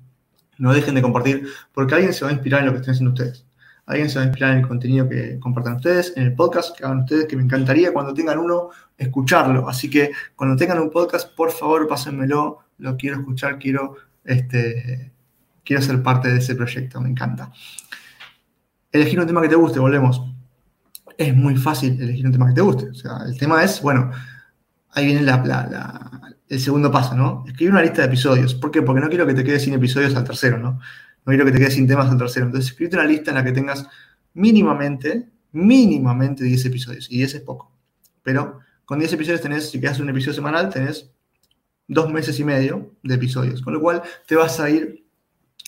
no 0.57 0.73
dejen 0.73 0.95
de 0.95 1.01
compartir, 1.01 1.47
porque 1.73 1.95
alguien 1.95 2.13
se 2.13 2.25
va 2.25 2.31
a 2.31 2.33
inspirar 2.33 2.61
en 2.61 2.67
lo 2.67 2.71
que 2.73 2.79
estén 2.79 2.93
haciendo 2.93 3.13
ustedes. 3.13 3.45
Alguien 3.85 4.09
se 4.09 4.19
va 4.19 4.23
a 4.23 4.27
inspirar 4.27 4.51
en 4.51 4.59
el 4.59 4.67
contenido 4.67 5.09
que 5.09 5.39
compartan 5.39 5.75
ustedes, 5.75 6.13
en 6.15 6.23
el 6.23 6.33
podcast 6.33 6.77
que 6.77 6.85
hagan 6.85 6.99
ustedes, 6.99 7.25
que 7.25 7.35
me 7.35 7.43
encantaría 7.43 7.91
cuando 7.91 8.13
tengan 8.13 8.37
uno 8.37 8.69
escucharlo. 8.97 9.67
Así 9.67 9.89
que 9.89 10.11
cuando 10.35 10.55
tengan 10.55 10.79
un 10.79 10.89
podcast, 10.89 11.35
por 11.35 11.51
favor, 11.51 11.87
pásenmelo, 11.87 12.59
lo 12.77 12.97
quiero 12.97 13.17
escuchar, 13.17 13.57
quiero, 13.57 13.95
este, 14.23 15.11
quiero 15.63 15.81
ser 15.81 16.01
parte 16.03 16.31
de 16.31 16.39
ese 16.39 16.55
proyecto, 16.55 17.01
me 17.01 17.09
encanta. 17.09 17.51
Elegir 18.91 19.19
un 19.19 19.27
tema 19.27 19.41
que 19.41 19.49
te 19.49 19.55
guste, 19.55 19.79
volvemos. 19.79 20.21
Es 21.17 21.35
muy 21.35 21.55
fácil 21.57 22.01
elegir 22.01 22.25
un 22.25 22.31
tema 22.31 22.47
que 22.47 22.53
te 22.53 22.61
guste. 22.61 22.89
O 22.89 22.93
sea, 22.93 23.23
el 23.25 23.37
tema 23.37 23.63
es, 23.63 23.81
bueno, 23.81 24.11
ahí 24.91 25.05
viene 25.05 25.23
el 26.51 26.59
segundo 26.59 26.91
paso, 26.91 27.15
¿no? 27.15 27.45
Escribir 27.47 27.71
una 27.71 27.81
lista 27.81 28.01
de 28.01 28.07
episodios. 28.07 28.53
¿Por 28.55 28.71
qué? 28.71 28.81
Porque 28.81 28.99
no 28.99 29.07
quiero 29.07 29.25
que 29.25 29.33
te 29.33 29.41
quedes 29.41 29.63
sin 29.63 29.73
episodios 29.73 30.13
al 30.15 30.25
tercero, 30.25 30.57
¿no? 30.57 30.71
No 30.71 31.25
quiero 31.25 31.45
que 31.45 31.53
te 31.53 31.59
quedes 31.59 31.75
sin 31.75 31.87
temas 31.87 32.11
al 32.11 32.17
tercero. 32.17 32.47
Entonces, 32.47 32.71
escribirte 32.71 32.97
una 32.97 33.05
lista 33.05 33.31
en 33.31 33.35
la 33.35 33.43
que 33.45 33.53
tengas 33.53 33.87
mínimamente, 34.33 35.29
mínimamente 35.53 36.43
10 36.43 36.65
episodios. 36.65 37.09
Y 37.09 37.19
10 37.19 37.35
es 37.35 37.41
poco. 37.41 37.71
Pero 38.21 38.59
con 38.83 38.99
10 38.99 39.13
episodios 39.13 39.39
tenés, 39.39 39.69
si 39.69 39.79
quedas 39.79 40.01
un 40.01 40.09
episodio 40.09 40.33
semanal, 40.33 40.69
tenés 40.69 41.09
dos 41.87 42.11
meses 42.11 42.37
y 42.37 42.43
medio 42.43 42.95
de 43.01 43.15
episodios. 43.15 43.61
Con 43.61 43.73
lo 43.73 43.79
cual, 43.79 44.01
te 44.27 44.35
vas 44.35 44.59
a 44.59 44.69
ir 44.69 45.05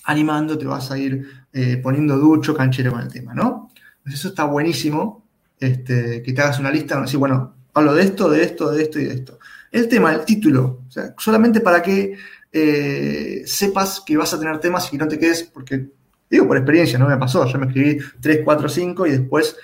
animando, 0.04 0.58
te 0.58 0.66
vas 0.66 0.92
a 0.92 0.98
ir 0.98 1.26
eh, 1.54 1.78
poniendo 1.78 2.18
ducho, 2.18 2.54
canchero 2.54 2.92
con 2.92 3.00
el 3.00 3.08
tema, 3.08 3.34
¿no? 3.34 3.72
Entonces 4.00 4.20
eso 4.20 4.28
está 4.28 4.44
buenísimo, 4.44 5.26
este, 5.62 6.22
que 6.22 6.34
te 6.34 6.42
hagas 6.42 6.60
una 6.60 6.72
lista, 6.72 7.00
decir, 7.00 7.20
bueno, 7.20 7.56
hablo 7.74 7.94
de 7.94 8.04
esto, 8.04 8.30
de 8.30 8.44
esto, 8.44 8.70
de 8.70 8.84
esto 8.84 9.00
y 9.00 9.06
de 9.06 9.14
esto. 9.14 9.40
El 9.74 9.88
tema, 9.88 10.14
el 10.14 10.24
título, 10.24 10.84
o 10.88 10.92
sea, 10.92 11.16
solamente 11.18 11.60
para 11.60 11.82
que 11.82 12.16
eh, 12.52 13.42
sepas 13.48 14.04
que 14.06 14.16
vas 14.16 14.32
a 14.32 14.40
tener 14.40 14.60
temas 14.60 14.94
y 14.94 14.98
no 14.98 15.08
te 15.08 15.18
quedes, 15.18 15.42
porque, 15.42 15.88
digo, 16.30 16.48
por 16.48 16.58
experiencia, 16.58 17.00
no 17.00 17.08
me 17.08 17.18
pasó, 17.18 17.44
yo 17.48 17.58
me 17.58 17.66
escribí 17.66 17.98
3, 18.22 18.42
4, 18.46 18.70
5 18.70 19.08
y 19.08 19.12
después 19.14 19.58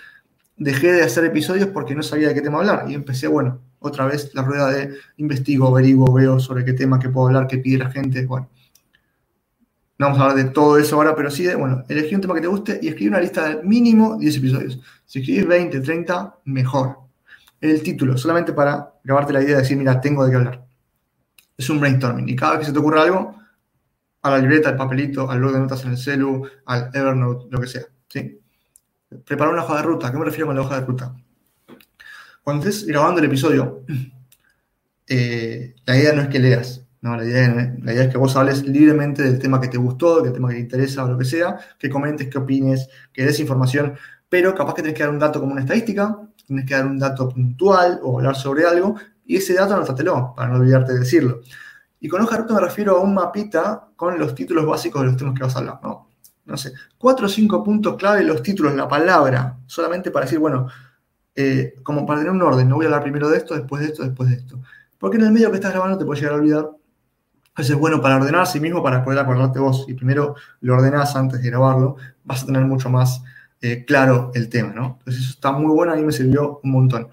dejé 0.58 0.94
de 0.94 1.04
hacer 1.04 1.26
episodios 1.26 1.68
porque 1.68 1.94
no 1.94 2.02
sabía 2.02 2.30
de 2.30 2.34
qué 2.34 2.42
tema 2.42 2.58
hablar 2.58 2.86
y 2.90 2.96
empecé, 2.96 3.28
bueno, 3.28 3.62
otra 3.78 4.08
vez 4.08 4.32
la 4.34 4.42
rueda 4.42 4.72
de 4.72 4.96
investigo, 5.18 5.68
averiguo, 5.68 6.12
veo 6.12 6.40
sobre 6.40 6.66
qué 6.66 6.74
tema, 6.74 6.98
qué 6.98 7.10
puedo 7.10 7.28
hablar, 7.28 7.46
qué 7.46 7.60
pide 7.60 7.78
la 7.78 7.92
gente, 7.92 8.26
bueno. 8.26 8.50
No 10.00 10.08
vamos 10.08 10.22
a 10.22 10.24
hablar 10.24 10.44
de 10.44 10.52
todo 10.52 10.80
eso 10.80 10.96
ahora, 10.96 11.16
pero 11.16 11.30
sí 11.30 11.44
de, 11.44 11.54
bueno, 11.54 11.84
elegí 11.88 12.16
un 12.16 12.22
tema 12.22 12.34
que 12.34 12.42
te 12.42 12.48
guste 12.48 12.80
y 12.82 12.88
escribí 12.88 13.10
una 13.10 13.22
lista 13.22 13.48
de 13.48 13.64
mínimo 13.64 14.18
10 14.18 14.38
episodios. 14.38 14.82
Si 15.06 15.20
escribís 15.20 15.46
20, 15.46 15.82
30, 15.82 16.40
mejor. 16.46 17.09
El 17.62 17.84
título, 17.84 18.18
solamente 18.18 18.54
para 18.54 18.94
grabarte 19.04 19.34
la 19.34 19.42
idea 19.42 19.56
de 19.56 19.62
decir, 19.62 19.78
mira, 19.78 20.00
tengo 20.00 20.24
de 20.24 20.32
qué 20.32 20.38
hablar. 20.38 20.66
Es 21.58 21.70
un 21.70 21.80
brainstorming. 21.80 22.30
Y 22.30 22.36
cada 22.36 22.54
vez 22.54 22.60
que 22.62 22.66
se 22.68 22.74
te 22.74 22.80
ocurra 22.80 23.02
algo, 23.02 23.36
a 24.22 24.30
la 24.32 24.38
libreta, 24.40 24.70
al 24.70 24.76
papelito, 24.76 25.30
al 25.30 25.40
blog 25.40 25.54
de 25.54 25.60
notas 25.60 25.84
en 25.86 25.92
el 25.92 25.98
celu, 25.98 26.48
al 26.66 26.90
Evernote, 26.94 27.48
lo 27.50 27.60
que 27.60 27.68
sea. 27.68 27.84
¿sí? 28.08 28.40
Prepara 29.26 29.52
una 29.52 29.64
hoja 29.64 29.78
de 29.78 29.84
ruta. 29.84 30.08
¿A 30.08 30.12
qué 30.12 30.18
me 30.18 30.26
refiero 30.26 30.48
con 30.48 30.56
la 30.56 30.62
hoja 30.62 30.80
de 30.80 30.86
ruta? 30.86 31.16
Cuando 32.44 32.68
estés 32.68 32.86
grabando 32.88 33.20
el 33.20 33.26
episodio, 33.26 33.84
eh, 35.08 35.76
la 35.86 35.98
idea 35.98 36.14
no 36.14 36.22
es 36.22 36.28
que 36.30 36.40
leas, 36.40 36.86
no, 37.02 37.16
la 37.16 37.24
idea, 37.24 37.76
la 37.82 37.94
idea, 37.94 38.04
es 38.04 38.10
que 38.10 38.18
vos 38.18 38.36
hables 38.36 38.68
libremente 38.68 39.24
del 39.24 39.40
tema 39.40 39.62
que 39.62 39.70
te 39.70 39.78
gustó, 39.78 40.22
del 40.22 40.34
tema 40.34 40.50
que 40.50 40.56
te 40.56 40.62
interesa 40.62 41.06
o 41.06 41.08
lo 41.08 41.18
que 41.18 41.26
sea, 41.26 41.58
que 41.78 41.90
comentes, 41.90 42.28
que 42.28 42.38
opines, 42.38 42.90
que 43.14 43.24
des 43.24 43.40
información, 43.40 43.96
pero 44.28 44.54
capaz 44.54 44.74
que 44.74 44.82
tenés 44.82 44.98
que 44.98 45.04
dar 45.04 45.12
un 45.12 45.20
dato 45.20 45.40
como 45.40 45.54
una 45.54 45.62
estadística, 45.62 46.20
tienes 46.50 46.66
que 46.66 46.74
dar 46.74 46.88
un 46.88 46.98
dato 46.98 47.30
puntual 47.30 48.00
o 48.04 48.18
hablar 48.18 48.36
sobre 48.36 48.66
algo, 48.66 48.96
y 49.24 49.38
ese 49.38 49.54
dato 49.54 49.76
anótatelo, 49.76 50.34
para 50.36 50.50
no 50.50 50.56
olvidarte 50.56 50.94
de 50.94 51.00
decirlo. 51.00 51.42
Y 52.00 52.08
con 52.08 52.22
hoja 52.22 52.38
ruta 52.38 52.56
me 52.56 52.62
refiero 52.62 52.98
a 52.98 53.02
un 53.02 53.14
mapita 53.14 53.90
con 53.96 54.18
los 54.18 54.34
títulos 54.34 54.66
básicos 54.66 55.02
de 55.02 55.08
los 55.10 55.18
temas 55.18 55.36
que 55.36 55.44
vas 55.44 55.56
a 55.56 55.60
hablar, 55.60 55.80
¿no? 55.84 56.10
No 56.46 56.58
sé, 56.58 56.74
cuatro 56.98 57.28
o 57.28 57.30
cinco 57.30 57.64
puntos 57.64 57.96
clave 57.96 58.24
los 58.24 58.42
títulos, 58.42 58.74
la 58.74 58.88
palabra, 58.88 59.58
solamente 59.68 60.10
para 60.10 60.26
decir, 60.26 60.40
bueno, 60.40 60.68
eh, 61.36 61.76
como 61.84 62.08
para 62.08 62.22
tener 62.22 62.34
un 62.34 62.42
orden, 62.42 62.68
no 62.68 62.78
voy 62.78 62.86
a 62.86 62.88
hablar 62.88 63.04
primero 63.04 63.30
de 63.30 63.38
esto, 63.38 63.54
después 63.54 63.84
de 63.84 63.90
esto, 63.90 64.04
después 64.04 64.30
de 64.30 64.38
esto. 64.38 64.60
Porque 64.98 65.18
en 65.18 65.26
el 65.26 65.32
medio 65.32 65.52
que 65.52 65.58
estás 65.58 65.72
grabando 65.72 66.00
te 66.00 66.06
puedes 66.06 66.22
llegar 66.22 66.36
a 66.36 66.42
olvidar. 66.42 66.70
Eso 67.56 67.74
es 67.74 67.80
bueno 67.80 68.02
para 68.02 68.16
ordenar 68.16 68.42
a 68.42 68.46
sí 68.48 68.60
mismo, 68.60 68.82
para 68.82 69.04
poder 69.04 69.20
acordarte 69.20 69.60
vos. 69.60 69.86
Y 69.88 69.94
primero 69.94 70.36
lo 70.62 70.74
ordenás 70.74 71.16
antes 71.16 71.42
de 71.42 71.50
grabarlo, 71.50 71.98
vas 72.24 72.42
a 72.42 72.46
tener 72.48 72.64
mucho 72.64 72.90
más 72.90 73.22
eh, 73.62 73.86
claro 73.86 74.32
el 74.34 74.50
tema, 74.50 74.74
¿no? 74.74 74.98
Entonces 75.00 75.24
eso 75.24 75.32
está 75.34 75.52
muy 75.52 75.74
bueno, 75.74 75.94
a 75.94 75.96
mí 75.96 76.04
me 76.04 76.12
sirvió 76.12 76.60
un 76.64 76.72
montón. 76.72 77.10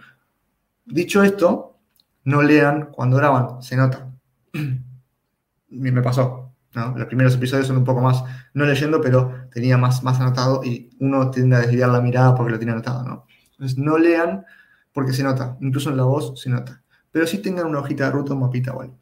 Dicho 0.84 1.22
esto, 1.22 1.78
no 2.24 2.42
lean 2.42 2.90
cuando 2.92 3.16
graban, 3.16 3.62
se 3.62 3.76
nota. 3.76 4.08
me 5.68 6.02
pasó, 6.02 6.52
¿no? 6.74 6.96
Los 6.96 7.06
primeros 7.08 7.34
episodios 7.34 7.66
son 7.66 7.78
un 7.78 7.84
poco 7.84 8.00
más, 8.00 8.22
no 8.54 8.64
leyendo, 8.64 9.00
pero 9.00 9.48
tenía 9.52 9.76
más, 9.76 10.02
más 10.02 10.20
anotado 10.20 10.62
y 10.64 10.90
uno 11.00 11.30
tiende 11.30 11.56
a 11.56 11.60
desviar 11.60 11.90
la 11.90 12.00
mirada 12.00 12.34
porque 12.34 12.52
lo 12.52 12.58
tiene 12.58 12.72
anotado, 12.72 13.04
¿no? 13.04 13.26
Entonces 13.52 13.78
no 13.78 13.98
lean 13.98 14.44
porque 14.92 15.12
se 15.12 15.22
nota, 15.22 15.56
incluso 15.60 15.90
en 15.90 15.96
la 15.96 16.04
voz 16.04 16.40
se 16.40 16.50
nota. 16.50 16.82
Pero 17.10 17.26
sí 17.26 17.38
tengan 17.38 17.66
una 17.66 17.80
hojita 17.80 18.04
de 18.04 18.10
ruta, 18.10 18.34
un 18.34 18.40
mapita, 18.40 18.72
¿vale? 18.72 18.92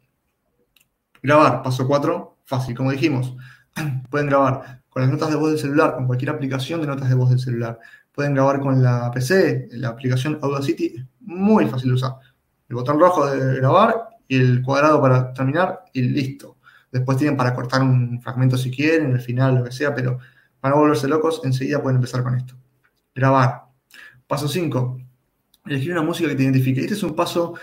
Grabar, 1.21 1.61
paso 1.63 1.87
4, 1.87 2.37
fácil, 2.45 2.75
como 2.75 2.91
dijimos. 2.91 3.35
Pueden 4.09 4.27
grabar 4.27 4.83
con 4.95 5.01
las 5.01 5.11
notas 5.11 5.29
de 5.29 5.35
voz 5.35 5.49
del 5.49 5.59
celular, 5.59 5.93
con 5.93 6.07
cualquier 6.07 6.29
aplicación 6.29 6.79
de 6.79 6.87
notas 6.87 7.09
de 7.09 7.15
voz 7.15 7.29
del 7.29 7.37
celular. 7.37 7.77
Pueden 8.13 8.33
grabar 8.33 8.61
con 8.61 8.81
la 8.81 9.11
PC, 9.11 9.67
la 9.73 9.89
aplicación 9.89 10.39
Audacity, 10.41 10.85
es 10.85 11.03
muy 11.19 11.65
fácil 11.65 11.89
de 11.89 11.95
usar. 11.95 12.13
El 12.69 12.77
botón 12.77 12.97
rojo 12.97 13.25
de 13.25 13.57
grabar 13.57 14.07
y 14.25 14.37
el 14.37 14.61
cuadrado 14.61 15.01
para 15.01 15.33
terminar 15.33 15.83
y 15.91 16.01
listo. 16.03 16.55
Después 16.93 17.17
tienen 17.17 17.35
para 17.35 17.53
cortar 17.53 17.81
un 17.81 18.21
fragmento 18.21 18.57
si 18.57 18.71
quieren, 18.71 19.11
el 19.11 19.19
final, 19.19 19.55
lo 19.55 19.65
que 19.65 19.73
sea, 19.73 19.93
pero 19.93 20.17
para 20.61 20.75
no 20.75 20.79
volverse 20.79 21.09
locos, 21.09 21.41
enseguida 21.43 21.83
pueden 21.83 21.97
empezar 21.97 22.23
con 22.23 22.37
esto. 22.37 22.55
Grabar. 23.13 23.63
Paso 24.25 24.47
5. 24.47 24.97
Elegir 25.65 25.91
una 25.91 26.03
música 26.03 26.29
que 26.29 26.35
te 26.35 26.43
identifique. 26.43 26.79
Este 26.79 26.93
es 26.93 27.03
un 27.03 27.17
paso 27.17 27.55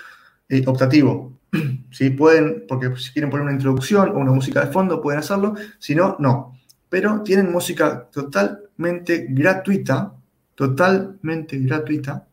eh, 0.51 0.62
optativo. 0.66 1.33
Si 1.93 2.09
pueden, 2.09 2.64
porque 2.66 2.95
si 2.97 3.12
quieren 3.12 3.30
poner 3.30 3.45
una 3.45 3.53
introducción 3.53 4.11
o 4.11 4.18
una 4.18 4.33
música 4.33 4.64
de 4.64 4.72
fondo, 4.72 5.03
pueden 5.03 5.20
hacerlo. 5.20 5.55
Si 5.78 5.95
no, 5.95 6.16
no. 6.18 6.59
Pero 6.93 7.22
tienen 7.22 7.51
música 7.51 8.07
totalmente 8.12 9.26
gratuita, 9.30 10.12
totalmente 10.55 11.59
gratuita, 11.59 12.26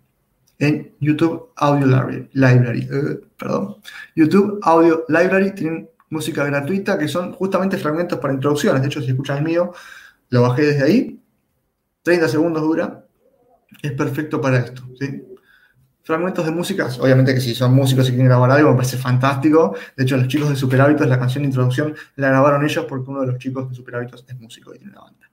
en 0.57 0.95
YouTube 0.99 1.53
Audio 1.55 1.87
Library. 2.33 2.81
Eh, 2.91 3.21
perdón. 3.37 3.77
YouTube 4.17 4.59
Audio 4.63 5.05
Library 5.07 5.55
tienen 5.55 5.89
música 6.09 6.43
gratuita 6.43 6.97
que 6.97 7.07
son 7.07 7.31
justamente 7.31 7.77
fragmentos 7.77 8.19
para 8.19 8.33
introducciones. 8.33 8.81
De 8.81 8.87
hecho, 8.89 9.01
si 9.01 9.11
escuchan 9.11 9.37
el 9.37 9.43
mío, 9.45 9.71
lo 10.27 10.41
bajé 10.41 10.63
desde 10.63 10.83
ahí. 10.83 11.23
30 12.03 12.27
segundos 12.27 12.61
dura. 12.61 13.05
Es 13.81 13.93
perfecto 13.93 14.41
para 14.41 14.57
esto. 14.57 14.83
¿sí? 14.99 15.23
Fragmentos 16.09 16.43
de 16.43 16.51
músicas. 16.51 16.99
Obviamente 16.99 17.35
que 17.35 17.39
si 17.39 17.53
son 17.53 17.75
músicos 17.75 18.07
y 18.07 18.09
quieren 18.09 18.25
grabar 18.25 18.49
algo, 18.49 18.71
me 18.71 18.77
parece 18.77 18.97
fantástico. 18.97 19.75
De 19.95 20.05
hecho, 20.05 20.17
los 20.17 20.27
chicos 20.27 20.49
de 20.49 20.55
Super 20.55 20.81
Hábitos, 20.81 21.05
la 21.07 21.19
canción 21.19 21.43
de 21.43 21.49
introducción, 21.49 21.93
la 22.15 22.29
grabaron 22.29 22.65
ellos 22.65 22.83
porque 22.89 23.11
uno 23.11 23.21
de 23.21 23.27
los 23.27 23.37
chicos 23.37 23.69
de 23.69 23.75
Super 23.75 23.97
Hábitos 23.97 24.25
es 24.27 24.39
músico 24.39 24.73
y 24.73 24.79
tiene 24.79 24.91
una 24.93 25.01
banda. 25.01 25.29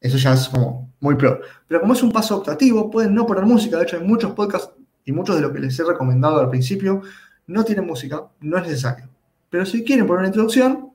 Eso 0.00 0.16
ya 0.16 0.34
es 0.34 0.48
como 0.48 0.92
muy 1.00 1.16
pro. 1.16 1.40
Pero 1.66 1.80
como 1.80 1.94
es 1.94 2.02
un 2.04 2.12
paso 2.12 2.36
optativo, 2.36 2.92
pueden 2.92 3.12
no 3.12 3.26
poner 3.26 3.44
música. 3.44 3.76
De 3.76 3.82
hecho, 3.82 3.96
hay 3.96 4.04
muchos 4.04 4.30
podcasts 4.34 4.70
y 5.04 5.10
muchos 5.10 5.34
de 5.34 5.42
los 5.42 5.50
que 5.50 5.58
les 5.58 5.76
he 5.80 5.82
recomendado 5.82 6.38
al 6.38 6.48
principio 6.48 7.02
no 7.48 7.64
tienen 7.64 7.84
música, 7.84 8.22
no 8.38 8.58
es 8.58 8.62
necesario. 8.62 9.08
Pero 9.50 9.66
si 9.66 9.82
quieren 9.82 10.06
poner 10.06 10.20
una 10.20 10.28
introducción, 10.28 10.92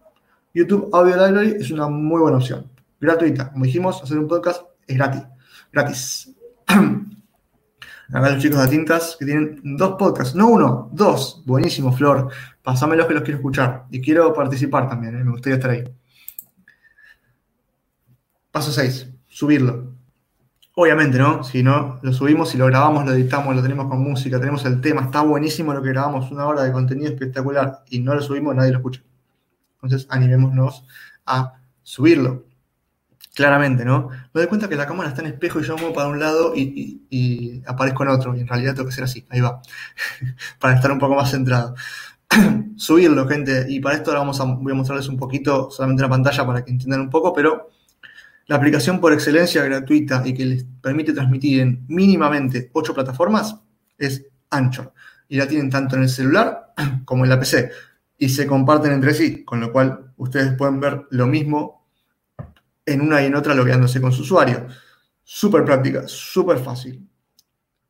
YouTube 0.54 0.92
Audio 0.94 1.18
Library 1.18 1.58
es 1.60 1.72
una 1.72 1.90
muy 1.90 2.22
buena 2.22 2.38
opción. 2.38 2.72
Gratuita. 3.02 3.52
Como 3.52 3.66
dijimos, 3.66 4.02
hacer 4.02 4.18
un 4.18 4.30
podcast 4.30 4.62
es 4.88 4.96
gratis. 4.96 5.24
Gratis. 5.74 6.34
Acá 8.12 8.32
los 8.32 8.42
chicos 8.42 8.60
de 8.60 8.68
Tintas 8.68 9.16
que 9.20 9.26
tienen 9.26 9.62
dos 9.78 9.96
podcasts, 10.00 10.34
no 10.34 10.48
uno, 10.48 10.90
dos. 10.92 11.44
Buenísimo, 11.46 11.92
Flor. 11.94 12.32
Pásamelos 12.64 13.06
que 13.06 13.14
los 13.14 13.22
quiero 13.22 13.38
escuchar. 13.38 13.86
Y 13.92 14.02
quiero 14.02 14.34
participar 14.34 14.90
también, 14.90 15.16
¿eh? 15.16 15.24
me 15.24 15.32
gustaría 15.32 15.58
estar 15.58 15.70
ahí. 15.70 15.84
Paso 18.52 18.72
6, 18.72 19.08
subirlo. 19.28 19.94
Obviamente, 20.74 21.20
¿no? 21.20 21.44
Si 21.44 21.62
no, 21.62 22.00
lo 22.02 22.12
subimos 22.12 22.56
y 22.56 22.58
lo 22.58 22.66
grabamos, 22.66 23.06
lo 23.06 23.12
editamos, 23.12 23.56
lo 23.56 23.62
tenemos 23.62 23.88
con 23.88 24.02
música, 24.02 24.40
tenemos 24.40 24.66
el 24.66 24.82
tema, 24.82 25.02
está 25.02 25.22
buenísimo 25.22 25.74
lo 25.74 25.82
que 25.84 25.90
grabamos, 25.90 26.32
una 26.32 26.48
hora 26.48 26.64
de 26.64 26.72
contenido 26.72 27.10
espectacular 27.10 27.84
y 27.90 28.00
no 28.00 28.16
lo 28.16 28.22
subimos, 28.22 28.56
nadie 28.56 28.72
lo 28.72 28.78
escucha. 28.78 29.04
Entonces, 29.76 30.08
animémonos 30.10 30.84
a 31.26 31.60
subirlo 31.84 32.49
claramente, 33.34 33.86
¿no? 33.86 34.10
Me 34.34 34.42
doy 34.42 34.48
cuenta 34.48 34.68
que 34.68 34.76
la 34.76 34.88
cámara 34.88 35.10
está 35.10 35.22
en 35.22 35.28
espejo 35.28 35.60
y 35.60 35.64
yo 35.64 35.78
muevo 35.78 35.94
para 35.94 36.10
un 36.10 36.20
lado 36.20 36.54
y, 36.56 37.62
aparezco 37.66 38.04
en 38.04 38.10
otro, 38.10 38.36
y 38.36 38.42
en 38.42 38.48
realidad 38.48 38.76
tengo 38.76 38.88
que 38.88 38.96
ser 38.96 39.04
así, 39.04 39.26
ahí 39.30 39.42
va, 39.42 39.62
para 40.60 40.76
estar 40.76 40.92
un 40.92 41.00
poco 41.00 41.16
más 41.16 41.32
centrado. 41.32 41.76
Subirlo, 42.76 43.28
gente, 43.28 43.66
y 43.70 43.80
para 43.80 43.96
esto 43.96 44.12
ahora 44.12 44.22
vamos 44.22 44.40
a, 44.40 44.44
voy 44.46 44.72
a 44.72 44.76
mostrarles 44.76 45.08
un 45.08 45.18
poquito, 45.18 45.70
solamente 45.72 46.04
una 46.04 46.10
pantalla 46.10 46.46
para 46.46 46.64
que 46.64 46.72
entiendan 46.72 47.02
un 47.02 47.10
poco, 47.10 47.34
pero 47.34 47.70
la 48.50 48.56
aplicación 48.56 49.00
por 49.00 49.14
excelencia 49.14 49.64
gratuita 49.64 50.24
y 50.26 50.34
que 50.34 50.44
les 50.44 50.66
permite 50.82 51.14
transmitir 51.14 51.62
en 51.62 51.86
mínimamente 51.88 52.72
ocho 52.74 52.96
plataformas 52.96 53.56
es 53.96 54.26
Anchor. 54.50 54.92
Y 55.28 55.38
la 55.38 55.48
tienen 55.48 55.70
tanto 55.70 55.96
en 55.96 56.02
el 56.02 56.10
celular 56.10 56.74
como 57.06 57.26
en 57.26 57.30
la 57.30 57.40
PC. 57.40 57.70
Y 58.18 58.30
se 58.30 58.48
comparten 58.48 58.92
entre 58.92 59.14
sí, 59.14 59.44
con 59.46 59.60
lo 59.60 59.72
cual 59.72 60.14
ustedes 60.18 60.56
pueden 60.56 60.80
ver 60.80 61.06
lo 61.12 61.28
mismo 61.28 61.79
en 62.92 63.02
una 63.02 63.22
y 63.22 63.26
en 63.26 63.36
otra 63.36 63.54
logueándose 63.54 64.02
con 64.02 64.12
su 64.12 64.24
usuario. 64.24 64.68
Súper 65.24 65.64
práctica, 65.64 66.04
súper 66.08 66.58
fácil. 66.58 67.08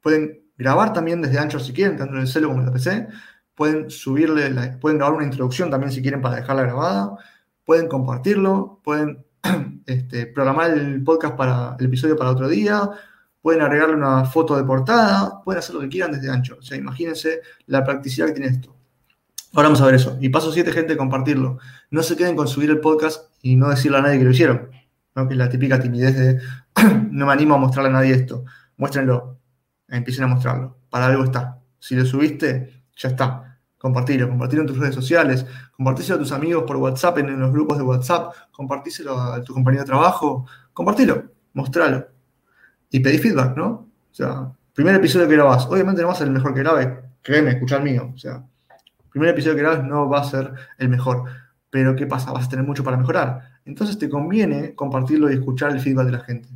Pueden 0.01 0.43
grabar 0.57 0.91
también 0.91 1.21
desde 1.21 1.39
Anchor 1.39 1.61
si 1.61 1.71
quieren, 1.71 1.97
tanto 1.97 2.15
en 2.15 2.21
el 2.21 2.27
celu 2.27 2.49
como 2.49 2.59
en 2.59 2.65
la 2.65 2.73
PC. 2.73 3.07
Pueden 3.55 3.89
subirle, 3.89 4.77
pueden 4.81 4.97
grabar 4.97 5.15
una 5.15 5.25
introducción 5.25 5.69
también 5.69 5.91
si 5.91 6.01
quieren 6.01 6.21
para 6.21 6.35
dejarla 6.35 6.63
grabada. 6.63 7.15
Pueden 7.63 7.87
compartirlo, 7.87 8.81
pueden 8.83 9.25
este, 9.85 10.27
programar 10.27 10.71
el 10.71 11.01
podcast 11.03 11.35
para 11.35 11.77
el 11.79 11.85
episodio 11.85 12.17
para 12.17 12.31
otro 12.31 12.49
día. 12.49 12.89
Pueden 13.41 13.61
agregarle 13.61 13.95
una 13.95 14.25
foto 14.25 14.57
de 14.57 14.65
portada, 14.65 15.41
pueden 15.43 15.59
hacer 15.59 15.75
lo 15.75 15.81
que 15.81 15.87
quieran 15.87 16.11
desde 16.11 16.29
Anchor. 16.29 16.57
O 16.59 16.61
sea, 16.61 16.77
imagínense 16.77 17.41
la 17.67 17.85
practicidad 17.85 18.27
que 18.27 18.33
tiene 18.33 18.51
esto. 18.51 18.75
Ahora 19.53 19.69
vamos 19.69 19.81
a 19.81 19.85
ver 19.85 19.95
eso. 19.95 20.17
Y 20.19 20.27
paso 20.27 20.51
7, 20.51 20.73
gente, 20.73 20.97
compartirlo. 20.97 21.57
No 21.89 22.03
se 22.03 22.17
queden 22.17 22.35
con 22.35 22.49
subir 22.49 22.69
el 22.69 22.81
podcast 22.81 23.33
y 23.41 23.55
no 23.55 23.69
decirle 23.69 23.97
a 23.97 24.01
nadie 24.01 24.19
que 24.19 24.25
lo 24.25 24.31
hicieron 24.31 24.78
que 25.13 25.33
es 25.33 25.37
la 25.37 25.49
típica 25.49 25.79
timidez 25.79 26.15
de 26.15 26.41
no 27.11 27.25
me 27.25 27.33
animo 27.33 27.55
a 27.55 27.57
mostrarle 27.57 27.89
a 27.89 27.93
nadie 27.93 28.13
esto. 28.13 28.45
Muéstrenlo, 28.77 29.39
empiecen 29.87 30.25
a 30.25 30.27
mostrarlo. 30.27 30.77
Para 30.89 31.07
algo 31.07 31.23
está. 31.23 31.59
Si 31.79 31.95
lo 31.95 32.05
subiste, 32.05 32.83
ya 32.95 33.09
está. 33.09 33.59
Compartilo, 33.77 34.27
compartilo 34.27 34.61
en 34.63 34.67
tus 34.67 34.77
redes 34.77 34.93
sociales, 34.93 35.45
compartíselo 35.71 36.17
a 36.17 36.19
tus 36.19 36.33
amigos 36.33 36.65
por 36.67 36.75
WhatsApp, 36.75 37.19
en, 37.19 37.39
los 37.39 37.51
grupos 37.51 37.77
de 37.77 37.83
WhatsApp, 37.85 38.33
compartíselo 38.51 39.17
a 39.17 39.41
tu 39.41 39.53
compañero 39.53 39.83
de 39.83 39.87
trabajo, 39.87 40.45
compartilo, 40.73 41.31
mostralo. 41.53 42.05
Y 42.89 42.99
pedí 42.99 43.19
feedback, 43.19 43.55
¿no? 43.55 43.67
O 43.67 44.13
sea, 44.13 44.51
primer 44.73 44.95
episodio 44.95 45.29
que 45.29 45.35
grabas, 45.35 45.65
obviamente 45.67 46.01
no 46.01 46.09
va 46.09 46.13
a 46.13 46.17
ser 46.17 46.27
el 46.27 46.33
mejor 46.33 46.53
que 46.53 46.59
grabe, 46.59 47.03
créeme, 47.21 47.51
escucha 47.51 47.77
el 47.77 47.83
mío. 47.83 48.11
O 48.13 48.17
sea, 48.17 48.43
primer 49.11 49.29
episodio 49.29 49.55
que 49.55 49.61
grabes 49.61 49.83
no 49.85 50.09
va 50.09 50.19
a 50.19 50.23
ser 50.25 50.51
el 50.77 50.89
mejor. 50.89 51.23
Pero 51.69 51.95
¿qué 51.95 52.05
pasa? 52.05 52.33
Vas 52.33 52.47
a 52.47 52.49
tener 52.49 52.65
mucho 52.65 52.83
para 52.83 52.97
mejorar 52.97 53.58
entonces 53.69 53.99
te 53.99 54.09
conviene 54.09 54.73
compartirlo 54.73 55.29
y 55.29 55.35
escuchar 55.35 55.71
el 55.71 55.79
feedback 55.79 56.07
de 56.07 56.11
la 56.11 56.19
gente. 56.21 56.49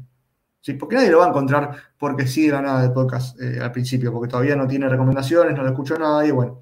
¿Sí? 0.59 0.74
Porque 0.74 0.95
nadie 0.95 1.11
lo 1.11 1.20
va 1.20 1.26
a 1.26 1.30
encontrar 1.30 1.72
porque 1.97 2.26
sigue 2.26 2.51
la 2.51 2.61
nada 2.61 2.82
de 2.82 2.89
podcast 2.89 3.39
eh, 3.39 3.59
al 3.61 3.72
principio, 3.72 4.11
porque 4.11 4.30
todavía 4.30 4.55
no 4.55 4.68
tiene 4.68 4.89
recomendaciones, 4.89 5.55
no 5.55 5.61
lo 5.61 5.70
escucha 5.70 5.95
nadie, 5.97 6.32
bueno. 6.32 6.59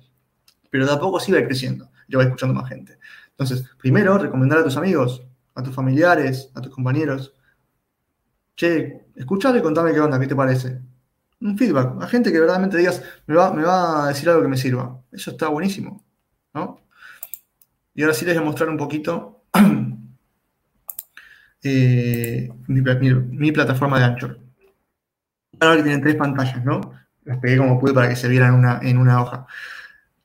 Pero 0.69 0.85
de 0.85 0.91
a 0.91 0.99
poco 0.99 1.19
sí 1.19 1.31
va 1.31 1.41
creciendo, 1.43 1.89
ya 2.09 2.17
va 2.17 2.25
escuchando 2.25 2.53
más 2.53 2.67
gente. 2.67 2.97
Entonces, 3.29 3.65
primero, 3.77 4.17
recomendar 4.17 4.59
a 4.59 4.63
tus 4.63 4.75
amigos, 4.75 5.23
a 5.55 5.63
tus 5.63 5.73
familiares, 5.73 6.51
a 6.53 6.61
tus 6.61 6.73
compañeros. 6.73 7.33
Che, 8.55 9.05
escuchalo 9.15 9.57
y 9.57 9.61
contame 9.61 9.93
qué 9.93 10.01
onda, 10.01 10.19
qué 10.19 10.27
te 10.27 10.35
parece. 10.35 10.81
Un 11.39 11.57
feedback, 11.57 12.01
a 12.01 12.07
gente 12.07 12.31
que 12.31 12.39
verdaderamente 12.39 12.77
digas, 12.77 13.01
me 13.25 13.35
va, 13.35 13.53
me 13.53 13.63
va 13.63 14.05
a 14.05 14.07
decir 14.09 14.29
algo 14.29 14.41
que 14.41 14.49
me 14.49 14.57
sirva. 14.57 15.01
Eso 15.11 15.31
está 15.31 15.47
buenísimo, 15.47 16.03
¿no? 16.53 16.81
Y 17.93 18.01
ahora 18.03 18.13
sí 18.13 18.25
les 18.25 18.35
voy 18.35 18.43
a 18.43 18.45
mostrar 18.45 18.69
un 18.69 18.77
poquito 18.77 19.45
eh, 21.63 22.49
mi, 22.67 23.51
plataforma 23.51 23.99
de 23.99 24.05
Anchor. 24.05 24.39
Ahora 25.59 25.77
que 25.77 25.83
tienen 25.83 26.01
tres 26.01 26.15
pantallas, 26.15 26.63
¿no? 26.65 26.81
Las 27.23 27.37
pegué 27.37 27.57
como 27.57 27.79
pude 27.79 27.93
para 27.93 28.09
que 28.09 28.15
se 28.15 28.27
vieran 28.27 28.55
una, 28.55 28.79
en 28.81 28.97
una 28.97 29.21
hoja. 29.21 29.45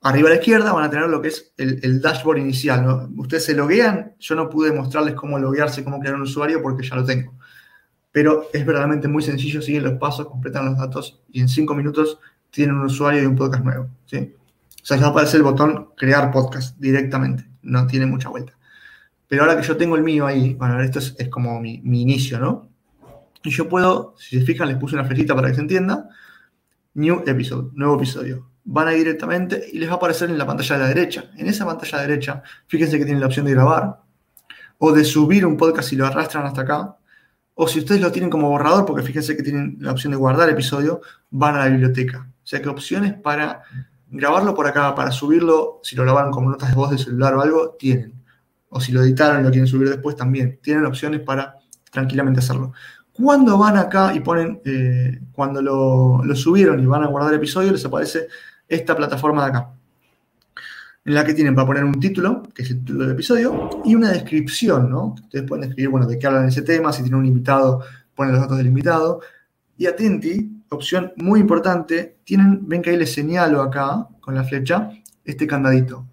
Arriba 0.03 0.29
a 0.29 0.31
la 0.31 0.39
izquierda 0.39 0.73
van 0.73 0.85
a 0.85 0.91
tener 0.91 1.09
lo 1.09 1.21
que 1.21 1.29
es 1.29 1.53
el, 1.57 2.01
dashboard 2.01 2.39
inicial. 2.39 3.09
Ustedes 3.17 3.45
se 3.45 3.55
loguean, 3.55 4.15
yo 4.19 4.35
no 4.35 4.49
pude 4.49 4.73
mostrarles 4.73 5.15
cómo 5.15 5.39
loguearse, 5.39 5.85
cómo 5.85 5.99
crear 5.99 6.15
un 6.15 6.23
usuario 6.23 6.63
porque 6.63 6.87
ya 6.87 6.97
lo 6.97 7.05
tengo. 7.05 7.35
pero 8.13 8.49
es 8.53 8.65
verdaderamente 8.65 9.09
muy 9.09 9.23
sencillo, 9.23 9.61
siguen 9.61 9.85
los 9.85 9.99
pasos, 9.99 10.29
completan 10.29 10.65
los 10.67 10.79
datos 10.79 11.21
y 11.31 11.41
en 11.41 11.49
cinco 11.49 11.75
minutos 11.75 12.19
tienen 12.51 12.77
un 12.77 12.87
usuario 12.87 13.23
y 13.23 13.27
un 13.27 13.37
podcast 13.37 13.65
nuevo. 13.65 13.89
¿sí? 14.07 14.35
O 14.83 14.87
sea, 14.87 14.97
ya 14.97 15.09
aparece 15.09 15.37
el 15.37 15.43
botón 15.43 15.91
crear 15.97 16.31
podcast 16.31 16.79
directamente, 16.79 17.45
no 17.63 17.87
tiene 17.87 18.07
mucha 18.07 18.29
vuelta. 18.29 18.57
Pero 19.29 19.43
ahora 19.43 19.61
que 19.61 19.67
yo 19.67 19.77
tengo 19.77 19.97
el 19.97 20.03
mío 20.03 20.27
ahí, 20.27 20.55
bueno, 20.55 20.81
esto 20.81 20.99
es, 20.99 21.29
como 21.29 21.61
mi, 21.61 21.81
inicio, 21.83 22.39
¿no? 22.39 22.69
Y 23.43 23.51
yo 23.51 23.69
puedo, 23.69 24.15
si 24.19 24.39
se 24.39 24.45
fijan, 24.45 24.69
les 24.69 24.77
puse 24.77 24.95
una 24.95 25.05
flechita 25.05 25.35
para 25.35 25.49
que 25.49 25.55
se 25.55 25.61
entienda, 25.61 26.09
New 26.95 27.23
Episode, 27.27 27.71
nuevo 27.75 27.97
episodio. 27.97 28.51
Van 28.65 28.89
a 28.89 28.93
ir 28.93 28.99
directamente 28.99 29.65
y 29.73 29.79
les 29.79 29.89
va 29.89 29.95
a 29.95 29.97
aparecer 29.97 30.31
en 30.31 30.39
la 30.39 30.47
pantalla 30.47 30.77
de 30.77 30.83
la 30.83 30.89
derecha. 30.89 31.31
En 31.37 31.47
esa 31.47 31.65
pantalla 31.65 31.99
derecha, 32.01 32.43
fíjense 32.67 32.99
que 32.99 33.05
tienen 33.05 33.21
la 33.21 33.27
opción 33.27 33.47
de 33.47 33.53
grabar 33.53 34.01
o 34.79 34.93
de 34.93 35.05
subir 35.05 35.47
un 35.47 35.57
podcast 35.57 35.93
y 35.93 35.97
lo 35.97 36.07
arrastran 36.07 36.47
hasta 36.47 36.63
acá. 36.63 36.97
O 37.55 37.69
si 37.69 37.79
ustedes 37.79 38.01
lo 38.01 38.13
tienen 38.13 38.31
como 38.31 38.51
borrador, 38.51 38.85
porque 38.85 39.03
fíjense 39.03 39.37
que 39.37 39.43
tienen 39.43 39.77
la 39.81 39.93
opción 39.93 40.11
de 40.11 40.17
guardar 40.17 40.49
episodio, 40.51 41.01
van 41.31 41.55
a 41.55 41.61
la 41.61 41.69
biblioteca. 41.69 42.29
O 42.43 42.47
sea 42.47 42.61
que 42.61 42.69
opciones 42.69 43.15
para 43.15 43.63
grabarlo 44.09 44.55
por 44.55 44.67
acá, 44.67 44.95
para 44.95 45.11
subirlo, 45.11 45.81
si 45.83 45.97
lo 45.97 46.03
grabaron 46.03 46.33
como 46.33 46.51
notas 46.51 46.71
de 46.71 46.77
voz 46.77 46.91
de 46.91 46.99
celular 46.99 47.35
o 47.35 47.43
algo, 47.43 47.77
tienen. 47.79 48.16
O 48.69 48.81
si 48.81 48.93
lo 48.93 49.03
editaron 49.03 49.41
y 49.41 49.45
lo 49.45 49.51
quieren 49.51 49.67
subir 49.67 49.89
después, 49.89 50.17
también. 50.17 50.59
Tienen 50.63 50.85
opciones 50.87 51.21
para 51.21 51.57
tranquilamente 51.91 52.41
hacerlo. 52.41 52.73
Cuando 53.13 53.57
van 53.57 53.79
acá 53.79 54.15
y 54.15 54.21
ponen, 54.21 54.61
eh, 54.65 55.21
cuando 55.33 55.63
lo, 55.63 56.35
subieron 56.35 56.79
y 56.81 56.87
van 56.87 57.03
a 57.03 57.07
guardar 57.07 57.33
episodio, 57.33 57.73
les 57.73 57.85
aparece 57.85 58.29
esta 58.69 58.95
plataforma 58.95 59.45
de 59.45 59.49
acá, 59.49 59.71
en 61.05 61.15
la 61.15 61.25
que 61.25 61.33
tienen 61.33 61.55
para 61.55 61.67
poner 61.67 61.85
un 61.85 61.99
título, 61.99 62.43
que 62.55 62.63
es 62.63 62.71
el 62.71 62.81
título 62.81 63.05
del 63.05 63.13
episodio, 63.13 63.71
y 63.87 63.95
una 63.95 64.11
descripción, 64.11 64.91
¿no? 64.91 65.15
Ustedes 65.15 65.47
pueden 65.47 65.65
escribir, 65.65 65.89
bueno, 65.89 66.07
de 66.07 66.19
qué 66.19 66.27
hablan 66.27 66.49
ese 66.49 66.61
tema, 66.61 66.93
si 66.93 67.03
tienen 67.03 67.21
un 67.21 67.27
invitado, 67.27 67.83
ponen 68.15 68.33
los 68.33 68.43
datos 68.43 68.59
del 68.59 68.67
invitado. 68.67 69.21
Y 69.79 69.87
atenti, 69.87 70.63
opción 70.69 71.13
muy 71.17 71.41
importante, 71.41 72.19
tienen, 72.25 72.69
ven 72.69 72.83
que 72.83 72.91
ahí 72.91 72.97
les 72.99 73.15
señalo 73.15 73.63
acá, 73.63 74.09
con 74.21 74.35
la 74.35 74.45
flecha, 74.45 74.91
este 75.25 75.47
candadito. 75.47 76.07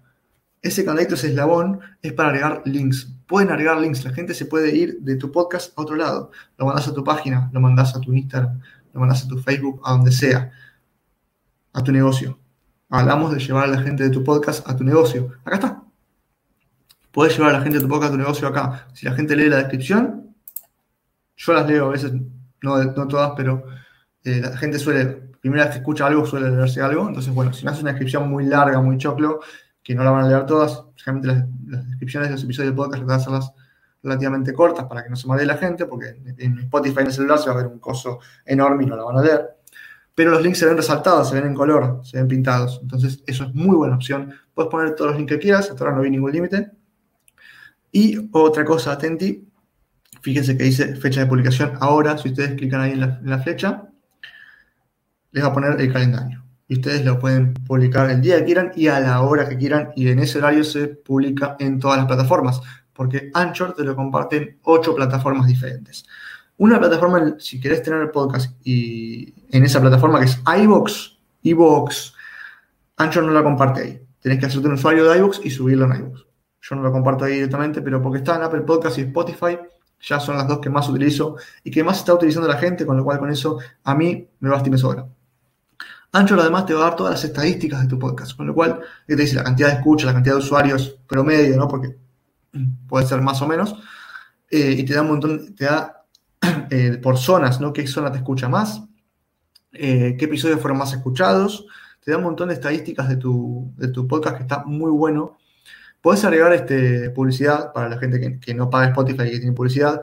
Ese 0.64 0.84
candadito, 0.84 1.14
ese 1.14 1.28
eslabón, 1.28 1.80
es 2.02 2.12
para 2.12 2.30
agregar 2.30 2.62
links 2.64 3.14
pueden 3.26 3.50
agregar 3.50 3.80
links. 3.80 4.04
La 4.04 4.12
gente 4.12 4.34
se 4.34 4.46
puede 4.46 4.74
ir 4.74 4.98
de 5.00 5.16
tu 5.16 5.32
podcast 5.32 5.76
a 5.76 5.82
otro 5.82 5.96
lado. 5.96 6.30
Lo 6.56 6.66
mandas 6.66 6.88
a 6.88 6.94
tu 6.94 7.02
página, 7.02 7.50
lo 7.52 7.60
mandas 7.60 7.94
a 7.96 8.00
tu 8.00 8.12
Instagram, 8.12 8.60
lo 8.92 9.00
mandas 9.00 9.24
a 9.24 9.28
tu 9.28 9.38
Facebook, 9.38 9.80
a 9.84 9.92
donde 9.92 10.12
sea, 10.12 10.52
a 11.72 11.82
tu 11.82 11.92
negocio. 11.92 12.38
Hablamos 12.90 13.32
de 13.32 13.40
llevar 13.40 13.64
a 13.64 13.68
la 13.68 13.82
gente 13.82 14.04
de 14.04 14.10
tu 14.10 14.22
podcast 14.22 14.68
a 14.68 14.76
tu 14.76 14.84
negocio. 14.84 15.32
Acá 15.44 15.56
está. 15.56 15.82
Puedes 17.10 17.36
llevar 17.36 17.54
a 17.54 17.58
la 17.58 17.62
gente 17.62 17.78
de 17.78 17.84
tu 17.84 17.88
podcast 17.88 18.12
a 18.12 18.16
tu 18.16 18.18
negocio 18.18 18.48
acá. 18.48 18.88
Si 18.92 19.06
la 19.06 19.14
gente 19.14 19.36
lee 19.36 19.48
la 19.48 19.56
descripción, 19.58 20.34
yo 21.36 21.52
las 21.52 21.66
leo 21.66 21.86
a 21.86 21.90
veces, 21.90 22.12
no, 22.62 22.84
no 22.84 23.08
todas, 23.08 23.32
pero 23.36 23.64
eh, 24.22 24.40
la 24.40 24.56
gente 24.56 24.78
suele, 24.78 25.06
primera 25.40 25.64
vez 25.64 25.72
que 25.74 25.78
escucha 25.78 26.06
algo, 26.06 26.26
suele 26.26 26.50
leerse 26.50 26.80
algo. 26.80 27.08
Entonces, 27.08 27.32
bueno, 27.32 27.52
si 27.52 27.64
me 27.64 27.70
haces 27.70 27.82
una 27.82 27.92
descripción 27.92 28.28
muy 28.28 28.46
larga, 28.46 28.80
muy 28.80 28.98
choclo, 28.98 29.40
que 29.84 29.94
no 29.94 30.02
la 30.02 30.10
van 30.10 30.24
a 30.24 30.28
leer 30.28 30.46
todas. 30.46 30.82
Generalmente 30.96 31.46
las, 31.66 31.86
descripciones 31.88 32.30
de 32.30 32.34
los 32.34 32.44
episodios 32.44 32.72
de 32.72 32.76
podcast 32.76 33.02
van 33.04 33.12
a 33.12 33.16
hacerlas 33.16 33.52
relativamente 34.02 34.52
cortas 34.52 34.86
para 34.86 35.04
que 35.04 35.10
no 35.10 35.16
se 35.16 35.28
maree 35.28 35.46
la 35.46 35.56
gente, 35.56 35.86
porque 35.86 36.16
en 36.38 36.58
Spotify 36.58 37.00
en 37.00 37.06
el 37.06 37.12
celular 37.12 37.38
se 37.38 37.50
va 37.50 37.52
a 37.52 37.56
ver 37.58 37.66
un 37.66 37.78
coso 37.78 38.18
enorme 38.44 38.84
y 38.84 38.86
no 38.86 38.96
la 38.96 39.04
van 39.04 39.18
a 39.18 39.22
leer. 39.22 39.56
Pero 40.14 40.30
los 40.30 40.42
links 40.42 40.58
se 40.58 40.66
ven 40.66 40.76
resaltados, 40.76 41.28
se 41.28 41.34
ven 41.34 41.46
en 41.46 41.54
color, 41.54 42.00
se 42.04 42.16
ven 42.16 42.28
pintados. 42.28 42.80
Entonces, 42.82 43.22
eso 43.26 43.44
es 43.44 43.54
muy 43.54 43.76
buena 43.76 43.96
opción. 43.96 44.32
Puedes 44.54 44.70
poner 44.70 44.94
todos 44.94 45.10
los 45.10 45.18
links 45.18 45.32
que 45.32 45.38
quieras, 45.38 45.70
hasta 45.70 45.84
ahora 45.84 45.96
no 45.96 46.02
vi 46.02 46.10
ningún 46.10 46.32
límite. 46.32 46.70
Y 47.92 48.28
otra 48.32 48.64
cosa, 48.64 48.92
atenti, 48.92 49.46
fíjense 50.22 50.56
que 50.56 50.64
dice 50.64 50.96
fecha 50.96 51.20
de 51.20 51.26
publicación 51.26 51.72
ahora, 51.80 52.16
si 52.16 52.28
ustedes 52.30 52.54
clican 52.54 52.80
ahí 52.80 52.92
en 52.92 53.30
la 53.30 53.38
flecha, 53.38 53.88
les 55.32 55.44
va 55.44 55.48
a 55.48 55.52
poner 55.52 55.80
el 55.80 55.92
calendario 55.92 56.43
y 56.68 56.74
ustedes 56.74 57.04
lo 57.04 57.18
pueden 57.18 57.54
publicar 57.54 58.10
el 58.10 58.20
día 58.20 58.38
que 58.38 58.44
quieran 58.44 58.72
y 58.74 58.88
a 58.88 59.00
la 59.00 59.20
hora 59.22 59.48
que 59.48 59.56
quieran 59.56 59.90
y 59.96 60.08
en 60.08 60.18
ese 60.18 60.38
horario 60.38 60.64
se 60.64 60.88
publica 60.88 61.56
en 61.58 61.78
todas 61.78 61.98
las 61.98 62.06
plataformas, 62.06 62.60
porque 62.92 63.30
Anchor 63.34 63.74
te 63.74 63.84
lo 63.84 63.94
comparte 63.94 64.36
en 64.36 64.58
ocho 64.62 64.94
plataformas 64.94 65.46
diferentes. 65.46 66.06
Una 66.56 66.78
plataforma, 66.78 67.34
si 67.38 67.60
querés 67.60 67.82
tener 67.82 68.00
el 68.00 68.10
podcast 68.10 68.56
y 68.64 69.34
en 69.50 69.64
esa 69.64 69.80
plataforma 69.80 70.20
que 70.20 70.26
es 70.26 70.40
iVoox, 70.46 71.18
iVoox, 71.42 72.12
Anchor 72.96 73.24
no 73.24 73.32
la 73.32 73.42
comparte 73.42 73.80
ahí. 73.80 74.00
Tenés 74.20 74.38
que 74.38 74.46
hacerte 74.46 74.68
un 74.68 74.74
usuario 74.74 75.04
de 75.04 75.18
iVoox 75.18 75.40
y 75.44 75.50
subirlo 75.50 75.86
en 75.86 75.96
iVoox. 76.00 76.20
Yo 76.62 76.76
no 76.76 76.82
lo 76.82 76.92
comparto 76.92 77.26
ahí 77.26 77.34
directamente, 77.34 77.82
pero 77.82 78.00
porque 78.00 78.18
está 78.18 78.36
en 78.36 78.42
Apple 78.42 78.62
Podcast 78.62 78.96
y 78.96 79.02
Spotify, 79.02 79.58
ya 80.00 80.18
son 80.20 80.36
las 80.36 80.48
dos 80.48 80.60
que 80.60 80.70
más 80.70 80.88
utilizo 80.88 81.36
y 81.62 81.70
que 81.70 81.84
más 81.84 81.98
está 81.98 82.14
utilizando 82.14 82.48
la 82.48 82.56
gente, 82.56 82.86
con 82.86 82.96
lo 82.96 83.04
cual 83.04 83.18
con 83.18 83.30
eso 83.30 83.58
a 83.82 83.94
mí 83.94 84.26
me 84.40 84.48
basta 84.48 84.68
y 84.68 84.70
me 84.70 84.78
sobra. 84.78 85.06
Anchor 86.14 86.38
además 86.38 86.64
te 86.64 86.74
va 86.74 86.80
a 86.80 86.84
dar 86.90 86.96
todas 86.96 87.14
las 87.14 87.24
estadísticas 87.24 87.82
de 87.82 87.88
tu 87.88 87.98
podcast, 87.98 88.36
con 88.36 88.46
lo 88.46 88.54
cual 88.54 88.80
te 89.04 89.16
dice 89.16 89.34
la 89.34 89.42
cantidad 89.42 89.68
de 89.68 89.74
escuchas, 89.74 90.06
la 90.06 90.12
cantidad 90.12 90.36
de 90.36 90.42
usuarios 90.42 90.96
promedio, 91.08 91.56
¿no? 91.56 91.66
Porque 91.66 91.96
puede 92.88 93.04
ser 93.04 93.20
más 93.20 93.42
o 93.42 93.48
menos, 93.48 93.74
eh, 94.48 94.76
y 94.78 94.84
te 94.84 94.94
da 94.94 95.02
un 95.02 95.08
montón, 95.08 95.56
te 95.56 95.64
da 95.64 96.04
eh, 96.70 97.00
por 97.02 97.18
zonas, 97.18 97.60
¿no? 97.60 97.72
¿Qué 97.72 97.84
zona 97.88 98.12
te 98.12 98.18
escucha 98.18 98.48
más? 98.48 98.80
Eh, 99.72 100.14
¿Qué 100.16 100.26
episodios 100.26 100.60
fueron 100.60 100.78
más 100.78 100.92
escuchados? 100.92 101.66
Te 102.00 102.12
da 102.12 102.18
un 102.18 102.24
montón 102.24 102.48
de 102.48 102.54
estadísticas 102.54 103.08
de 103.08 103.16
tu, 103.16 103.72
de 103.76 103.88
tu 103.88 104.06
podcast 104.06 104.36
que 104.36 104.42
está 104.44 104.62
muy 104.64 104.92
bueno. 104.92 105.36
Puedes 106.00 106.24
agregar 106.24 106.52
este, 106.52 107.10
publicidad 107.10 107.72
para 107.72 107.88
la 107.88 107.98
gente 107.98 108.20
que, 108.20 108.38
que 108.38 108.54
no 108.54 108.70
paga 108.70 108.86
Spotify 108.86 109.24
y 109.24 109.30
que 109.32 109.38
tiene 109.38 109.52
publicidad. 109.52 110.00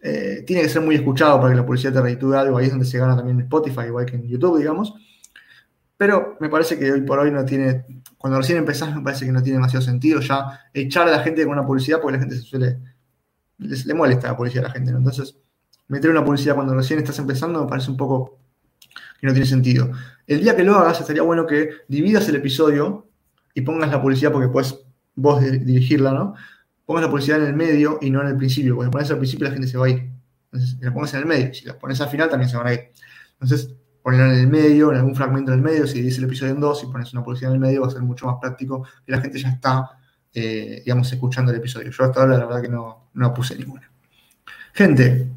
Eh, 0.00 0.44
tiene 0.46 0.62
que 0.62 0.68
ser 0.68 0.82
muy 0.82 0.94
escuchado 0.94 1.38
para 1.40 1.50
que 1.50 1.56
la 1.56 1.66
publicidad 1.66 1.92
te 1.92 2.00
reditúe 2.00 2.34
algo. 2.34 2.58
Ahí 2.58 2.66
es 2.66 2.70
donde 2.70 2.86
se 2.86 2.98
gana 2.98 3.16
también 3.16 3.40
Spotify, 3.40 3.86
igual 3.86 4.06
que 4.06 4.16
en 4.16 4.28
YouTube, 4.28 4.58
digamos. 4.58 4.94
Pero 5.96 6.36
me 6.40 6.48
parece 6.48 6.78
que 6.78 6.92
hoy 6.92 7.00
por 7.00 7.18
hoy 7.18 7.32
no 7.32 7.44
tiene, 7.44 7.84
cuando 8.16 8.38
recién 8.38 8.58
empezás, 8.58 8.94
me 8.94 9.02
parece 9.02 9.26
que 9.26 9.32
no 9.32 9.42
tiene 9.42 9.58
demasiado 9.58 9.84
sentido 9.84 10.20
ya 10.20 10.60
echar 10.72 11.08
a 11.08 11.10
la 11.10 11.20
gente 11.20 11.42
con 11.44 11.52
una 11.52 11.66
publicidad 11.66 12.00
porque 12.00 12.16
la 12.16 12.20
gente 12.20 12.36
se 12.36 12.42
suele, 12.42 12.78
le 13.58 13.94
molesta 13.94 14.28
la 14.28 14.36
publicidad 14.36 14.66
a 14.66 14.68
la 14.68 14.74
gente. 14.74 14.92
Entonces, 14.92 15.36
meter 15.88 16.10
una 16.10 16.24
publicidad 16.24 16.54
cuando 16.54 16.74
recién 16.74 17.00
estás 17.00 17.18
empezando 17.18 17.64
me 17.64 17.68
parece 17.68 17.90
un 17.90 17.96
poco 17.96 18.38
que 19.20 19.26
no 19.26 19.32
tiene 19.32 19.46
sentido. 19.46 19.90
El 20.26 20.40
día 20.40 20.54
que 20.54 20.62
lo 20.62 20.76
hagas, 20.76 21.00
estaría 21.00 21.22
bueno 21.22 21.46
que 21.46 21.70
dividas 21.88 22.28
el 22.28 22.36
episodio 22.36 23.08
y 23.54 23.62
pongas 23.62 23.90
la 23.90 24.00
publicidad 24.00 24.30
porque 24.30 24.48
puedes 24.48 24.78
vos 25.16 25.40
dirigirla, 25.40 26.12
¿no? 26.12 26.34
Pongas 26.88 27.02
la 27.02 27.10
publicidad 27.10 27.42
en 27.42 27.48
el 27.48 27.54
medio 27.54 27.98
y 28.00 28.08
no 28.08 28.22
en 28.22 28.28
el 28.28 28.36
principio, 28.38 28.74
porque 28.74 28.86
si 28.86 28.90
pones 28.90 29.10
al 29.10 29.18
principio 29.18 29.46
la 29.46 29.52
gente 29.52 29.68
se 29.68 29.76
va 29.76 29.84
a 29.84 29.90
ir. 29.90 30.10
Entonces, 30.50 30.78
la 30.80 30.94
pones 30.94 31.12
en 31.12 31.20
el 31.20 31.26
medio, 31.26 31.52
si 31.52 31.66
la 31.66 31.78
pones 31.78 32.00
al 32.00 32.08
final 32.08 32.30
también 32.30 32.48
se 32.48 32.56
van 32.56 32.66
a 32.66 32.72
ir. 32.72 32.80
Entonces, 33.32 33.74
ponerla 34.02 34.32
en 34.32 34.40
el 34.40 34.46
medio, 34.46 34.90
en 34.90 34.96
algún 34.96 35.14
fragmento 35.14 35.50
del 35.50 35.60
medio, 35.60 35.86
si 35.86 36.00
dice 36.00 36.16
el 36.16 36.24
episodio 36.24 36.54
en 36.54 36.60
dos 36.60 36.82
y 36.82 36.86
pones 36.86 37.12
una 37.12 37.22
publicidad 37.22 37.50
en 37.50 37.56
el 37.56 37.60
medio, 37.60 37.82
va 37.82 37.88
a 37.88 37.90
ser 37.90 38.00
mucho 38.00 38.24
más 38.24 38.36
práctico 38.40 38.86
y 39.06 39.12
la 39.12 39.20
gente 39.20 39.38
ya 39.38 39.50
está, 39.50 39.98
eh, 40.32 40.80
digamos, 40.82 41.12
escuchando 41.12 41.52
el 41.52 41.58
episodio. 41.58 41.90
Yo 41.90 42.04
hasta 42.04 42.22
ahora 42.22 42.38
la 42.38 42.46
verdad 42.46 42.62
que 42.62 42.70
no, 42.70 43.10
no 43.12 43.34
puse 43.34 43.54
ninguna. 43.54 43.92
Gente, 44.72 45.28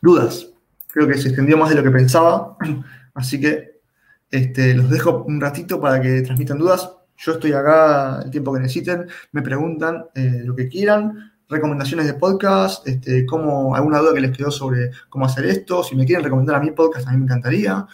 dudas. 0.00 0.46
Creo 0.86 1.06
que 1.06 1.18
se 1.18 1.28
extendió 1.28 1.58
más 1.58 1.68
de 1.68 1.76
lo 1.76 1.82
que 1.82 1.90
pensaba, 1.90 2.56
así 3.12 3.38
que 3.38 3.82
este, 4.30 4.72
los 4.72 4.88
dejo 4.88 5.22
un 5.24 5.38
ratito 5.38 5.78
para 5.78 6.00
que 6.00 6.22
transmitan 6.22 6.56
dudas. 6.56 6.90
Yo 7.20 7.32
estoy 7.32 7.52
acá 7.52 8.22
el 8.24 8.30
tiempo 8.30 8.50
que 8.54 8.60
necesiten, 8.60 9.06
me 9.32 9.42
preguntan 9.42 10.06
eh, 10.14 10.40
lo 10.42 10.56
que 10.56 10.68
quieran, 10.68 11.34
recomendaciones 11.50 12.06
de 12.06 12.14
podcast, 12.14 12.88
este, 12.88 13.26
cómo, 13.26 13.76
alguna 13.76 13.98
duda 13.98 14.14
que 14.14 14.22
les 14.22 14.34
quedó 14.34 14.50
sobre 14.50 14.90
cómo 15.10 15.26
hacer 15.26 15.44
esto, 15.44 15.84
si 15.84 15.96
me 15.96 16.06
quieren 16.06 16.24
recomendar 16.24 16.56
a 16.56 16.60
mi 16.60 16.70
podcast, 16.70 17.06
a 17.06 17.10
mí 17.10 17.18
me 17.18 17.24
encantaría. 17.24 17.86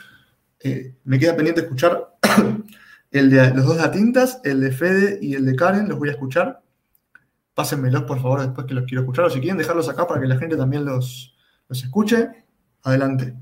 Eh, 0.60 0.94
me 1.02 1.18
queda 1.18 1.34
pendiente 1.34 1.62
escuchar 1.62 2.16
el 3.10 3.30
de 3.30 3.52
los 3.52 3.66
dos 3.66 3.82
de 3.82 3.88
tintas, 3.88 4.40
el 4.44 4.60
de 4.60 4.70
Fede 4.70 5.18
y 5.20 5.34
el 5.34 5.44
de 5.44 5.56
Karen, 5.56 5.88
los 5.88 5.98
voy 5.98 6.10
a 6.10 6.12
escuchar. 6.12 6.62
Pásenmelos, 7.52 8.04
por 8.04 8.22
favor, 8.22 8.42
después 8.42 8.64
que 8.64 8.74
los 8.74 8.84
quiero 8.84 9.00
escuchar, 9.00 9.24
o 9.24 9.30
si 9.30 9.40
quieren 9.40 9.58
dejarlos 9.58 9.88
acá 9.88 10.06
para 10.06 10.20
que 10.20 10.28
la 10.28 10.38
gente 10.38 10.56
también 10.56 10.84
los, 10.84 11.34
los 11.68 11.82
escuche, 11.82 12.28
adelante. 12.84 13.34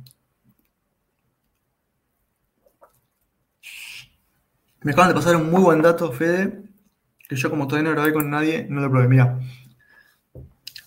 Me 4.84 4.92
acaban 4.92 5.08
de 5.08 5.14
pasar 5.14 5.34
un 5.36 5.50
muy 5.50 5.62
buen 5.62 5.80
dato, 5.80 6.12
Fede, 6.12 6.62
que 7.26 7.36
yo 7.36 7.48
como 7.48 7.66
todavía 7.66 7.88
no 7.88 7.96
grabé 7.96 8.12
con 8.12 8.28
nadie, 8.28 8.66
no 8.68 8.82
lo 8.82 8.90
probé. 8.90 9.08
Mira, 9.08 9.38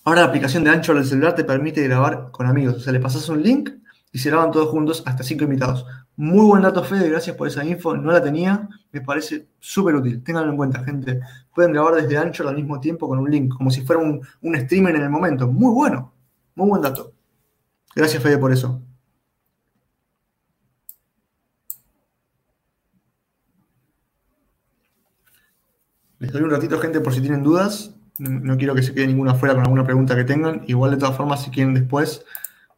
ahora 0.03 0.21
la 0.21 0.27
aplicación 0.27 0.63
de 0.63 0.69
Ancho 0.69 0.93
del 0.93 1.03
celular 1.03 1.33
te 1.33 1.43
permite 1.43 1.81
grabar 1.81 2.29
con 2.29 2.45
amigos. 2.45 2.75
O 2.75 2.79
sea, 2.79 2.93
le 2.93 2.99
pasas 2.99 3.27
un 3.27 3.41
link 3.41 3.71
y 4.11 4.19
se 4.19 4.29
graban 4.29 4.51
todos 4.51 4.69
juntos 4.69 5.01
hasta 5.07 5.23
cinco 5.23 5.45
invitados. 5.45 5.83
Muy 6.15 6.45
buen 6.45 6.61
dato, 6.61 6.83
Fede, 6.83 7.09
gracias 7.09 7.35
por 7.35 7.47
esa 7.47 7.65
info. 7.65 7.97
No 7.97 8.11
la 8.11 8.21
tenía, 8.21 8.69
me 8.91 9.01
parece 9.01 9.47
súper 9.59 9.95
útil. 9.95 10.23
Ténganlo 10.23 10.51
en 10.51 10.57
cuenta, 10.57 10.83
gente. 10.83 11.19
Pueden 11.55 11.73
grabar 11.73 11.95
desde 11.95 12.19
Ancho 12.19 12.47
al 12.47 12.55
mismo 12.55 12.79
tiempo 12.79 13.07
con 13.07 13.17
un 13.17 13.31
link, 13.31 13.51
como 13.51 13.71
si 13.71 13.81
fuera 13.81 13.99
un, 13.99 14.21
un 14.41 14.59
streamer 14.59 14.95
en 14.95 15.01
el 15.01 15.09
momento. 15.09 15.47
Muy 15.47 15.73
bueno, 15.73 16.13
muy 16.53 16.69
buen 16.69 16.83
dato. 16.83 17.13
Gracias, 17.95 18.21
Fede, 18.21 18.37
por 18.37 18.53
eso. 18.53 18.79
Les 26.19 26.31
doy 26.31 26.41
un 26.41 26.49
ratito, 26.49 26.79
gente, 26.79 26.99
por 26.99 27.13
si 27.13 27.21
tienen 27.21 27.43
dudas. 27.43 27.93
No, 28.19 28.57
quiero 28.57 28.73
que 28.73 28.81
se 28.81 28.93
quede 28.93 29.07
ninguna 29.07 29.33
afuera 29.33 29.53
con 29.53 29.63
alguna 29.63 29.83
pregunta 29.83 30.15
que 30.15 30.23
tengan. 30.23 30.63
Igual, 30.67 30.91
de 30.91 30.97
todas 30.97 31.15
formas, 31.15 31.43
si 31.43 31.51
quieren 31.51 31.73
después, 31.75 32.25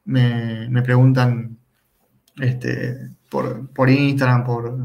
me, 0.04 0.82
preguntan 0.84 1.58
este, 2.38 3.12
por, 3.30 3.90
Instagram, 3.90 4.44
por, 4.44 4.78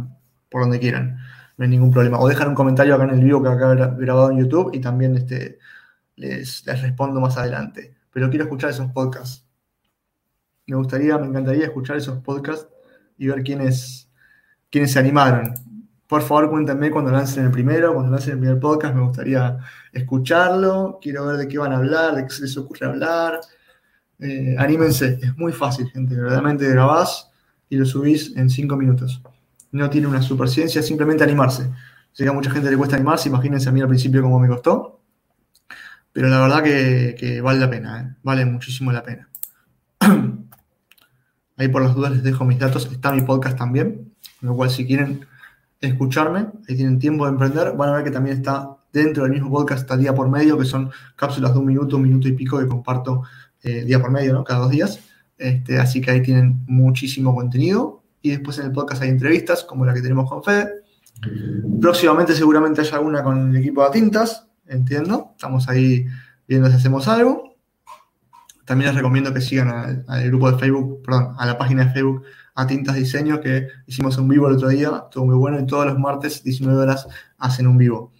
por 0.48 0.62
donde 0.62 0.78
quieran. 0.78 1.18
No 1.56 1.64
hay 1.64 1.70
ningún 1.70 1.90
problema. 1.90 2.20
O 2.20 2.28
dejan 2.28 2.48
un 2.48 2.54
comentario 2.54 2.94
acá 2.94 3.04
en 3.04 3.10
el 3.10 3.24
video 3.24 3.42
que 3.42 3.48
acá 3.48 3.74
grabado 3.74 4.30
en 4.30 4.38
YouTube 4.38 4.70
y 4.72 4.80
también 4.80 5.16
este, 5.16 5.58
les, 6.16 6.64
les 6.66 6.82
respondo 6.82 7.20
más 7.20 7.36
adelante. 7.36 7.94
Pero 8.12 8.30
quiero 8.30 8.44
escuchar 8.44 8.70
esos 8.70 8.90
podcasts. 8.92 9.44
Me 10.66 10.76
gustaría, 10.76 11.18
me 11.18 11.26
encantaría 11.26 11.64
escuchar 11.64 11.96
esos 11.96 12.20
podcasts 12.22 12.68
y 13.18 13.26
ver 13.26 13.42
quiénes, 13.42 14.08
quiénes 14.70 14.92
se 14.92 14.98
animaron. 14.98 15.54
Por 16.14 16.22
favor, 16.22 16.48
cuéntenme 16.48 16.92
cuando 16.92 17.10
lancen 17.10 17.46
el 17.46 17.50
primero, 17.50 17.92
cuando 17.92 18.12
lancen 18.12 18.34
el 18.34 18.38
primer 18.38 18.60
podcast, 18.60 18.94
me 18.94 19.00
gustaría 19.00 19.58
escucharlo, 19.92 21.00
quiero 21.02 21.26
ver 21.26 21.38
de 21.38 21.48
qué 21.48 21.58
van 21.58 21.72
a 21.72 21.78
hablar, 21.78 22.14
de 22.14 22.22
qué 22.22 22.30
se 22.30 22.42
les 22.42 22.56
ocurre 22.56 22.86
hablar. 22.86 23.40
Eh, 24.20 24.54
anímense, 24.56 25.18
es 25.20 25.36
muy 25.36 25.50
fácil, 25.50 25.90
gente. 25.90 26.14
Realmente 26.14 26.68
grabás 26.68 27.32
y 27.68 27.74
lo 27.74 27.84
subís 27.84 28.32
en 28.36 28.48
cinco 28.48 28.76
minutos. 28.76 29.20
No 29.72 29.90
tiene 29.90 30.06
una 30.06 30.22
super 30.22 30.48
ciencia, 30.48 30.82
simplemente 30.82 31.24
animarse. 31.24 31.68
Sé 32.12 32.22
que 32.22 32.30
a 32.30 32.32
mucha 32.32 32.48
gente 32.48 32.70
le 32.70 32.76
cuesta 32.76 32.94
animarse, 32.94 33.28
imagínense 33.28 33.68
a 33.68 33.72
mí 33.72 33.80
al 33.80 33.88
principio 33.88 34.22
cómo 34.22 34.38
me 34.38 34.46
costó. 34.46 35.00
Pero 36.12 36.28
la 36.28 36.40
verdad 36.42 36.62
que, 36.62 37.40
vale 37.42 37.58
la 37.58 37.68
pena, 37.68 38.00
¿eh? 38.00 38.14
vale 38.22 38.44
muchísimo 38.44 38.92
la 38.92 39.02
pena. 39.02 39.28
Ahí 41.56 41.66
por 41.66 41.82
las 41.82 41.92
dudas 41.92 42.12
les 42.12 42.22
dejo 42.22 42.44
mis 42.44 42.60
datos. 42.60 42.88
Está 42.92 43.10
mi 43.10 43.22
podcast 43.22 43.58
también, 43.58 44.14
lo 44.42 44.54
cual 44.54 44.70
si 44.70 44.86
quieren 44.86 45.26
escucharme, 45.80 46.48
ahí 46.68 46.76
tienen 46.76 46.98
tiempo 46.98 47.24
de 47.24 47.32
emprender, 47.32 47.76
van 47.76 47.90
a 47.90 47.92
ver 47.96 48.04
que 48.04 48.10
también 48.10 48.36
está 48.36 48.76
dentro 48.92 49.24
del 49.24 49.32
mismo 49.32 49.50
podcast, 49.50 49.82
está 49.82 49.96
día 49.96 50.14
por 50.14 50.28
medio, 50.28 50.56
que 50.56 50.64
son 50.64 50.90
cápsulas 51.16 51.52
de 51.52 51.58
un 51.58 51.66
minuto, 51.66 51.96
un 51.96 52.02
minuto 52.02 52.28
y 52.28 52.32
pico 52.32 52.58
que 52.58 52.66
comparto 52.66 53.22
eh, 53.62 53.84
día 53.84 54.00
por 54.00 54.10
medio, 54.10 54.32
¿no? 54.32 54.44
Cada 54.44 54.60
dos 54.60 54.70
días. 54.70 55.00
Este, 55.36 55.78
así 55.78 56.00
que 56.00 56.10
ahí 56.10 56.22
tienen 56.22 56.64
muchísimo 56.66 57.34
contenido. 57.34 58.02
Y 58.22 58.30
después 58.30 58.58
en 58.58 58.66
el 58.66 58.72
podcast 58.72 59.02
hay 59.02 59.10
entrevistas, 59.10 59.64
como 59.64 59.84
la 59.84 59.92
que 59.92 60.00
tenemos 60.00 60.28
con 60.30 60.42
Fede. 60.42 60.70
Próximamente 61.80 62.34
seguramente 62.34 62.80
haya 62.80 62.96
alguna 62.96 63.22
con 63.22 63.50
el 63.50 63.56
equipo 63.56 63.84
de 63.84 63.90
Tintas, 63.90 64.46
entiendo. 64.66 65.30
Estamos 65.32 65.68
ahí 65.68 66.06
viendo 66.46 66.68
si 66.68 66.76
hacemos 66.76 67.08
algo. 67.08 67.56
También 68.64 68.88
les 68.88 68.96
recomiendo 68.96 69.32
que 69.34 69.40
sigan 69.40 70.04
al, 70.06 70.26
grupo 70.26 70.50
de 70.50 70.58
Facebook, 70.58 71.02
perdón, 71.02 71.34
a 71.36 71.46
la 71.46 71.58
página 71.58 71.84
de 71.84 71.92
Facebook 71.92 72.22
a 72.54 72.66
Tintas 72.66 72.94
Diseño, 72.94 73.40
que 73.40 73.68
hicimos 73.86 74.16
un 74.16 74.28
vivo 74.28 74.48
el 74.48 74.54
otro 74.54 74.68
día, 74.68 75.02
estuvo 75.04 75.26
muy 75.26 75.34
bueno 75.34 75.60
y 75.60 75.66
todos 75.66 75.86
los 75.86 75.98
martes, 75.98 76.42
19 76.44 76.82
horas, 76.82 77.06
hacen 77.38 77.66
un 77.66 77.78
vivo. 77.78 78.12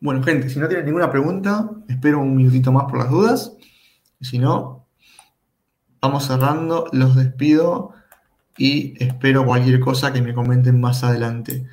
Bueno, 0.00 0.22
gente, 0.22 0.48
si 0.48 0.58
no 0.58 0.66
tienen 0.66 0.86
ninguna 0.86 1.10
pregunta, 1.10 1.70
espero 1.86 2.20
un 2.20 2.34
minutito 2.34 2.72
más 2.72 2.84
por 2.84 2.98
las 2.98 3.10
dudas. 3.10 3.52
Si 4.20 4.38
no, 4.38 4.88
vamos 6.00 6.26
cerrando, 6.26 6.88
los 6.92 7.14
despido 7.14 7.92
y 8.56 8.94
espero 9.02 9.46
cualquier 9.46 9.78
cosa 9.78 10.12
que 10.12 10.20
me 10.20 10.34
comenten 10.34 10.80
más 10.80 11.04
adelante. 11.04 11.66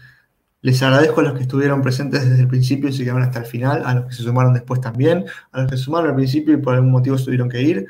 Les 0.61 0.81
agradezco 0.83 1.21
a 1.21 1.23
los 1.23 1.33
que 1.33 1.43
estuvieron 1.43 1.81
presentes 1.81 2.29
desde 2.29 2.41
el 2.41 2.47
principio 2.49 2.89
y 2.89 2.93
se 2.93 3.03
quedaron 3.03 3.23
hasta 3.23 3.39
el 3.39 3.45
final, 3.45 3.81
a 3.85 3.95
los 3.95 4.05
que 4.07 4.13
se 4.13 4.23
sumaron 4.23 4.53
después 4.53 4.81
también, 4.81 5.25
a 5.51 5.61
los 5.61 5.71
que 5.71 5.77
se 5.77 5.83
sumaron 5.83 6.09
al 6.09 6.15
principio 6.15 6.53
y 6.53 6.57
por 6.57 6.75
algún 6.75 6.91
motivo 6.91 7.15
tuvieron 7.15 7.49
que 7.49 7.61
ir. 7.61 7.87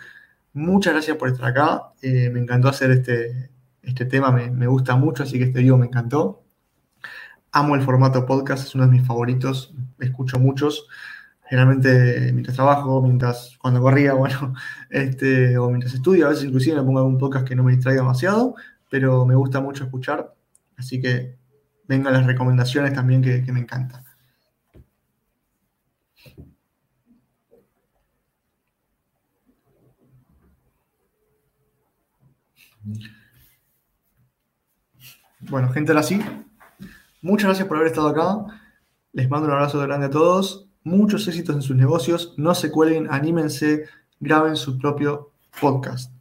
Muchas 0.53 0.93
gracias 0.93 1.17
por 1.17 1.29
estar 1.29 1.45
acá. 1.49 1.93
Eh, 2.01 2.29
me 2.31 2.39
encantó 2.39 2.69
hacer 2.69 2.91
este, 2.91 3.49
este 3.81 4.05
tema, 4.05 4.31
me, 4.31 4.67
gusta 4.67 4.95
mucho, 4.95 5.23
así 5.23 5.39
que 5.39 5.45
este 5.45 5.59
video 5.59 5.77
me 5.77 5.87
encantó. 5.87 6.43
Amo 7.51 7.75
el 7.75 7.81
formato 7.81 8.25
podcast, 8.27 8.67
es 8.67 8.75
uno 8.75 8.85
de 8.85 8.91
mis 8.91 9.05
favoritos, 9.05 9.73
escucho 9.99 10.39
muchos. 10.39 10.87
Generalmente 11.47 12.31
mientras 12.33 12.55
trabajo, 12.55 13.01
mientras 13.01 13.57
cuando 13.59 13.81
corría, 13.81 14.13
bueno, 14.15 14.53
este, 14.91 15.57
o 15.57 15.69
mientras 15.69 15.95
estudio, 15.95 16.27
a 16.27 16.29
veces 16.29 16.45
inclusive 16.45 16.75
me 16.77 16.83
pongo 16.83 16.99
algún 16.99 17.17
podcast 17.17 17.47
que 17.47 17.55
no 17.55 17.63
me 17.63 17.71
distraiga 17.71 18.01
demasiado, 18.01 18.53
pero 18.91 19.25
me 19.25 19.33
gusta 19.33 19.59
mucho 19.59 19.85
escuchar. 19.85 20.35
Así 20.77 21.01
que 21.01 21.38
vengan 21.89 22.13
las 22.13 22.25
recomendaciones 22.27 22.93
también 22.93 23.23
que, 23.23 23.51
me 23.51 23.61
encanta. 23.61 24.03
Bueno, 35.39 35.69
gente, 35.71 35.91
ahora 35.91 36.03
sí. 36.03 36.21
Muchas 37.23 37.47
gracias 37.47 37.67
por 37.67 37.77
haber 37.77 37.89
estado 37.89 38.09
acá. 38.09 38.61
Les 39.11 39.27
mando 39.27 39.47
un 39.47 39.53
abrazo 39.53 39.79
grande 39.79 40.05
a 40.05 40.11
todos. 40.11 40.67
Muchos 40.83 41.27
éxitos 41.27 41.55
en 41.55 41.63
sus 41.63 41.75
negocios. 41.75 42.35
No 42.37 42.53
se 42.53 42.69
cuelguen, 42.69 43.07
anímense, 43.09 43.85
graben 44.19 44.55
su 44.55 44.77
propio 44.77 45.31
podcast. 45.59 46.13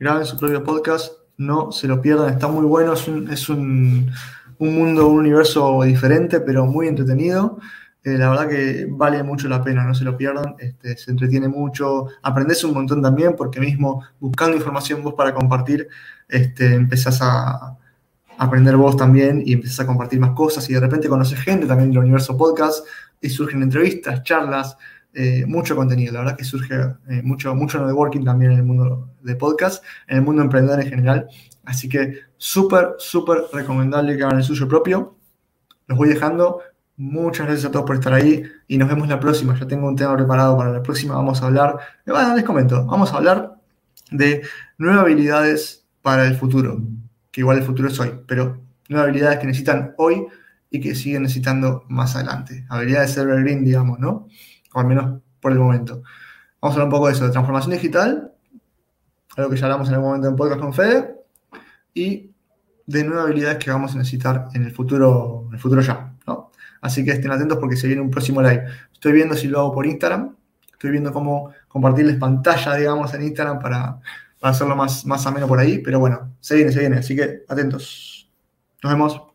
Graben 0.00 0.26
su 0.26 0.36
propio 0.36 0.64
podcast, 0.64 1.12
no 1.36 1.70
se 1.70 1.86
lo 1.86 2.02
pierdan, 2.02 2.34
está 2.34 2.48
muy 2.48 2.66
bueno. 2.66 2.94
es 2.94 3.48
un 3.48 4.10
un 4.45 4.45
mundo, 4.58 5.08
un 5.08 5.18
universo 5.18 5.82
diferente, 5.82 6.40
pero 6.40 6.66
muy 6.66 6.88
entretenido. 6.88 7.58
Eh, 8.02 8.16
la 8.16 8.30
verdad 8.30 8.48
que 8.48 8.86
vale 8.88 9.22
mucho 9.22 9.48
la 9.48 9.62
pena, 9.62 9.84
no 9.84 9.94
se 9.94 10.04
lo 10.04 10.16
pierdan, 10.16 10.54
este, 10.58 10.96
se 10.96 11.10
entretiene 11.10 11.48
mucho, 11.48 12.06
aprendes 12.22 12.62
un 12.62 12.72
montón 12.72 13.02
también, 13.02 13.34
porque 13.36 13.58
mismo 13.58 14.04
buscando 14.20 14.56
información 14.56 15.02
vos 15.02 15.14
para 15.14 15.34
compartir, 15.34 15.88
este, 16.28 16.74
empezás 16.74 17.18
a 17.20 17.76
aprender 18.38 18.76
vos 18.76 18.96
también 18.96 19.42
y 19.44 19.54
empezás 19.54 19.80
a 19.80 19.86
compartir 19.86 20.20
más 20.20 20.30
cosas 20.30 20.68
y 20.68 20.74
de 20.74 20.80
repente 20.80 21.08
conoces 21.08 21.38
gente 21.40 21.66
también 21.66 21.90
del 21.90 21.98
universo 22.00 22.36
podcast 22.36 22.86
y 23.20 23.30
surgen 23.30 23.62
entrevistas, 23.62 24.22
charlas, 24.22 24.76
eh, 25.18 25.46
mucho 25.46 25.74
contenido. 25.74 26.12
La 26.12 26.20
verdad 26.20 26.36
que 26.36 26.44
surge 26.44 26.74
eh, 27.08 27.22
mucho, 27.22 27.54
mucho 27.54 27.84
networking 27.84 28.22
también 28.22 28.52
en 28.52 28.58
el 28.58 28.64
mundo 28.64 29.08
de 29.22 29.34
podcast, 29.34 29.82
en 30.08 30.18
el 30.18 30.22
mundo 30.22 30.42
emprendedor 30.42 30.78
en 30.82 30.90
general. 30.90 31.28
Así 31.64 31.88
que 31.88 32.18
súper, 32.36 32.96
súper 32.98 33.44
recomendable 33.50 34.14
que 34.14 34.22
hagan 34.22 34.36
el 34.36 34.44
suyo 34.44 34.68
propio. 34.68 35.16
Los 35.86 35.96
voy 35.96 36.10
dejando. 36.10 36.60
Muchas 36.98 37.46
gracias 37.46 37.64
a 37.64 37.70
todos 37.70 37.86
por 37.86 37.96
estar 37.96 38.12
ahí 38.12 38.42
y 38.68 38.76
nos 38.76 38.90
vemos 38.90 39.08
la 39.08 39.18
próxima. 39.18 39.58
Ya 39.58 39.66
tengo 39.66 39.88
un 39.88 39.96
tema 39.96 40.14
preparado 40.16 40.54
para 40.54 40.70
la 40.70 40.82
próxima. 40.82 41.14
Vamos 41.14 41.40
a 41.40 41.46
hablar, 41.46 41.78
bueno, 42.04 42.34
les 42.34 42.44
comento, 42.44 42.84
vamos 42.84 43.10
a 43.14 43.16
hablar 43.16 43.56
de 44.10 44.42
nuevas 44.76 45.00
habilidades 45.00 45.86
para 46.02 46.26
el 46.26 46.36
futuro, 46.36 46.78
que 47.30 47.40
igual 47.40 47.56
el 47.56 47.64
futuro 47.64 47.88
es 47.88 47.98
hoy, 47.98 48.12
pero 48.26 48.60
nuevas 48.90 49.08
habilidades 49.08 49.38
que 49.38 49.46
necesitan 49.46 49.94
hoy 49.96 50.26
y 50.70 50.80
que 50.80 50.94
siguen 50.94 51.22
necesitando 51.22 51.84
más 51.88 52.16
adelante. 52.16 52.66
Habilidades 52.68 53.08
de 53.08 53.14
server 53.14 53.42
green, 53.42 53.64
digamos, 53.64 53.98
¿no? 53.98 54.28
Al 54.76 54.86
menos 54.86 55.20
por 55.40 55.52
el 55.52 55.58
momento. 55.58 56.02
Vamos 56.60 56.76
a 56.76 56.80
hablar 56.80 56.84
un 56.86 56.90
poco 56.90 57.06
de 57.06 57.14
eso, 57.14 57.24
de 57.24 57.30
transformación 57.30 57.72
digital, 57.72 58.32
algo 59.36 59.50
que 59.50 59.56
ya 59.56 59.66
hablamos 59.66 59.88
en 59.88 59.94
el 59.94 60.00
momento 60.00 60.28
en 60.28 60.36
podcast 60.36 60.60
con 60.60 60.72
Fede, 60.74 61.14
y 61.94 62.30
de 62.86 63.04
nuevas 63.04 63.24
habilidades 63.24 63.58
que 63.58 63.70
vamos 63.70 63.94
a 63.94 63.98
necesitar 63.98 64.48
en 64.54 64.64
el 64.64 64.72
futuro, 64.72 65.44
en 65.48 65.54
el 65.54 65.60
futuro 65.60 65.80
ya. 65.80 66.12
Así 66.82 67.04
que 67.04 67.12
estén 67.12 67.30
atentos 67.32 67.58
porque 67.58 67.76
se 67.76 67.86
viene 67.86 68.02
un 68.02 68.10
próximo 68.10 68.40
live. 68.42 68.64
Estoy 68.92 69.12
viendo 69.12 69.34
si 69.34 69.48
lo 69.48 69.60
hago 69.60 69.72
por 69.72 69.86
Instagram, 69.86 70.36
estoy 70.70 70.90
viendo 70.90 71.12
cómo 71.12 71.52
compartirles 71.68 72.16
pantalla, 72.16 72.74
digamos, 72.74 73.12
en 73.14 73.22
Instagram 73.22 73.58
para, 73.58 73.98
hacerlo 74.42 74.76
más, 74.76 75.04
más 75.06 75.26
ameno 75.26 75.48
por 75.48 75.58
ahí, 75.58 75.78
pero 75.78 75.98
bueno, 75.98 76.36
se 76.38 76.54
viene, 76.54 76.70
se 76.70 76.80
viene, 76.80 76.98
así 76.98 77.16
que 77.16 77.44
atentos. 77.48 78.30
Nos 78.82 78.92
vemos. 78.92 79.25